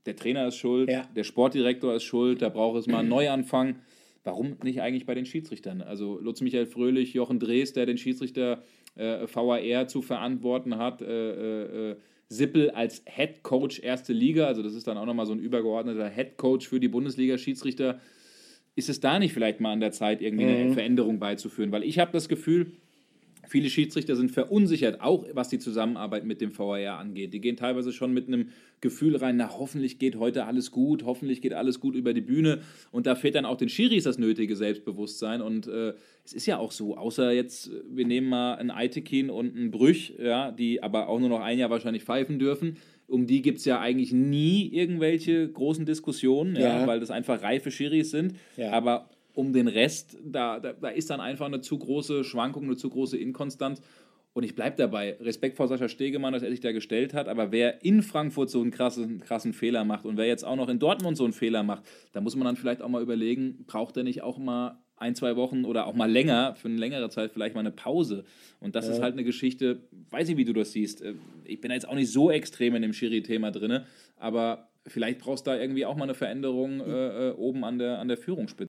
der 0.07 0.17
Trainer 0.17 0.49
ist 0.49 0.57
schuld, 0.57 0.91
ja. 0.91 1.07
der 1.17 1.25
Sportdirektor 1.25 1.95
ist 1.95 2.05
schuld, 2.05 2.41
da 2.41 2.49
braucht 2.49 2.79
es 2.79 2.87
mal 2.87 3.01
einen 3.01 3.09
Neuanfang. 3.09 3.77
Warum 4.25 4.57
nicht 4.63 4.81
eigentlich 4.81 5.07
bei 5.07 5.15
den 5.15 5.27
Schiedsrichtern? 5.27 5.81
Also 5.81 6.19
Lutz 6.21 6.41
Michael 6.41 6.67
Fröhlich, 6.67 7.15
Jochen 7.15 7.39
Drees, 7.39 7.73
der 7.73 7.87
den 7.87 7.99
Schiedsrichter 7.99 8.63
äh, 8.99 9.27
VAR 9.33 9.89
zu 9.89 10.03
verantworten 10.03 10.79
hat. 10.79 11.03
Äh, 11.03 11.91
äh, 11.91 11.97
Sippel 12.29 12.71
als 12.71 13.03
Head 13.07 13.43
Coach 13.43 13.81
erste 13.81 14.13
Liga, 14.13 14.47
also 14.47 14.63
das 14.63 14.75
ist 14.75 14.87
dann 14.87 14.99
auch 14.99 15.07
nochmal 15.07 15.25
so 15.25 15.33
ein 15.33 15.39
übergeordneter 15.39 16.11
Head 16.11 16.37
Coach 16.37 16.69
für 16.69 16.79
die 16.79 16.89
Bundesliga-Schiedsrichter. 16.89 18.01
Ist 18.75 18.91
es 18.91 19.01
da 19.01 19.19
nicht 19.19 19.33
vielleicht 19.33 19.61
mal 19.61 19.73
an 19.73 19.81
der 19.81 19.93
Zeit, 19.93 20.21
irgendwie 20.21 20.45
eine 20.45 20.65
mhm. 20.67 20.75
Veränderung 20.75 21.19
beizuführen? 21.19 21.73
Weil 21.73 21.85
ich 21.85 21.99
habe 21.99 22.13
das 22.13 22.29
Gefühl, 22.29 22.73
Viele 23.49 23.71
Schiedsrichter 23.71 24.15
sind 24.15 24.31
verunsichert, 24.31 25.01
auch 25.01 25.25
was 25.33 25.49
die 25.49 25.59
Zusammenarbeit 25.59 26.27
mit 26.27 26.43
dem 26.43 26.57
VAR 26.57 26.99
angeht. 26.99 27.33
Die 27.33 27.41
gehen 27.41 27.57
teilweise 27.57 27.93
schon 27.93 28.13
mit 28.13 28.29
einem 28.29 28.51
Gefühl 28.83 29.17
rein, 29.17 29.39
na 29.39 29.59
hoffentlich 29.59 29.99
geht 29.99 30.17
heute 30.17 30.45
alles 30.45 30.71
gut, 30.71 31.03
hoffentlich 31.05 31.41
geht 31.41 31.55
alles 31.55 31.81
gut 31.81 31.95
über 31.95 32.13
die 32.13 32.21
Bühne. 32.21 32.61
Und 32.91 33.07
da 33.07 33.15
fehlt 33.15 33.35
dann 33.35 33.47
auch 33.47 33.57
den 33.57 33.71
Schiris 33.71 34.05
das 34.05 34.19
nötige 34.19 34.55
Selbstbewusstsein. 34.55 35.41
Und 35.41 35.67
äh, 35.67 35.95
es 36.27 36.35
ist 36.35 36.45
ja 36.45 36.59
auch 36.59 36.73
so, 36.73 36.99
außer 36.99 37.33
jetzt, 37.33 37.71
wir 37.91 38.07
nehmen 38.07 38.29
mal 38.29 38.57
einen 38.57 38.71
Eitekin 38.71 39.31
und 39.31 39.57
einen 39.57 39.71
Brüch, 39.71 40.13
ja, 40.19 40.53
die 40.53 40.83
aber 40.83 41.09
auch 41.09 41.19
nur 41.19 41.31
noch 41.31 41.41
ein 41.41 41.59
Jahr 41.59 41.71
wahrscheinlich 41.71 42.05
pfeifen 42.05 42.39
dürfen. 42.39 42.77
Um 43.07 43.27
die 43.27 43.41
gibt 43.41 43.61
es 43.61 43.65
ja 43.65 43.81
eigentlich 43.81 44.13
nie 44.13 44.69
irgendwelche 44.69 45.49
großen 45.49 45.87
Diskussionen, 45.87 46.55
ja. 46.55 46.81
Ja, 46.81 46.87
weil 46.87 47.01
das 47.01 47.11
einfach 47.11 47.43
reife 47.43 47.71
Schiris 47.71 48.11
sind. 48.11 48.35
Ja. 48.59 48.73
Aber 48.73 49.09
um 49.35 49.53
den 49.53 49.69
Rest, 49.69 50.19
da, 50.25 50.59
da, 50.59 50.73
da 50.73 50.89
ist 50.89 51.11
dann 51.11 51.21
einfach 51.21 51.47
eine 51.47 51.61
zu 51.61 51.79
große 51.79 52.25
Schwankung, 52.25 52.65
eine 52.65 52.77
zu 52.77 52.91
große 52.91 53.17
Inkonstanz. 53.17 53.83
Und 54.35 54.45
ich 54.45 54.55
bleibe 54.55 54.77
dabei, 54.77 55.17
Respekt 55.21 55.57
vor 55.57 55.69
Sascha 55.69 55.89
Stegemann, 55.89 56.33
dass 56.33 56.43
er 56.43 56.51
sich 56.51 56.61
da 56.61 56.71
gestellt 56.73 57.13
hat, 57.15 57.29
aber 57.29 57.51
wer 57.51 57.83
in 57.85 58.03
Frankfurt 58.03 58.51
so 58.51 58.61
einen 58.61 58.71
krassen, 58.71 59.21
krassen 59.21 59.53
Fehler 59.53 59.85
macht 59.85 60.05
und 60.05 60.17
wer 60.17 60.27
jetzt 60.27 60.45
auch 60.45 60.55
noch 60.55 60.69
in 60.69 60.79
Dortmund 60.79 61.17
so 61.17 61.25
einen 61.25 61.33
Fehler 61.33 61.63
macht, 61.63 61.85
da 62.13 62.21
muss 62.21 62.37
man 62.37 62.45
dann 62.45 62.57
vielleicht 62.57 62.83
auch 62.83 62.89
mal 62.89 63.03
überlegen, 63.03 63.65
braucht 63.67 63.97
er 63.97 64.05
nicht 64.05 64.23
auch 64.23 64.39
mal 64.39 64.79
ein, 64.97 65.15
zwei 65.15 65.37
Wochen 65.37 65.65
oder 65.65 65.87
auch 65.87 65.95
mal 65.95 66.11
länger, 66.11 66.55
für 66.55 66.69
eine 66.69 66.77
längere 66.77 67.09
Zeit 67.11 67.33
vielleicht 67.33 67.55
mal 67.55 67.61
eine 67.61 67.71
Pause. 67.71 68.25
Und 68.61 68.75
das 68.75 68.87
ja. 68.87 68.93
ist 68.93 69.03
halt 69.03 69.15
eine 69.15 69.25
Geschichte, 69.25 69.83
weiß 70.11 70.29
ich, 70.29 70.37
wie 70.37 70.45
du 70.45 70.53
das 70.53 70.73
siehst. 70.73 71.03
Äh, 71.03 71.15
ich 71.45 71.61
bin 71.61 71.71
jetzt 71.71 71.89
auch 71.89 71.95
nicht 71.95 72.13
so 72.13 72.31
extrem 72.31 72.75
in 72.75 72.83
dem 72.83 72.93
Schiri-Thema 72.93 73.51
drin, 73.51 73.81
aber 74.17 74.69
vielleicht 74.87 75.21
brauchst 75.21 75.47
du 75.47 75.51
da 75.51 75.59
irgendwie 75.59 75.87
auch 75.87 75.97
mal 75.97 76.05
eine 76.05 76.15
Veränderung 76.15 76.81
äh, 76.81 77.29
äh 77.29 77.33
oben 77.33 77.65
an 77.65 77.79
der, 77.79 77.99
an 77.99 78.09
der 78.09 78.17
Führungsspitze. 78.17 78.69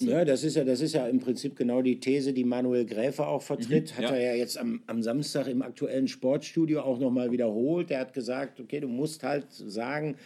Ja, 0.00 0.24
das 0.24 0.42
ist 0.42 0.56
ja, 0.56 0.64
das 0.64 0.80
ist 0.80 0.94
ja 0.94 1.06
im 1.06 1.20
Prinzip 1.20 1.54
genau 1.54 1.82
die 1.82 2.00
These, 2.00 2.32
die 2.32 2.44
Manuel 2.44 2.86
Gräfe 2.86 3.26
auch 3.26 3.42
vertritt. 3.42 3.92
Mhm, 3.92 3.96
hat 3.96 4.04
ja. 4.04 4.16
er 4.16 4.32
ja 4.32 4.38
jetzt 4.38 4.56
am, 4.56 4.82
am 4.86 5.02
Samstag 5.02 5.48
im 5.48 5.60
aktuellen 5.60 6.08
Sportstudio 6.08 6.80
auch 6.80 6.98
nochmal 6.98 7.30
wiederholt. 7.30 7.90
Er 7.90 8.00
hat 8.00 8.14
gesagt, 8.14 8.58
okay, 8.58 8.80
du 8.80 8.88
musst 8.88 9.22
halt 9.22 9.46
sagen, 9.50 10.16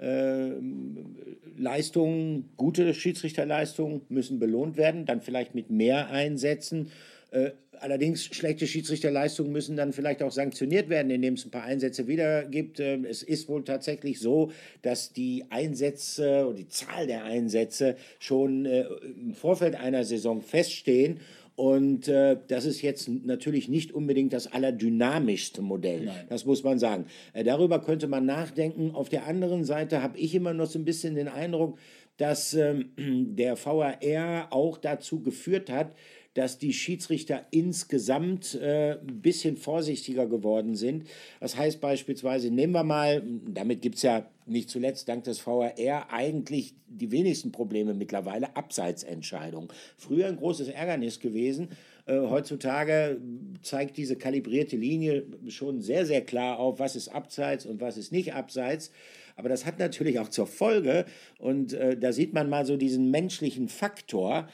äh, 0.00 0.50
Leistungen, 1.56 2.50
gute 2.56 2.92
Schiedsrichterleistungen 2.94 4.02
müssen 4.08 4.40
belohnt 4.40 4.76
werden, 4.76 5.06
dann 5.06 5.20
vielleicht 5.20 5.54
mit 5.54 5.70
mehr 5.70 6.10
Einsätzen. 6.10 6.90
Äh, 7.32 7.52
allerdings 7.80 8.24
schlechte 8.24 8.66
Schiedsrichterleistungen 8.66 9.50
müssen 9.50 9.76
dann 9.76 9.92
vielleicht 9.92 10.22
auch 10.22 10.30
sanktioniert 10.30 10.88
werden, 10.88 11.10
indem 11.10 11.34
es 11.34 11.44
ein 11.44 11.50
paar 11.50 11.64
Einsätze 11.64 12.06
wieder 12.06 12.44
gibt. 12.44 12.78
Äh, 12.78 12.98
es 13.08 13.22
ist 13.22 13.48
wohl 13.48 13.64
tatsächlich 13.64 14.20
so, 14.20 14.52
dass 14.82 15.12
die 15.12 15.44
Einsätze 15.50 16.46
oder 16.46 16.58
die 16.58 16.68
Zahl 16.68 17.06
der 17.06 17.24
Einsätze 17.24 17.96
schon 18.18 18.66
äh, 18.66 18.84
im 19.20 19.34
Vorfeld 19.34 19.74
einer 19.74 20.04
Saison 20.04 20.42
feststehen 20.42 21.20
und 21.54 22.08
äh, 22.08 22.38
das 22.48 22.64
ist 22.64 22.80
jetzt 22.82 23.08
natürlich 23.08 23.68
nicht 23.68 23.92
unbedingt 23.92 24.32
das 24.32 24.52
allerdynamischste 24.52 25.60
Modell. 25.60 26.06
Nein. 26.06 26.26
Das 26.28 26.46
muss 26.46 26.62
man 26.62 26.78
sagen. 26.78 27.06
Äh, 27.34 27.44
darüber 27.44 27.80
könnte 27.80 28.08
man 28.08 28.24
nachdenken. 28.24 28.92
Auf 28.92 29.08
der 29.08 29.26
anderen 29.26 29.64
Seite 29.64 30.02
habe 30.02 30.18
ich 30.18 30.34
immer 30.34 30.54
noch 30.54 30.66
so 30.66 30.78
ein 30.78 30.84
bisschen 30.84 31.14
den 31.14 31.28
Eindruck, 31.28 31.78
dass 32.16 32.54
ähm, 32.54 32.92
der 33.36 33.56
VAR 33.62 34.48
auch 34.50 34.78
dazu 34.78 35.20
geführt 35.20 35.70
hat, 35.70 35.94
dass 36.34 36.58
die 36.58 36.72
Schiedsrichter 36.72 37.46
insgesamt 37.50 38.54
äh, 38.54 38.92
ein 38.92 39.20
bisschen 39.20 39.56
vorsichtiger 39.56 40.26
geworden 40.26 40.74
sind. 40.74 41.06
Das 41.40 41.56
heißt 41.56 41.80
beispielsweise, 41.80 42.50
nehmen 42.50 42.72
wir 42.72 42.84
mal, 42.84 43.22
damit 43.46 43.82
gibt 43.82 43.96
es 43.96 44.02
ja 44.02 44.26
nicht 44.46 44.70
zuletzt 44.70 45.08
dank 45.08 45.24
des 45.24 45.38
VRR 45.38 46.12
eigentlich 46.12 46.74
die 46.88 47.10
wenigsten 47.10 47.52
Probleme 47.52 47.94
mittlerweile, 47.94 48.56
Abseitsentscheidungen. 48.56 49.68
Früher 49.96 50.26
ein 50.26 50.36
großes 50.36 50.68
Ärgernis 50.68 51.20
gewesen. 51.20 51.68
Äh, 52.06 52.18
heutzutage 52.18 53.20
zeigt 53.62 53.96
diese 53.96 54.16
kalibrierte 54.16 54.76
Linie 54.76 55.24
schon 55.48 55.80
sehr, 55.80 56.06
sehr 56.06 56.22
klar 56.22 56.58
auf, 56.58 56.78
was 56.78 56.96
ist 56.96 57.08
Abseits 57.08 57.66
und 57.66 57.80
was 57.80 57.96
ist 57.96 58.10
nicht 58.10 58.34
Abseits. 58.34 58.90
Aber 59.36 59.48
das 59.48 59.64
hat 59.64 59.78
natürlich 59.78 60.18
auch 60.18 60.28
zur 60.28 60.46
Folge, 60.46 61.06
und 61.38 61.72
äh, 61.72 61.96
da 61.96 62.12
sieht 62.12 62.34
man 62.34 62.50
mal 62.50 62.66
so 62.66 62.76
diesen 62.76 63.10
menschlichen 63.10 63.68
Faktor, 63.68 64.48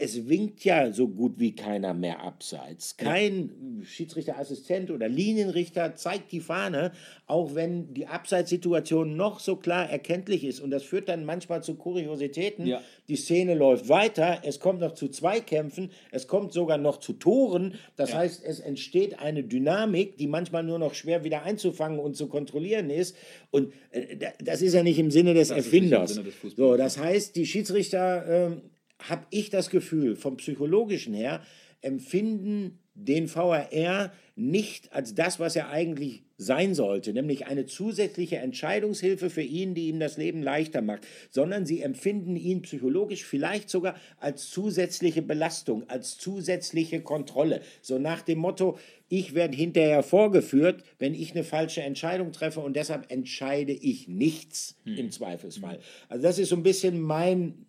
es 0.00 0.28
winkt 0.28 0.64
ja 0.64 0.92
so 0.92 1.08
gut 1.08 1.40
wie 1.40 1.56
keiner 1.56 1.92
mehr 1.92 2.20
abseits. 2.20 2.96
Kein 2.96 3.82
Schiedsrichterassistent 3.82 4.92
oder 4.92 5.08
Linienrichter 5.08 5.96
zeigt 5.96 6.30
die 6.30 6.38
Fahne, 6.38 6.92
auch 7.26 7.56
wenn 7.56 7.92
die 7.94 8.06
Abseitssituation 8.06 9.16
noch 9.16 9.40
so 9.40 9.56
klar 9.56 9.90
erkenntlich 9.90 10.44
ist. 10.44 10.60
Und 10.60 10.70
das 10.70 10.84
führt 10.84 11.08
dann 11.08 11.24
manchmal 11.24 11.64
zu 11.64 11.74
Kuriositäten. 11.74 12.66
Ja. 12.66 12.80
Die 13.08 13.16
Szene 13.16 13.54
läuft 13.54 13.88
weiter, 13.88 14.42
es 14.44 14.60
kommt 14.60 14.80
noch 14.80 14.94
zu 14.94 15.08
Zweikämpfen, 15.08 15.90
es 16.12 16.28
kommt 16.28 16.52
sogar 16.52 16.78
noch 16.78 16.98
zu 16.98 17.14
Toren. 17.14 17.74
Das 17.96 18.10
ja. 18.10 18.18
heißt, 18.18 18.44
es 18.44 18.60
entsteht 18.60 19.18
eine 19.18 19.42
Dynamik, 19.42 20.16
die 20.16 20.28
manchmal 20.28 20.62
nur 20.62 20.78
noch 20.78 20.94
schwer 20.94 21.24
wieder 21.24 21.42
einzufangen 21.42 21.98
und 21.98 22.16
zu 22.16 22.28
kontrollieren 22.28 22.90
ist. 22.90 23.16
Und 23.50 23.72
äh, 23.90 24.16
das 24.38 24.62
ist 24.62 24.74
ja 24.74 24.84
nicht 24.84 25.00
im 25.00 25.10
Sinne 25.10 25.34
des 25.34 25.48
das 25.48 25.56
Erfinders. 25.56 26.14
Sinne 26.14 26.30
des 26.30 26.54
so, 26.54 26.76
das 26.76 26.98
heißt, 26.98 27.34
die 27.34 27.46
Schiedsrichter. 27.46 28.52
Äh, 28.52 28.56
habe 28.98 29.26
ich 29.30 29.50
das 29.50 29.70
Gefühl, 29.70 30.16
vom 30.16 30.36
psychologischen 30.36 31.14
her, 31.14 31.42
empfinden 31.80 32.78
den 32.94 33.28
VRR 33.28 34.12
nicht 34.34 34.92
als 34.92 35.14
das, 35.14 35.38
was 35.38 35.54
er 35.54 35.68
eigentlich 35.68 36.22
sein 36.36 36.74
sollte, 36.74 37.12
nämlich 37.12 37.46
eine 37.46 37.66
zusätzliche 37.66 38.36
Entscheidungshilfe 38.36 39.28
für 39.28 39.42
ihn, 39.42 39.74
die 39.74 39.88
ihm 39.88 39.98
das 39.98 40.16
Leben 40.16 40.42
leichter 40.42 40.82
macht, 40.82 41.04
sondern 41.30 41.66
sie 41.66 41.82
empfinden 41.82 42.36
ihn 42.36 42.62
psychologisch 42.62 43.24
vielleicht 43.24 43.68
sogar 43.68 43.96
als 44.18 44.48
zusätzliche 44.48 45.22
Belastung, 45.22 45.88
als 45.88 46.16
zusätzliche 46.16 47.00
Kontrolle. 47.00 47.60
So 47.82 47.98
nach 47.98 48.22
dem 48.22 48.38
Motto, 48.38 48.78
ich 49.08 49.34
werde 49.34 49.56
hinterher 49.56 50.04
vorgeführt, 50.04 50.84
wenn 51.00 51.14
ich 51.14 51.32
eine 51.32 51.42
falsche 51.42 51.82
Entscheidung 51.82 52.30
treffe 52.30 52.60
und 52.60 52.76
deshalb 52.76 53.10
entscheide 53.10 53.72
ich 53.72 54.06
nichts 54.06 54.76
hm. 54.84 54.96
im 54.96 55.10
Zweifelsfall. 55.10 55.80
Also 56.08 56.22
das 56.22 56.38
ist 56.38 56.50
so 56.50 56.56
ein 56.56 56.62
bisschen 56.62 57.00
mein 57.00 57.66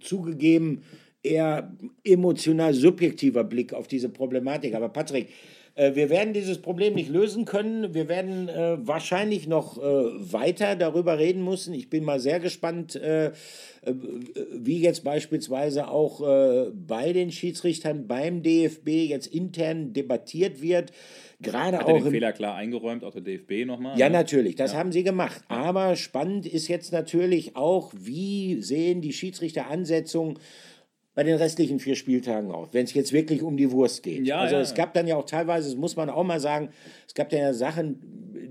zugegeben 0.00 0.82
eher 1.22 1.74
emotional 2.04 2.74
subjektiver 2.74 3.44
Blick 3.44 3.72
auf 3.72 3.88
diese 3.88 4.08
Problematik. 4.08 4.74
Aber 4.74 4.88
Patrick, 4.90 5.28
wir 5.76 6.08
werden 6.08 6.32
dieses 6.32 6.62
Problem 6.62 6.94
nicht 6.94 7.10
lösen 7.10 7.44
können. 7.44 7.94
Wir 7.94 8.08
werden 8.08 8.48
äh, 8.48 8.76
wahrscheinlich 8.86 9.48
noch 9.48 9.76
äh, 9.76 9.82
weiter 9.82 10.76
darüber 10.76 11.18
reden 11.18 11.44
müssen. 11.44 11.74
Ich 11.74 11.90
bin 11.90 12.04
mal 12.04 12.20
sehr 12.20 12.38
gespannt, 12.38 12.94
äh, 12.94 13.26
äh 13.26 13.32
wie 14.52 14.80
jetzt 14.80 15.02
beispielsweise 15.02 15.88
auch 15.88 16.20
äh, 16.20 16.70
bei 16.70 17.12
den 17.12 17.32
Schiedsrichtern 17.32 18.06
beim 18.06 18.42
DFB 18.42 18.88
jetzt 18.88 19.26
intern 19.26 19.92
debattiert 19.92 20.62
wird. 20.62 20.92
Gerade 21.40 21.78
Hat 21.78 21.86
auch 21.86 22.02
den 22.02 22.10
Fehler 22.10 22.32
klar 22.32 22.54
eingeräumt, 22.54 23.02
auch 23.02 23.12
der 23.12 23.22
DFB 23.22 23.66
nochmal? 23.66 23.98
Ja, 23.98 24.08
ne? 24.08 24.14
natürlich, 24.14 24.54
das 24.54 24.72
ja. 24.72 24.78
haben 24.78 24.92
sie 24.92 25.02
gemacht. 25.02 25.42
Aber 25.48 25.96
spannend 25.96 26.46
ist 26.46 26.68
jetzt 26.68 26.92
natürlich 26.92 27.56
auch, 27.56 27.92
wie 27.96 28.62
sehen 28.62 29.00
die 29.00 29.12
Schiedsrichteransetzungen 29.12 30.38
bei 31.14 31.22
den 31.22 31.36
restlichen 31.36 31.78
vier 31.78 31.94
Spieltagen 31.94 32.50
aus, 32.50 32.68
wenn 32.72 32.84
es 32.84 32.94
jetzt 32.94 33.12
wirklich 33.12 33.42
um 33.42 33.56
die 33.56 33.70
Wurst 33.70 34.02
geht. 34.02 34.26
Ja, 34.26 34.38
also 34.38 34.56
ja. 34.56 34.60
es 34.60 34.74
gab 34.74 34.94
dann 34.94 35.06
ja 35.06 35.16
auch 35.16 35.26
teilweise, 35.26 35.68
das 35.68 35.78
muss 35.78 35.96
man 35.96 36.10
auch 36.10 36.24
mal 36.24 36.40
sagen, 36.40 36.70
es 37.06 37.14
gab 37.14 37.32
ja 37.32 37.52
Sachen, 37.52 38.00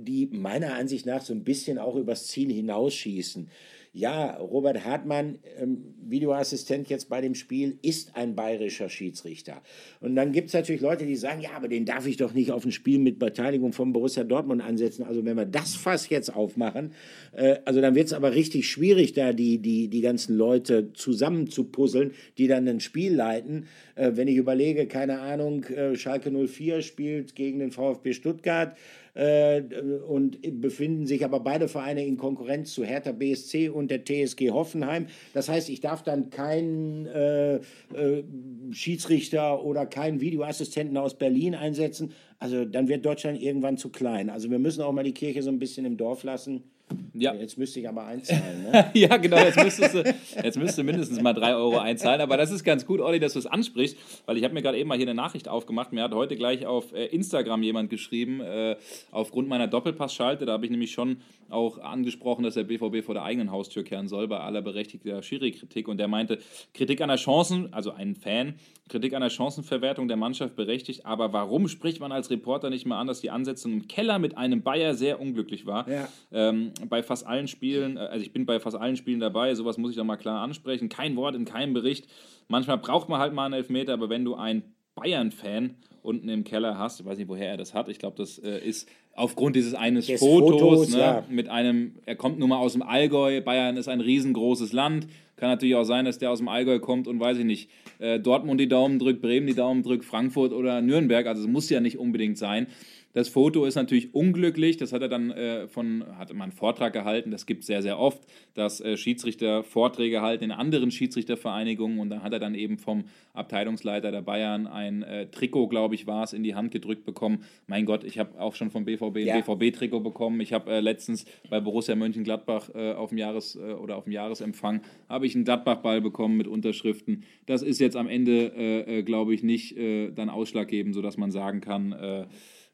die 0.05 0.27
meiner 0.31 0.73
Ansicht 0.73 1.05
nach 1.05 1.21
so 1.21 1.33
ein 1.33 1.43
bisschen 1.43 1.77
auch 1.77 1.95
übers 1.95 2.27
Ziel 2.27 2.51
hinausschießen 2.51 3.49
ja, 3.93 4.37
Robert 4.37 4.83
Hartmann, 4.83 5.37
ähm, 5.59 5.93
Videoassistent 6.01 6.89
jetzt 6.89 7.09
bei 7.09 7.21
dem 7.21 7.35
Spiel, 7.35 7.77
ist 7.83 8.15
ein 8.15 8.35
bayerischer 8.35 8.89
Schiedsrichter. 8.89 9.61
Und 10.01 10.15
dann 10.15 10.31
gibt 10.31 10.47
es 10.47 10.53
natürlich 10.53 10.81
Leute, 10.81 11.05
die 11.05 11.15
sagen, 11.15 11.41
ja, 11.41 11.51
aber 11.55 11.67
den 11.67 11.85
darf 11.85 12.07
ich 12.07 12.17
doch 12.17 12.33
nicht 12.33 12.51
auf 12.51 12.65
ein 12.65 12.71
Spiel 12.71 12.97
mit 12.97 13.19
Beteiligung 13.19 13.71
von 13.71 13.93
Borussia 13.93 14.23
Dortmund 14.23 14.63
ansetzen. 14.63 15.03
Also 15.03 15.23
wenn 15.25 15.37
wir 15.37 15.45
das 15.45 15.75
Fass 15.75 16.09
jetzt 16.09 16.35
aufmachen, 16.35 16.93
äh, 17.33 17.57
also 17.65 17.81
dann 17.81 17.93
wird 17.93 18.07
es 18.07 18.13
aber 18.13 18.33
richtig 18.33 18.67
schwierig, 18.67 19.13
da 19.13 19.31
die, 19.31 19.59
die, 19.59 19.89
die 19.89 20.01
ganzen 20.01 20.35
Leute 20.35 20.91
zusammen 20.93 21.47
zu 21.47 21.65
puzzeln, 21.65 22.13
die 22.39 22.47
dann 22.47 22.67
ein 22.67 22.79
Spiel 22.79 23.13
leiten. 23.13 23.67
Äh, 23.93 24.13
wenn 24.15 24.27
ich 24.27 24.37
überlege, 24.37 24.87
keine 24.87 25.19
Ahnung, 25.19 25.65
äh, 25.65 25.95
Schalke 25.95 26.31
04 26.31 26.81
spielt 26.81 27.35
gegen 27.35 27.59
den 27.59 27.71
VfB 27.71 28.13
Stuttgart, 28.13 28.75
äh, 29.13 29.61
und 30.07 30.39
befinden 30.61 31.05
sich 31.05 31.23
aber 31.23 31.39
beide 31.39 31.67
Vereine 31.67 32.05
in 32.05 32.17
Konkurrenz 32.17 32.73
zu 32.73 32.83
Hertha 32.83 33.11
BSC 33.11 33.69
und 33.69 33.91
der 33.91 34.03
TSG 34.03 34.51
Hoffenheim. 34.51 35.07
Das 35.33 35.49
heißt, 35.49 35.69
ich 35.69 35.81
darf 35.81 36.03
dann 36.03 36.29
keinen 36.29 37.05
äh, 37.05 37.55
äh, 37.55 38.23
Schiedsrichter 38.71 39.63
oder 39.63 39.85
keinen 39.85 40.21
Videoassistenten 40.21 40.97
aus 40.97 41.17
Berlin 41.17 41.55
einsetzen. 41.55 42.13
Also 42.39 42.65
dann 42.65 42.87
wird 42.87 43.05
Deutschland 43.05 43.41
irgendwann 43.41 43.77
zu 43.77 43.89
klein. 43.89 44.29
Also 44.29 44.49
wir 44.49 44.59
müssen 44.59 44.81
auch 44.81 44.91
mal 44.91 45.03
die 45.03 45.13
Kirche 45.13 45.43
so 45.43 45.49
ein 45.49 45.59
bisschen 45.59 45.85
im 45.85 45.97
Dorf 45.97 46.23
lassen. 46.23 46.63
Ja. 47.13 47.33
Jetzt 47.33 47.57
müsste 47.57 47.79
ich 47.79 47.87
aber 47.87 48.05
einzahlen. 48.05 48.63
Ne? 48.63 48.91
ja, 48.93 49.17
genau, 49.17 49.37
jetzt 49.37 49.61
müsstest, 49.61 49.93
du, 49.93 50.03
jetzt 50.43 50.57
müsstest 50.57 50.79
du 50.79 50.83
mindestens 50.83 51.21
mal 51.21 51.33
drei 51.33 51.55
Euro 51.55 51.77
einzahlen. 51.77 52.21
Aber 52.21 52.37
das 52.37 52.51
ist 52.51 52.63
ganz 52.63 52.85
gut, 52.85 52.99
Olli, 52.99 53.19
dass 53.19 53.33
du 53.33 53.39
es 53.39 53.45
ansprichst, 53.45 53.97
weil 54.25 54.37
ich 54.37 54.43
habe 54.43 54.53
mir 54.53 54.61
gerade 54.61 54.77
eben 54.77 54.89
mal 54.89 54.97
hier 54.97 55.07
eine 55.07 55.13
Nachricht 55.13 55.47
aufgemacht. 55.47 55.93
Mir 55.93 56.03
hat 56.03 56.13
heute 56.13 56.35
gleich 56.35 56.65
auf 56.65 56.91
äh, 56.93 57.05
Instagram 57.05 57.61
jemand 57.63 57.89
geschrieben, 57.89 58.41
äh, 58.41 58.77
aufgrund 59.11 59.47
meiner 59.47 59.67
Doppelpassschalte, 59.67 60.45
da 60.45 60.53
habe 60.53 60.65
ich 60.65 60.71
nämlich 60.71 60.91
schon 60.91 61.17
auch 61.49 61.77
angesprochen, 61.77 62.43
dass 62.43 62.55
der 62.55 62.63
BVB 62.63 63.05
vor 63.05 63.13
der 63.13 63.23
eigenen 63.23 63.51
Haustür 63.51 63.83
kehren 63.83 64.07
soll, 64.07 64.27
bei 64.27 64.39
aller 64.39 64.61
berechtigter 64.61 65.21
Schiri-Kritik. 65.21 65.87
Und 65.87 65.97
der 65.97 66.07
meinte, 66.07 66.39
Kritik 66.73 67.01
an 67.01 67.09
der 67.09 67.17
Chancen, 67.17 67.71
also 67.73 67.91
ein 67.91 68.15
Fan, 68.15 68.55
Kritik 68.89 69.13
an 69.13 69.21
der 69.21 69.29
Chancenverwertung 69.29 70.07
der 70.07 70.17
Mannschaft 70.17 70.55
berechtigt, 70.55 71.05
aber 71.05 71.31
warum 71.31 71.67
spricht 71.67 71.99
man 71.99 72.11
als 72.11 72.29
Reporter 72.29 72.69
nicht 72.69 72.85
mal 72.85 72.99
an, 72.99 73.07
dass 73.07 73.21
die 73.21 73.29
Ansetzung 73.29 73.71
im 73.71 73.87
Keller 73.87 74.19
mit 74.19 74.37
einem 74.37 74.61
Bayer 74.61 74.95
sehr 74.95 75.21
unglücklich 75.21 75.65
war? 75.65 75.87
Ja. 75.89 76.09
Ähm, 76.31 76.72
bei 76.89 77.03
fast 77.03 77.25
allen 77.25 77.47
Spielen, 77.47 77.97
äh, 77.97 78.01
also 78.01 78.23
ich 78.25 78.33
bin 78.33 78.45
bei 78.45 78.59
fast 78.59 78.77
allen 78.77 78.95
Spielen 78.95 79.19
dabei, 79.19 79.53
sowas 79.55 79.77
muss 79.77 79.91
ich 79.91 79.97
doch 79.97 80.03
mal 80.03 80.17
klar 80.17 80.41
ansprechen. 80.41 80.89
Kein 80.89 81.15
Wort 81.15 81.35
in 81.35 81.45
keinem 81.45 81.73
Bericht. 81.73 82.07
Manchmal 82.47 82.77
braucht 82.77 83.09
man 83.09 83.19
halt 83.19 83.33
mal 83.33 83.45
einen 83.45 83.53
Elfmeter, 83.53 83.93
aber 83.93 84.09
wenn 84.09 84.25
du 84.25 84.35
ein 84.35 84.63
Bayern-Fan 84.95 85.75
unten 86.01 86.29
im 86.29 86.43
Keller 86.43 86.77
hast, 86.77 86.99
ich 86.99 87.05
weiß 87.05 87.17
nicht, 87.17 87.29
woher 87.29 87.49
er 87.49 87.57
das 87.57 87.73
hat, 87.73 87.89
ich 87.89 87.97
glaube, 87.97 88.17
das 88.17 88.37
äh, 88.37 88.59
ist 88.59 88.89
aufgrund 89.15 89.55
dieses 89.55 89.73
eines 89.73 90.07
Des 90.07 90.19
Fotos, 90.19 90.61
Fotos 90.61 90.89
ne, 90.91 90.99
ja. 90.99 91.23
mit 91.29 91.49
einem, 91.49 91.95
er 92.05 92.15
kommt 92.15 92.39
nun 92.39 92.49
mal 92.49 92.57
aus 92.57 92.73
dem 92.73 92.81
Allgäu, 92.81 93.41
Bayern 93.41 93.77
ist 93.77 93.87
ein 93.87 94.01
riesengroßes 94.01 94.73
Land, 94.73 95.07
kann 95.35 95.49
natürlich 95.49 95.75
auch 95.75 95.83
sein, 95.83 96.05
dass 96.05 96.17
der 96.17 96.31
aus 96.31 96.39
dem 96.39 96.47
Allgäu 96.47 96.79
kommt 96.79 97.07
und 97.07 97.19
weiß 97.19 97.37
ich 97.37 97.45
nicht, 97.45 97.69
äh, 97.99 98.19
Dortmund 98.19 98.59
die 98.59 98.67
Daumen 98.67 98.99
drückt, 98.99 99.21
Bremen 99.21 99.47
die 99.47 99.55
Daumen 99.55 99.83
drückt, 99.83 100.05
Frankfurt 100.05 100.51
oder 100.51 100.81
Nürnberg, 100.81 101.25
also 101.25 101.41
es 101.41 101.47
muss 101.47 101.69
ja 101.69 101.79
nicht 101.79 101.97
unbedingt 101.97 102.37
sein. 102.37 102.67
Das 103.13 103.29
Foto 103.29 103.65
ist 103.65 103.75
natürlich 103.75 104.13
unglücklich. 104.15 104.77
Das 104.77 104.91
hat 104.91 105.03
er 105.03 105.07
dann 105.07 105.29
äh, 105.31 105.67
von, 105.67 106.03
hat 106.17 106.33
man 106.33 106.43
einen 106.43 106.51
Vortrag 106.51 106.93
gehalten. 106.93 107.29
Das 107.29 107.45
gibt 107.45 107.61
es 107.61 107.67
sehr, 107.67 107.83
sehr 107.83 107.99
oft, 107.99 108.23
dass 108.55 108.81
äh, 108.81 108.97
Schiedsrichter 108.97 109.63
Vorträge 109.63 110.21
halten 110.21 110.45
in 110.45 110.51
anderen 110.51 110.89
Schiedsrichtervereinigungen. 110.89 111.99
Und 111.99 112.09
dann 112.09 112.23
hat 112.23 112.33
er 112.33 112.39
dann 112.39 112.55
eben 112.55 112.79
vom 112.79 113.05
Abteilungsleiter 113.33 114.11
der 114.11 114.23
Bayern 114.23 114.65
ein 114.65 115.03
äh, 115.03 115.27
Trikot, 115.27 115.67
glaube 115.67 115.93
ich, 115.93 116.07
war 116.07 116.23
es, 116.23 116.33
in 116.33 116.41
die 116.41 116.55
Hand 116.55 116.71
gedrückt 116.71 117.05
bekommen. 117.05 117.43
Mein 117.67 117.85
Gott, 117.85 118.03
ich 118.03 118.17
habe 118.17 118.39
auch 118.39 118.55
schon 118.55 118.71
vom 118.71 118.85
BVB 118.85 119.17
ein 119.17 119.27
ja. 119.27 119.41
BVB-Trikot 119.41 119.99
bekommen. 119.99 120.41
Ich 120.41 120.51
habe 120.51 120.71
äh, 120.71 120.79
letztens 120.79 121.25
bei 121.51 121.59
Borussia 121.59 121.95
Mönchengladbach 121.95 122.69
äh, 122.73 122.93
auf 122.93 123.09
dem 123.09 123.19
Jahres- 123.19 123.55
äh, 123.55 123.73
oder 123.73 123.97
auf 123.97 124.05
dem 124.05 124.13
Jahresempfang 124.13 124.81
habe 125.07 125.27
ich 125.27 125.35
einen 125.35 125.43
Gladbach-Ball 125.43 126.01
bekommen 126.01 126.35
mit 126.35 126.47
Unterschriften. 126.47 127.25
Das 127.45 127.61
ist 127.61 127.79
jetzt 127.79 127.95
am 127.95 128.07
Ende, 128.07 129.03
glaube 129.03 129.33
ich, 129.33 129.43
nicht 129.43 129.75
dann 129.77 130.29
ausschlaggebend, 130.29 130.95
sodass 130.95 131.17
man 131.17 131.31
sagen 131.31 131.61
kann, 131.61 132.27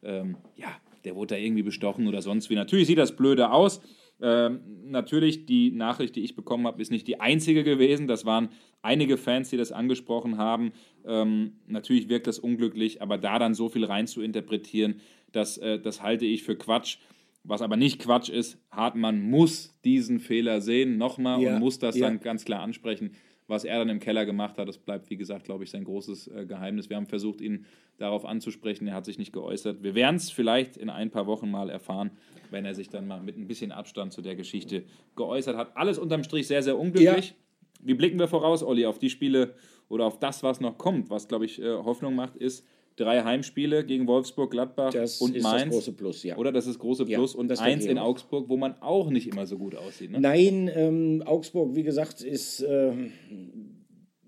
ähm, 0.03 0.37
ja, 0.55 0.69
der 1.05 1.15
wurde 1.15 1.35
da 1.35 1.41
irgendwie 1.41 1.63
bestochen 1.63 2.07
oder 2.07 2.21
sonst 2.21 2.49
wie. 2.49 2.55
Natürlich 2.55 2.87
sieht 2.87 2.97
das 2.97 3.15
blöde 3.15 3.51
aus. 3.51 3.81
Ähm, 4.21 4.59
natürlich, 4.83 5.45
die 5.45 5.71
Nachricht, 5.71 6.15
die 6.15 6.23
ich 6.23 6.35
bekommen 6.35 6.67
habe, 6.67 6.81
ist 6.81 6.91
nicht 6.91 7.07
die 7.07 7.19
einzige 7.19 7.63
gewesen. 7.63 8.07
Das 8.07 8.25
waren 8.25 8.49
einige 8.81 9.17
Fans, 9.17 9.49
die 9.49 9.57
das 9.57 9.71
angesprochen 9.71 10.37
haben. 10.37 10.73
Ähm, 11.05 11.53
natürlich 11.67 12.09
wirkt 12.09 12.27
das 12.27 12.39
unglücklich, 12.39 13.01
aber 13.01 13.17
da 13.17 13.39
dann 13.39 13.53
so 13.53 13.69
viel 13.69 13.85
rein 13.85 14.07
zu 14.07 14.21
interpretieren, 14.21 14.99
das, 15.31 15.57
äh, 15.57 15.79
das 15.79 16.01
halte 16.01 16.25
ich 16.25 16.43
für 16.43 16.55
Quatsch. 16.57 16.97
Was 17.43 17.61
aber 17.61 17.77
nicht 17.77 17.99
Quatsch 17.99 18.29
ist, 18.29 18.57
Hartmann 18.69 19.21
muss 19.21 19.79
diesen 19.85 20.19
Fehler 20.19 20.59
sehen, 20.59 20.97
nochmal, 20.97 21.41
Ja, 21.41 21.53
und 21.53 21.59
muss 21.59 21.79
das 21.79 21.95
ja. 21.97 22.07
dann 22.07 22.19
ganz 22.19 22.43
klar 22.43 22.61
ansprechen. 22.61 23.11
Was 23.49 23.63
er 23.63 23.79
dann 23.79 23.89
im 23.89 23.99
Keller 23.99 24.27
gemacht 24.27 24.59
hat, 24.59 24.67
das 24.67 24.77
bleibt, 24.77 25.09
wie 25.09 25.17
gesagt, 25.17 25.45
glaube 25.45 25.63
ich, 25.63 25.71
sein 25.71 25.83
großes 25.83 26.27
äh, 26.27 26.45
Geheimnis. 26.45 26.87
Wir 26.89 26.97
haben 26.97 27.07
versucht, 27.07 27.41
ihn 27.41 27.65
darauf 27.97 28.23
anzusprechen. 28.23 28.87
Er 28.87 28.93
hat 28.93 29.05
sich 29.05 29.17
nicht 29.17 29.33
geäußert. 29.33 29.81
Wir 29.81 29.95
werden 29.95 30.17
es 30.17 30.29
vielleicht 30.29 30.77
in 30.77 30.91
ein 30.91 31.09
paar 31.09 31.25
Wochen 31.25 31.49
mal 31.49 31.71
erfahren, 31.71 32.11
wenn 32.51 32.63
er 32.63 32.75
sich 32.75 32.89
dann 32.89 33.07
mal 33.07 33.21
mit 33.21 33.37
ein 33.37 33.47
bisschen 33.47 33.71
Abstand 33.71 34.13
zu 34.13 34.21
der 34.21 34.35
Geschichte 34.35 34.83
geäußert 35.15 35.57
hat. 35.57 35.75
Alles 35.75 35.97
unterm 35.97 36.23
Strich 36.23 36.45
sehr, 36.45 36.61
sehr 36.61 36.77
unglücklich. 36.77 37.33
Wie 37.81 37.95
blicken 37.95 38.19
wir 38.19 38.27
voraus, 38.27 38.61
Olli, 38.61 38.85
auf 38.85 38.99
die 38.99 39.09
Spiele 39.09 39.55
oder 39.87 40.05
auf 40.05 40.19
das, 40.19 40.43
was 40.43 40.61
noch 40.61 40.77
kommt? 40.77 41.09
Was, 41.09 41.27
glaube 41.27 41.45
ich, 41.45 41.59
äh, 41.59 41.73
Hoffnung 41.73 42.13
macht, 42.13 42.35
ist 42.35 42.67
drei 42.99 43.23
Heimspiele 43.23 43.85
gegen 43.85 44.07
Wolfsburg, 44.07 44.51
Gladbach 44.51 44.91
Das 44.93 45.21
und 45.21 45.35
ist 45.35 45.43
Mainz. 45.43 45.63
das 45.63 45.71
große 45.73 45.91
Plus, 45.93 46.23
ja. 46.23 46.37
Oder 46.37 46.51
das 46.51 46.67
ist 46.67 46.79
große 46.79 47.05
Ja, 47.07 47.17
Plus 47.17 47.35
und 47.35 47.47
das 47.47 47.59
denke 47.59 47.73
eins 47.73 47.85
in. 47.85 47.97
Augsburg, 47.97 48.49
wo 48.49 48.57
man 48.57 48.75
auch 48.81 49.09
nicht 49.09 49.27
immer 49.27 49.45
so 49.45 49.57
gut 49.57 49.75
aussieht. 49.75 50.11
Ne? 50.11 50.19
Nein, 50.19 50.69
ähm, 50.73 51.23
Augsburg, 51.25 51.75
wie 51.75 51.83
gesagt, 51.83 52.21
ist 52.21 52.65
ähm, 52.67 53.11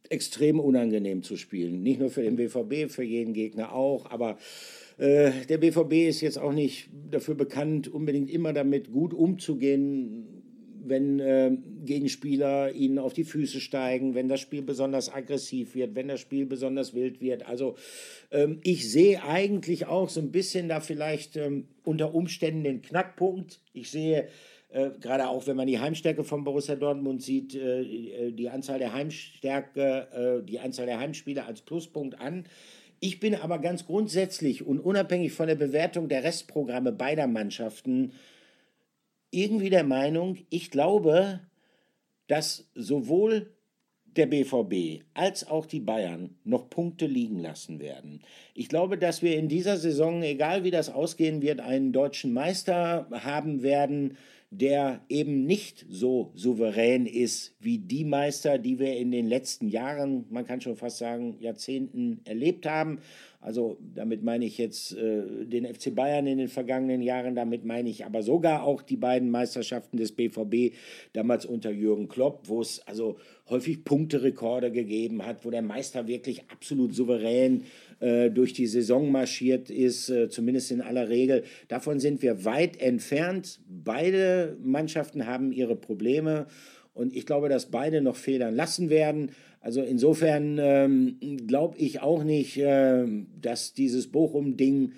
extrem 0.09 0.59
unangenehm 0.59 1.23
zu 1.23 1.37
spielen. 1.37 1.83
Nicht 1.83 1.99
nur 1.99 2.09
für 2.09 2.21
den 2.21 2.35
BVB, 2.35 2.91
für 2.91 3.03
jeden 3.03 3.33
Gegner 3.33 3.73
auch, 3.73 4.09
aber 4.11 4.37
äh, 4.97 5.31
der 5.49 5.57
BVB 5.57 5.93
ist 6.09 6.21
jetzt 6.21 6.37
auch 6.37 6.53
nicht 6.53 6.89
dafür 7.09 7.35
bekannt, 7.35 7.87
unbedingt 7.87 8.29
immer 8.29 8.53
damit 8.53 8.91
gut 8.91 9.13
umzugehen, 9.13 10.40
wenn 10.83 11.19
äh, 11.19 11.51
Gegenspieler 11.85 12.71
ihnen 12.71 12.99
auf 12.99 13.13
die 13.13 13.23
Füße 13.23 13.59
steigen, 13.59 14.15
wenn 14.15 14.27
das 14.27 14.39
Spiel 14.39 14.61
besonders 14.61 15.13
aggressiv 15.13 15.75
wird, 15.75 15.95
wenn 15.95 16.07
das 16.07 16.19
Spiel 16.19 16.45
besonders 16.45 16.93
wild 16.93 17.21
wird. 17.21 17.47
Also 17.47 17.75
ähm, 18.31 18.59
ich 18.63 18.91
sehe 18.91 19.23
eigentlich 19.23 19.87
auch 19.87 20.09
so 20.09 20.19
ein 20.19 20.31
bisschen 20.31 20.69
da 20.69 20.79
vielleicht 20.79 21.37
ähm, 21.37 21.67
unter 21.83 22.13
Umständen 22.13 22.63
den 22.63 22.81
Knackpunkt. 22.81 23.59
Ich 23.73 23.91
sehe 23.91 24.27
äh, 24.69 24.91
gerade 25.01 25.27
auch, 25.27 25.47
wenn 25.47 25.57
man 25.57 25.67
die 25.67 25.79
Heimstärke 25.79 26.23
von 26.23 26.43
Borussia 26.43 26.75
Dortmund 26.75 27.21
sieht, 27.21 27.55
äh, 27.55 27.81
äh, 27.81 28.31
die 28.31 28.49
Anzahl 28.49 28.79
der 28.79 28.93
Heimstärke, 28.93 30.41
äh, 30.41 30.45
die 30.45 30.59
Anzahl 30.59 30.85
der 30.85 30.99
Heimspiele 30.99 31.45
als 31.45 31.61
Pluspunkt 31.61 32.19
an. 32.19 32.45
Ich 32.99 33.19
bin 33.19 33.35
aber 33.35 33.59
ganz 33.59 33.85
grundsätzlich 33.85 34.65
und 34.65 34.79
unabhängig 34.79 35.33
von 35.33 35.47
der 35.47 35.55
Bewertung 35.55 36.07
der 36.07 36.23
Restprogramme 36.23 36.91
beider 36.91 37.27
Mannschaften 37.27 38.13
irgendwie 39.31 39.69
der 39.69 39.83
Meinung, 39.83 40.37
ich 40.49 40.69
glaube, 40.71 41.39
dass 42.27 42.69
sowohl 42.75 43.51
der 44.17 44.25
BVB 44.25 45.03
als 45.13 45.47
auch 45.47 45.65
die 45.65 45.79
Bayern 45.79 46.35
noch 46.43 46.69
Punkte 46.69 47.05
liegen 47.05 47.39
lassen 47.39 47.79
werden. 47.79 48.21
Ich 48.53 48.67
glaube, 48.67 48.97
dass 48.97 49.21
wir 49.21 49.37
in 49.37 49.47
dieser 49.47 49.77
Saison, 49.77 50.21
egal 50.21 50.63
wie 50.63 50.71
das 50.71 50.89
ausgehen 50.89 51.41
wird, 51.41 51.61
einen 51.61 51.93
deutschen 51.93 52.33
Meister 52.33 53.07
haben 53.11 53.63
werden, 53.63 54.17
der 54.53 54.99
eben 55.07 55.45
nicht 55.45 55.85
so 55.89 56.33
souverän 56.35 57.05
ist 57.05 57.55
wie 57.61 57.77
die 57.77 58.03
Meister, 58.03 58.57
die 58.57 58.79
wir 58.79 58.97
in 58.97 59.09
den 59.09 59.25
letzten 59.25 59.69
Jahren, 59.69 60.25
man 60.29 60.45
kann 60.45 60.59
schon 60.59 60.75
fast 60.75 60.97
sagen 60.97 61.37
Jahrzehnten 61.39 62.19
erlebt 62.25 62.65
haben. 62.65 62.99
Also 63.39 63.77
damit 63.95 64.23
meine 64.23 64.45
ich 64.45 64.57
jetzt 64.57 64.93
äh, 64.95 65.45
den 65.45 65.65
FC 65.65 65.95
Bayern 65.95 66.27
in 66.27 66.37
den 66.37 66.49
vergangenen 66.49 67.01
Jahren, 67.01 67.33
damit 67.33 67.63
meine 67.63 67.89
ich 67.89 68.05
aber 68.05 68.23
sogar 68.23 68.63
auch 68.63 68.81
die 68.81 68.97
beiden 68.97 69.31
Meisterschaften 69.31 69.95
des 69.95 70.11
BVB, 70.11 70.75
damals 71.13 71.45
unter 71.45 71.71
Jürgen 71.71 72.09
Klopp, 72.09 72.49
wo 72.49 72.59
es 72.59 72.85
also 72.85 73.17
häufig 73.49 73.85
Punkterekorde 73.85 74.69
gegeben 74.71 75.25
hat, 75.25 75.45
wo 75.45 75.49
der 75.49 75.61
Meister 75.61 76.07
wirklich 76.07 76.43
absolut 76.51 76.93
souverän 76.93 77.63
äh, 78.01 78.29
durch 78.29 78.53
die 78.53 78.67
Saison 78.67 79.11
marschiert 79.11 79.69
ist, 79.69 80.09
äh, 80.09 80.27
zumindest 80.27 80.71
in 80.71 80.81
aller 80.81 81.07
Regel. 81.09 81.43
Davon 81.67 81.99
sind 81.99 82.21
wir 82.21 82.43
weit 82.43 82.81
entfernt. 82.81 83.59
Beide 83.67 84.57
Mannschaften 84.61 85.25
haben 85.25 85.51
ihre 85.51 85.75
Probleme. 85.75 86.47
Und 86.93 87.15
ich 87.15 87.25
glaube, 87.25 87.47
dass 87.47 87.67
beide 87.71 88.01
noch 88.01 88.17
federn 88.17 88.55
lassen 88.55 88.89
werden. 88.89 89.31
Also 89.61 89.81
insofern 89.81 90.57
ähm, 90.59 91.17
glaube 91.47 91.77
ich 91.77 92.01
auch 92.01 92.23
nicht, 92.23 92.57
ähm, 92.59 93.27
dass 93.39 93.73
dieses 93.73 94.07
Bochum-Ding 94.07 94.89
äh, 94.89 94.95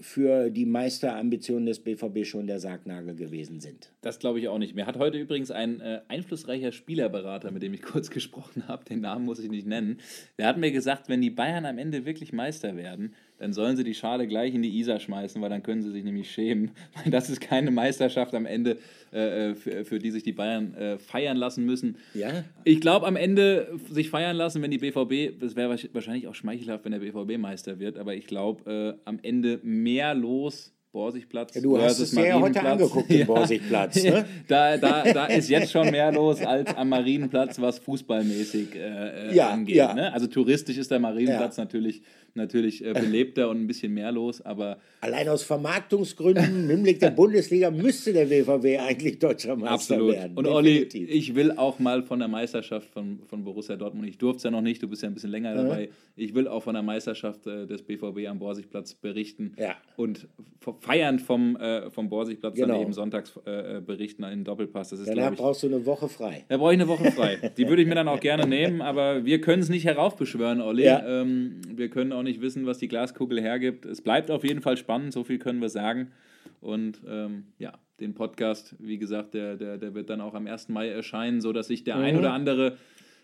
für 0.00 0.50
die 0.50 0.64
Meisterambitionen 0.64 1.66
des 1.66 1.80
BVB 1.80 2.24
schon 2.24 2.46
der 2.46 2.60
Sargnagel 2.60 3.16
gewesen 3.16 3.60
sind. 3.60 3.92
Das 4.00 4.18
glaube 4.18 4.38
ich 4.38 4.48
auch 4.48 4.58
nicht. 4.58 4.76
Mir 4.76 4.86
hat 4.86 4.96
heute 4.96 5.18
übrigens 5.18 5.50
ein 5.50 5.80
äh, 5.80 6.02
einflussreicher 6.08 6.70
Spielerberater, 6.70 7.50
mit 7.50 7.62
dem 7.62 7.74
ich 7.74 7.82
kurz 7.82 8.10
gesprochen 8.10 8.68
habe, 8.68 8.84
den 8.84 9.00
Namen 9.00 9.24
muss 9.24 9.40
ich 9.40 9.50
nicht 9.50 9.66
nennen, 9.66 9.98
der 10.38 10.46
hat 10.46 10.56
mir 10.56 10.70
gesagt, 10.70 11.08
wenn 11.08 11.20
die 11.20 11.30
Bayern 11.30 11.66
am 11.66 11.78
Ende 11.78 12.06
wirklich 12.06 12.32
Meister 12.32 12.76
werden, 12.76 13.14
dann 13.40 13.52
sollen 13.52 13.76
sie 13.76 13.84
die 13.84 13.94
Schale 13.94 14.28
gleich 14.28 14.54
in 14.54 14.62
die 14.62 14.78
Isar 14.78 15.00
schmeißen, 15.00 15.40
weil 15.42 15.50
dann 15.50 15.62
können 15.62 15.82
sie 15.82 15.90
sich 15.90 16.04
nämlich 16.04 16.30
schämen. 16.30 16.70
Das 17.10 17.28
ist 17.28 17.40
keine 17.40 17.70
Meisterschaft 17.70 18.34
am 18.34 18.46
Ende, 18.46 18.76
äh, 19.10 19.54
für, 19.54 19.84
für 19.84 19.98
die 19.98 20.10
sich 20.10 20.22
die 20.22 20.32
Bayern 20.32 20.74
äh, 20.74 20.98
feiern 20.98 21.36
lassen 21.36 21.64
müssen. 21.64 21.96
Ja? 22.14 22.44
Ich 22.64 22.80
glaube, 22.80 23.06
am 23.06 23.16
Ende 23.16 23.68
sich 23.90 24.10
feiern 24.10 24.36
lassen, 24.36 24.62
wenn 24.62 24.70
die 24.70 24.78
BVB, 24.78 25.40
das 25.40 25.56
wäre 25.56 25.76
wahrscheinlich 25.92 26.28
auch 26.28 26.34
schmeichelhaft, 26.34 26.84
wenn 26.84 26.92
der 26.92 27.00
BVB 27.00 27.38
Meister 27.38 27.80
wird, 27.80 27.98
aber 27.98 28.14
ich 28.14 28.26
glaube, 28.26 28.96
äh, 28.98 29.00
am 29.08 29.18
Ende 29.22 29.58
mehr 29.62 30.14
los. 30.14 30.72
Borsigplatz. 30.92 31.54
Ja, 31.54 31.60
du 31.60 31.80
hast 31.80 32.00
es 32.00 32.10
ja 32.12 32.40
heute 32.40 32.60
angeguckt, 32.62 33.08
den 33.08 33.24
Borsigplatz. 33.28 34.02
Ne? 34.02 34.24
Da, 34.48 34.76
da, 34.76 35.04
da 35.12 35.26
ist 35.26 35.48
jetzt 35.48 35.70
schon 35.70 35.88
mehr 35.88 36.10
los 36.10 36.40
als 36.40 36.74
am 36.74 36.88
Marienplatz, 36.88 37.60
was 37.60 37.78
fußballmäßig 37.78 38.74
äh, 38.74 39.28
äh, 39.30 39.34
Ja, 39.36 39.50
angeht. 39.50 39.76
ja. 39.76 39.94
Ne? 39.94 40.12
Also 40.12 40.26
touristisch 40.26 40.78
ist 40.78 40.90
der 40.90 40.98
Marienplatz 40.98 41.56
natürlich, 41.58 42.02
natürlich 42.34 42.84
äh, 42.84 42.92
belebter 42.92 43.48
und 43.48 43.58
ein 43.62 43.66
bisschen 43.66 43.92
mehr 43.94 44.12
los, 44.12 44.40
aber 44.40 44.78
Allein 45.02 45.28
aus 45.28 45.42
Vermarktungsgründen, 45.42 46.44
im 46.64 46.68
Hinblick 46.70 47.00
der 47.00 47.10
Bundesliga, 47.10 47.70
müsste 47.70 48.12
der 48.12 48.26
BVB 48.26 48.80
eigentlich 48.80 49.18
deutscher 49.18 49.56
Meister 49.56 49.72
absolut. 49.94 50.12
werden. 50.14 50.36
Und 50.36 50.46
Olli, 50.46 50.82
ich 50.82 51.34
will 51.34 51.52
auch 51.52 51.78
mal 51.78 52.02
von 52.02 52.18
der 52.18 52.28
Meisterschaft 52.28 52.90
von, 52.90 53.20
von 53.26 53.42
Borussia 53.44 53.76
Dortmund, 53.76 54.08
ich 54.08 54.18
durfte 54.18 54.36
es 54.38 54.42
ja 54.44 54.50
noch 54.50 54.60
nicht, 54.60 54.82
du 54.82 54.88
bist 54.88 55.02
ja 55.02 55.08
ein 55.08 55.14
bisschen 55.14 55.30
länger 55.30 55.54
dabei, 55.54 55.88
ich 56.16 56.34
will 56.34 56.48
auch 56.48 56.62
von 56.62 56.74
der 56.74 56.82
Meisterschaft 56.82 57.46
äh, 57.46 57.66
des 57.66 57.82
BVB 57.82 58.26
am 58.28 58.38
Borsigplatz 58.38 58.94
berichten 58.94 59.54
Ja. 59.58 59.74
und 59.96 60.28
f- 60.66 60.74
feiernd 60.80 61.22
vom, 61.22 61.56
äh, 61.56 61.90
vom 61.90 62.08
Borsigplatz 62.10 62.54
Genau. 62.56 62.74
dann 62.74 62.82
eben 62.82 62.92
sonntags 62.92 63.32
äh, 63.46 63.78
äh, 63.78 63.80
berichten 63.80 64.24
in 64.24 64.44
Doppelpass. 64.44 64.90
Das 64.90 65.00
ist, 65.00 65.08
Danach 65.08 65.32
ich, 65.32 65.38
brauchst 65.38 65.62
du 65.62 65.68
eine 65.68 65.86
Woche 65.86 66.08
frei. 66.08 66.44
Da 66.48 66.58
brauche 66.58 66.72
ich 66.74 66.78
eine 66.80 66.88
Woche 66.88 67.10
frei. 67.12 67.38
Die 67.56 67.66
würde 67.68 67.80
ich 67.82 67.88
mir 67.88 67.94
dann 67.94 68.08
auch 68.08 68.20
gerne 68.20 68.46
nehmen, 68.46 68.82
aber 68.82 69.24
wir 69.24 69.40
können 69.40 69.62
es 69.62 69.68
nicht 69.70 69.84
heraufbeschwören, 69.86 70.60
Olli. 70.60 70.84
Ja. 70.84 71.22
Ähm, 71.22 71.60
wir 71.74 71.88
können 71.88 72.12
auch 72.12 72.19
nicht 72.22 72.40
wissen, 72.40 72.66
was 72.66 72.78
die 72.78 72.88
Glaskugel 72.88 73.40
hergibt. 73.40 73.84
Es 73.84 74.00
bleibt 74.00 74.30
auf 74.30 74.44
jeden 74.44 74.60
Fall 74.60 74.76
spannend, 74.76 75.12
so 75.12 75.24
viel 75.24 75.38
können 75.38 75.60
wir 75.60 75.68
sagen. 75.68 76.12
Und 76.60 77.00
ähm, 77.08 77.44
ja, 77.58 77.72
den 78.00 78.14
Podcast, 78.14 78.74
wie 78.78 78.98
gesagt, 78.98 79.34
der, 79.34 79.56
der, 79.56 79.78
der 79.78 79.94
wird 79.94 80.10
dann 80.10 80.20
auch 80.20 80.34
am 80.34 80.46
1. 80.46 80.68
Mai 80.68 80.88
erscheinen, 80.88 81.40
sodass 81.40 81.68
sich 81.68 81.84
der 81.84 81.96
ein 81.96 82.16
oder 82.16 82.32
andere, 82.32 82.76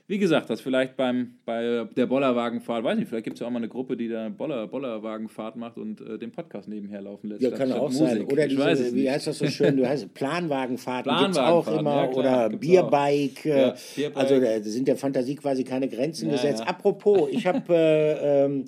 wie 0.09 0.19
gesagt, 0.19 0.51
das 0.51 0.61
vielleicht 0.61 0.97
beim, 0.97 1.35
bei 1.45 1.85
der 1.97 2.07
Bollerwagenfahrt, 2.07 2.85
weiß 2.85 2.97
nicht, 2.97 3.09
vielleicht 3.09 3.25
gibt 3.25 3.35
es 3.35 3.41
ja 3.41 3.47
auch 3.49 3.51
mal 3.51 3.59
eine 3.59 3.69
Gruppe, 3.69 3.97
die 3.97 4.09
da 4.09 4.29
Boller, 4.29 4.69
Bollerwagenfahrt 4.69 5.57
macht 5.57 5.79
und 5.79 6.01
äh, 6.01 6.17
den 6.17 6.31
Podcast 6.31 6.69
nebenher 6.69 7.03
laufen 7.03 7.29
lässt. 7.29 7.43
Ja, 7.43 7.51
kann 7.51 7.73
auch 7.73 7.91
sein. 7.91 8.19
Musik. 8.19 8.33
Oder 8.33 8.43
weiß 8.45 8.79
es 8.79 8.85
diese, 8.87 8.97
wie 8.97 9.11
heißt 9.11 9.27
das 9.27 9.39
so 9.39 9.47
schön? 9.49 9.77
Du 9.77 9.89
heißt 9.89 10.15
Planwagenfahrten 10.15 11.13
gibt 11.19 11.31
es 11.33 11.39
auch 11.39 11.67
immer. 11.67 12.03
ja, 12.03 12.07
klar, 12.07 12.19
oder 12.49 12.57
Bierbike. 12.57 13.45
Ja, 13.45 13.69
äh, 13.71 13.75
Bierbike. 13.97 14.17
Also 14.17 14.41
da 14.41 14.61
sind 14.61 14.87
der 14.87 14.97
Fantasie 14.97 15.35
quasi 15.35 15.65
keine 15.65 15.89
Grenzen 15.89 16.27
Ja, 16.29 16.37
gesetzt. 16.37 16.63
Apropos, 16.67 17.29
ich 17.33 17.45
habe 17.45 17.63
äh, 17.75 18.45
ähm, 18.45 18.67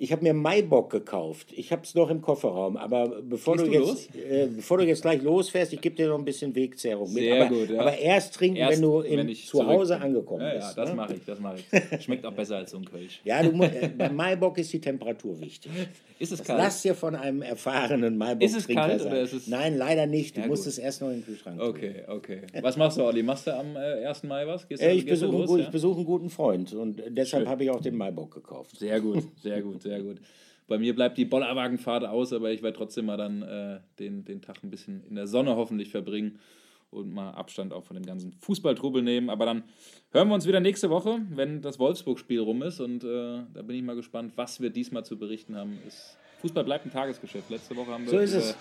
ich 0.00 0.12
habe 0.12 0.22
mir 0.22 0.32
Maibock 0.32 0.90
gekauft. 0.90 1.48
Ich 1.52 1.72
habe 1.72 1.82
es 1.82 1.92
noch 1.96 2.08
im 2.08 2.22
Kofferraum. 2.22 2.76
Aber 2.76 3.20
bevor 3.20 3.56
du, 3.56 3.64
du 3.64 3.72
jetzt, 3.72 4.14
äh, 4.14 4.46
bevor 4.46 4.78
du 4.78 4.84
jetzt 4.84 5.02
gleich 5.02 5.20
losfährst, 5.22 5.72
ich 5.72 5.80
gebe 5.80 5.96
dir 5.96 6.06
noch 6.08 6.18
ein 6.18 6.24
bisschen 6.24 6.54
Wegzehrung 6.54 7.12
mit. 7.12 7.24
Sehr 7.24 7.44
aber, 7.44 7.48
gut, 7.54 7.70
ja. 7.70 7.80
aber 7.80 7.98
erst 7.98 8.34
trinken, 8.36 8.58
Erst, 8.58 8.74
wenn 8.74 8.82
du 8.82 9.00
in, 9.00 9.18
wenn 9.18 9.28
ich 9.28 9.46
zu 9.48 9.66
Hause 9.66 10.00
angekommen 10.00 10.42
ja, 10.42 10.54
bist. 10.54 10.76
Ja, 10.76 10.84
das 10.84 10.90
ne? 10.90 10.94
mache 10.94 11.14
ich, 11.14 11.24
das 11.24 11.40
mache 11.40 11.56
ich. 11.58 12.02
Schmeckt 12.04 12.24
auch 12.24 12.32
besser 12.32 12.58
als 12.58 12.70
so 12.70 12.76
ein 12.76 12.84
Kölsch. 12.84 13.20
Ja, 13.24 13.42
du, 13.42 13.60
äh, 13.60 13.88
beim 13.98 14.14
Maibock 14.14 14.58
ist 14.58 14.72
die 14.72 14.80
Temperatur 14.80 15.40
wichtig. 15.40 15.72
Ist 16.20 16.30
es 16.30 16.38
Das 16.38 16.46
kalt? 16.46 16.58
lass 16.60 16.82
dir 16.82 16.94
von 16.94 17.16
einem 17.16 17.42
erfahrenen 17.42 18.16
Maibock 18.16 18.42
Ist 18.44 18.56
es 18.56 18.68
kalt 18.68 19.04
oder 19.04 19.20
ist 19.20 19.32
es- 19.32 19.48
Nein, 19.48 19.76
leider 19.76 20.06
nicht. 20.06 20.36
Du 20.36 20.42
Ja, 20.42 20.46
musst 20.46 20.62
gut. 20.62 20.72
es 20.74 20.78
erst 20.78 21.00
noch 21.00 21.08
in 21.08 21.14
den 21.14 21.24
Kühlschrank. 21.24 21.60
Okay, 21.60 22.04
okay. 22.06 22.42
Was 22.62 22.76
machst 22.76 22.98
du, 22.98 23.02
Olli? 23.02 23.24
Machst 23.24 23.48
du 23.48 23.56
am 23.56 23.74
äh, 23.74 24.04
1. 24.06 24.22
Mai 24.22 24.46
was? 24.46 24.68
Gehst 24.68 24.80
du, 24.80 24.86
Äh, 24.86 24.94
ich, 24.94 25.04
du 25.06 25.10
besuche 25.10 25.36
einen, 25.36 25.58
ja? 25.58 25.64
ich 25.64 25.70
besuche 25.70 25.96
einen 25.96 26.06
guten 26.06 26.30
Freund 26.30 26.72
und 26.72 27.02
deshalb 27.08 27.48
habe 27.48 27.64
ich 27.64 27.70
auch 27.70 27.80
den 27.80 27.96
Maibock 27.96 28.32
gekauft. 28.34 28.78
Sehr 28.78 29.00
gut, 29.00 29.24
sehr 29.42 29.60
gut, 29.60 29.82
sehr 29.88 30.02
gut. 30.02 30.18
Bei 30.66 30.78
mir 30.78 30.94
bleibt 30.94 31.16
die 31.16 31.24
Bollerwagenfahrt 31.24 32.04
aus, 32.04 32.32
aber 32.32 32.50
ich 32.52 32.62
werde 32.62 32.76
trotzdem 32.76 33.06
mal 33.06 33.16
dann 33.16 33.42
äh, 33.42 33.80
den, 33.98 34.24
den 34.24 34.42
Tag 34.42 34.62
ein 34.62 34.70
bisschen 34.70 35.02
in 35.08 35.14
der 35.14 35.26
Sonne 35.26 35.56
hoffentlich 35.56 35.90
verbringen 35.90 36.38
und 36.90 37.12
mal 37.12 37.30
Abstand 37.30 37.72
auch 37.72 37.84
von 37.84 37.96
dem 37.96 38.04
ganzen 38.04 38.32
Fußballtrubel 38.32 39.02
nehmen. 39.02 39.30
Aber 39.30 39.46
dann 39.46 39.64
hören 40.12 40.28
wir 40.28 40.34
uns 40.34 40.46
wieder 40.46 40.60
nächste 40.60 40.90
Woche, 40.90 41.20
wenn 41.30 41.62
das 41.62 41.78
Wolfsburg-Spiel 41.78 42.40
rum 42.40 42.62
ist. 42.62 42.80
Und 42.80 43.02
äh, 43.02 43.40
da 43.52 43.62
bin 43.62 43.76
ich 43.76 43.82
mal 43.82 43.96
gespannt, 43.96 44.32
was 44.36 44.60
wir 44.60 44.70
diesmal 44.70 45.04
zu 45.04 45.18
berichten 45.18 45.56
haben. 45.56 45.78
Es, 45.86 46.18
Fußball 46.40 46.64
bleibt 46.64 46.86
ein 46.86 46.92
Tagesgeschäft. 46.92 47.48
Letzte 47.50 47.74
Woche 47.74 47.90
haben 47.90 48.04
wir 48.04 48.26
So 48.26 48.38
über. 48.38 48.54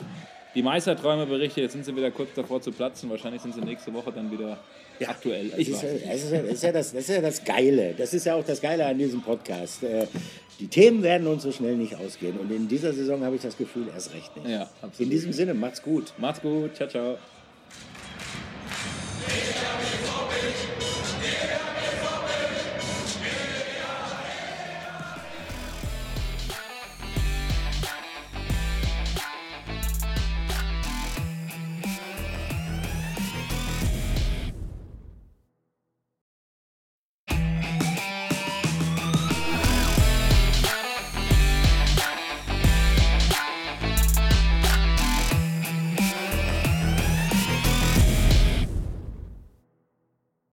Die 0.55 0.63
Meisterträume-Berichte, 0.63 1.61
jetzt 1.61 1.73
sind 1.73 1.85
sie 1.85 1.95
wieder 1.95 2.09
kurz 2.09 2.33
davor 2.33 2.61
zu 2.61 2.71
platzen. 2.71 3.09
Wahrscheinlich 3.09 3.41
sind 3.41 3.53
sie 3.53 3.61
nächste 3.61 3.93
Woche 3.93 4.11
dann 4.11 4.31
wieder 4.31 4.57
ja, 4.97 5.09
aktuell. 5.09 5.49
Das, 5.49 5.59
ist, 5.59 5.83
das, 5.83 5.83
ist 5.83 6.31
ja, 6.31 6.41
das, 6.41 6.51
ist 6.51 6.63
ja 6.63 6.71
das, 6.71 6.93
das 6.93 7.01
ist 7.01 7.09
ja 7.09 7.21
das 7.21 7.43
Geile. 7.43 7.93
Das 7.95 8.13
ist 8.13 8.25
ja 8.25 8.33
auch 8.33 8.43
das 8.43 8.59
Geile 8.59 8.85
an 8.87 8.97
diesem 8.97 9.21
Podcast. 9.21 9.83
Die 10.59 10.67
Themen 10.67 11.03
werden 11.03 11.27
uns 11.27 11.43
so 11.43 11.51
schnell 11.51 11.75
nicht 11.75 11.95
ausgehen. 11.95 12.37
Und 12.37 12.51
in 12.51 12.67
dieser 12.67 12.93
Saison 12.93 13.23
habe 13.23 13.35
ich 13.35 13.41
das 13.41 13.57
Gefühl, 13.57 13.87
erst 13.93 14.13
recht 14.13 14.35
nicht. 14.37 14.49
Ja. 14.49 14.69
In 14.97 15.09
diesem 15.09 15.31
Sinne, 15.33 15.53
macht's 15.53 15.81
gut. 15.81 16.13
Macht's 16.17 16.41
gut. 16.41 16.75
Ciao, 16.75 16.89
ciao. 16.89 17.17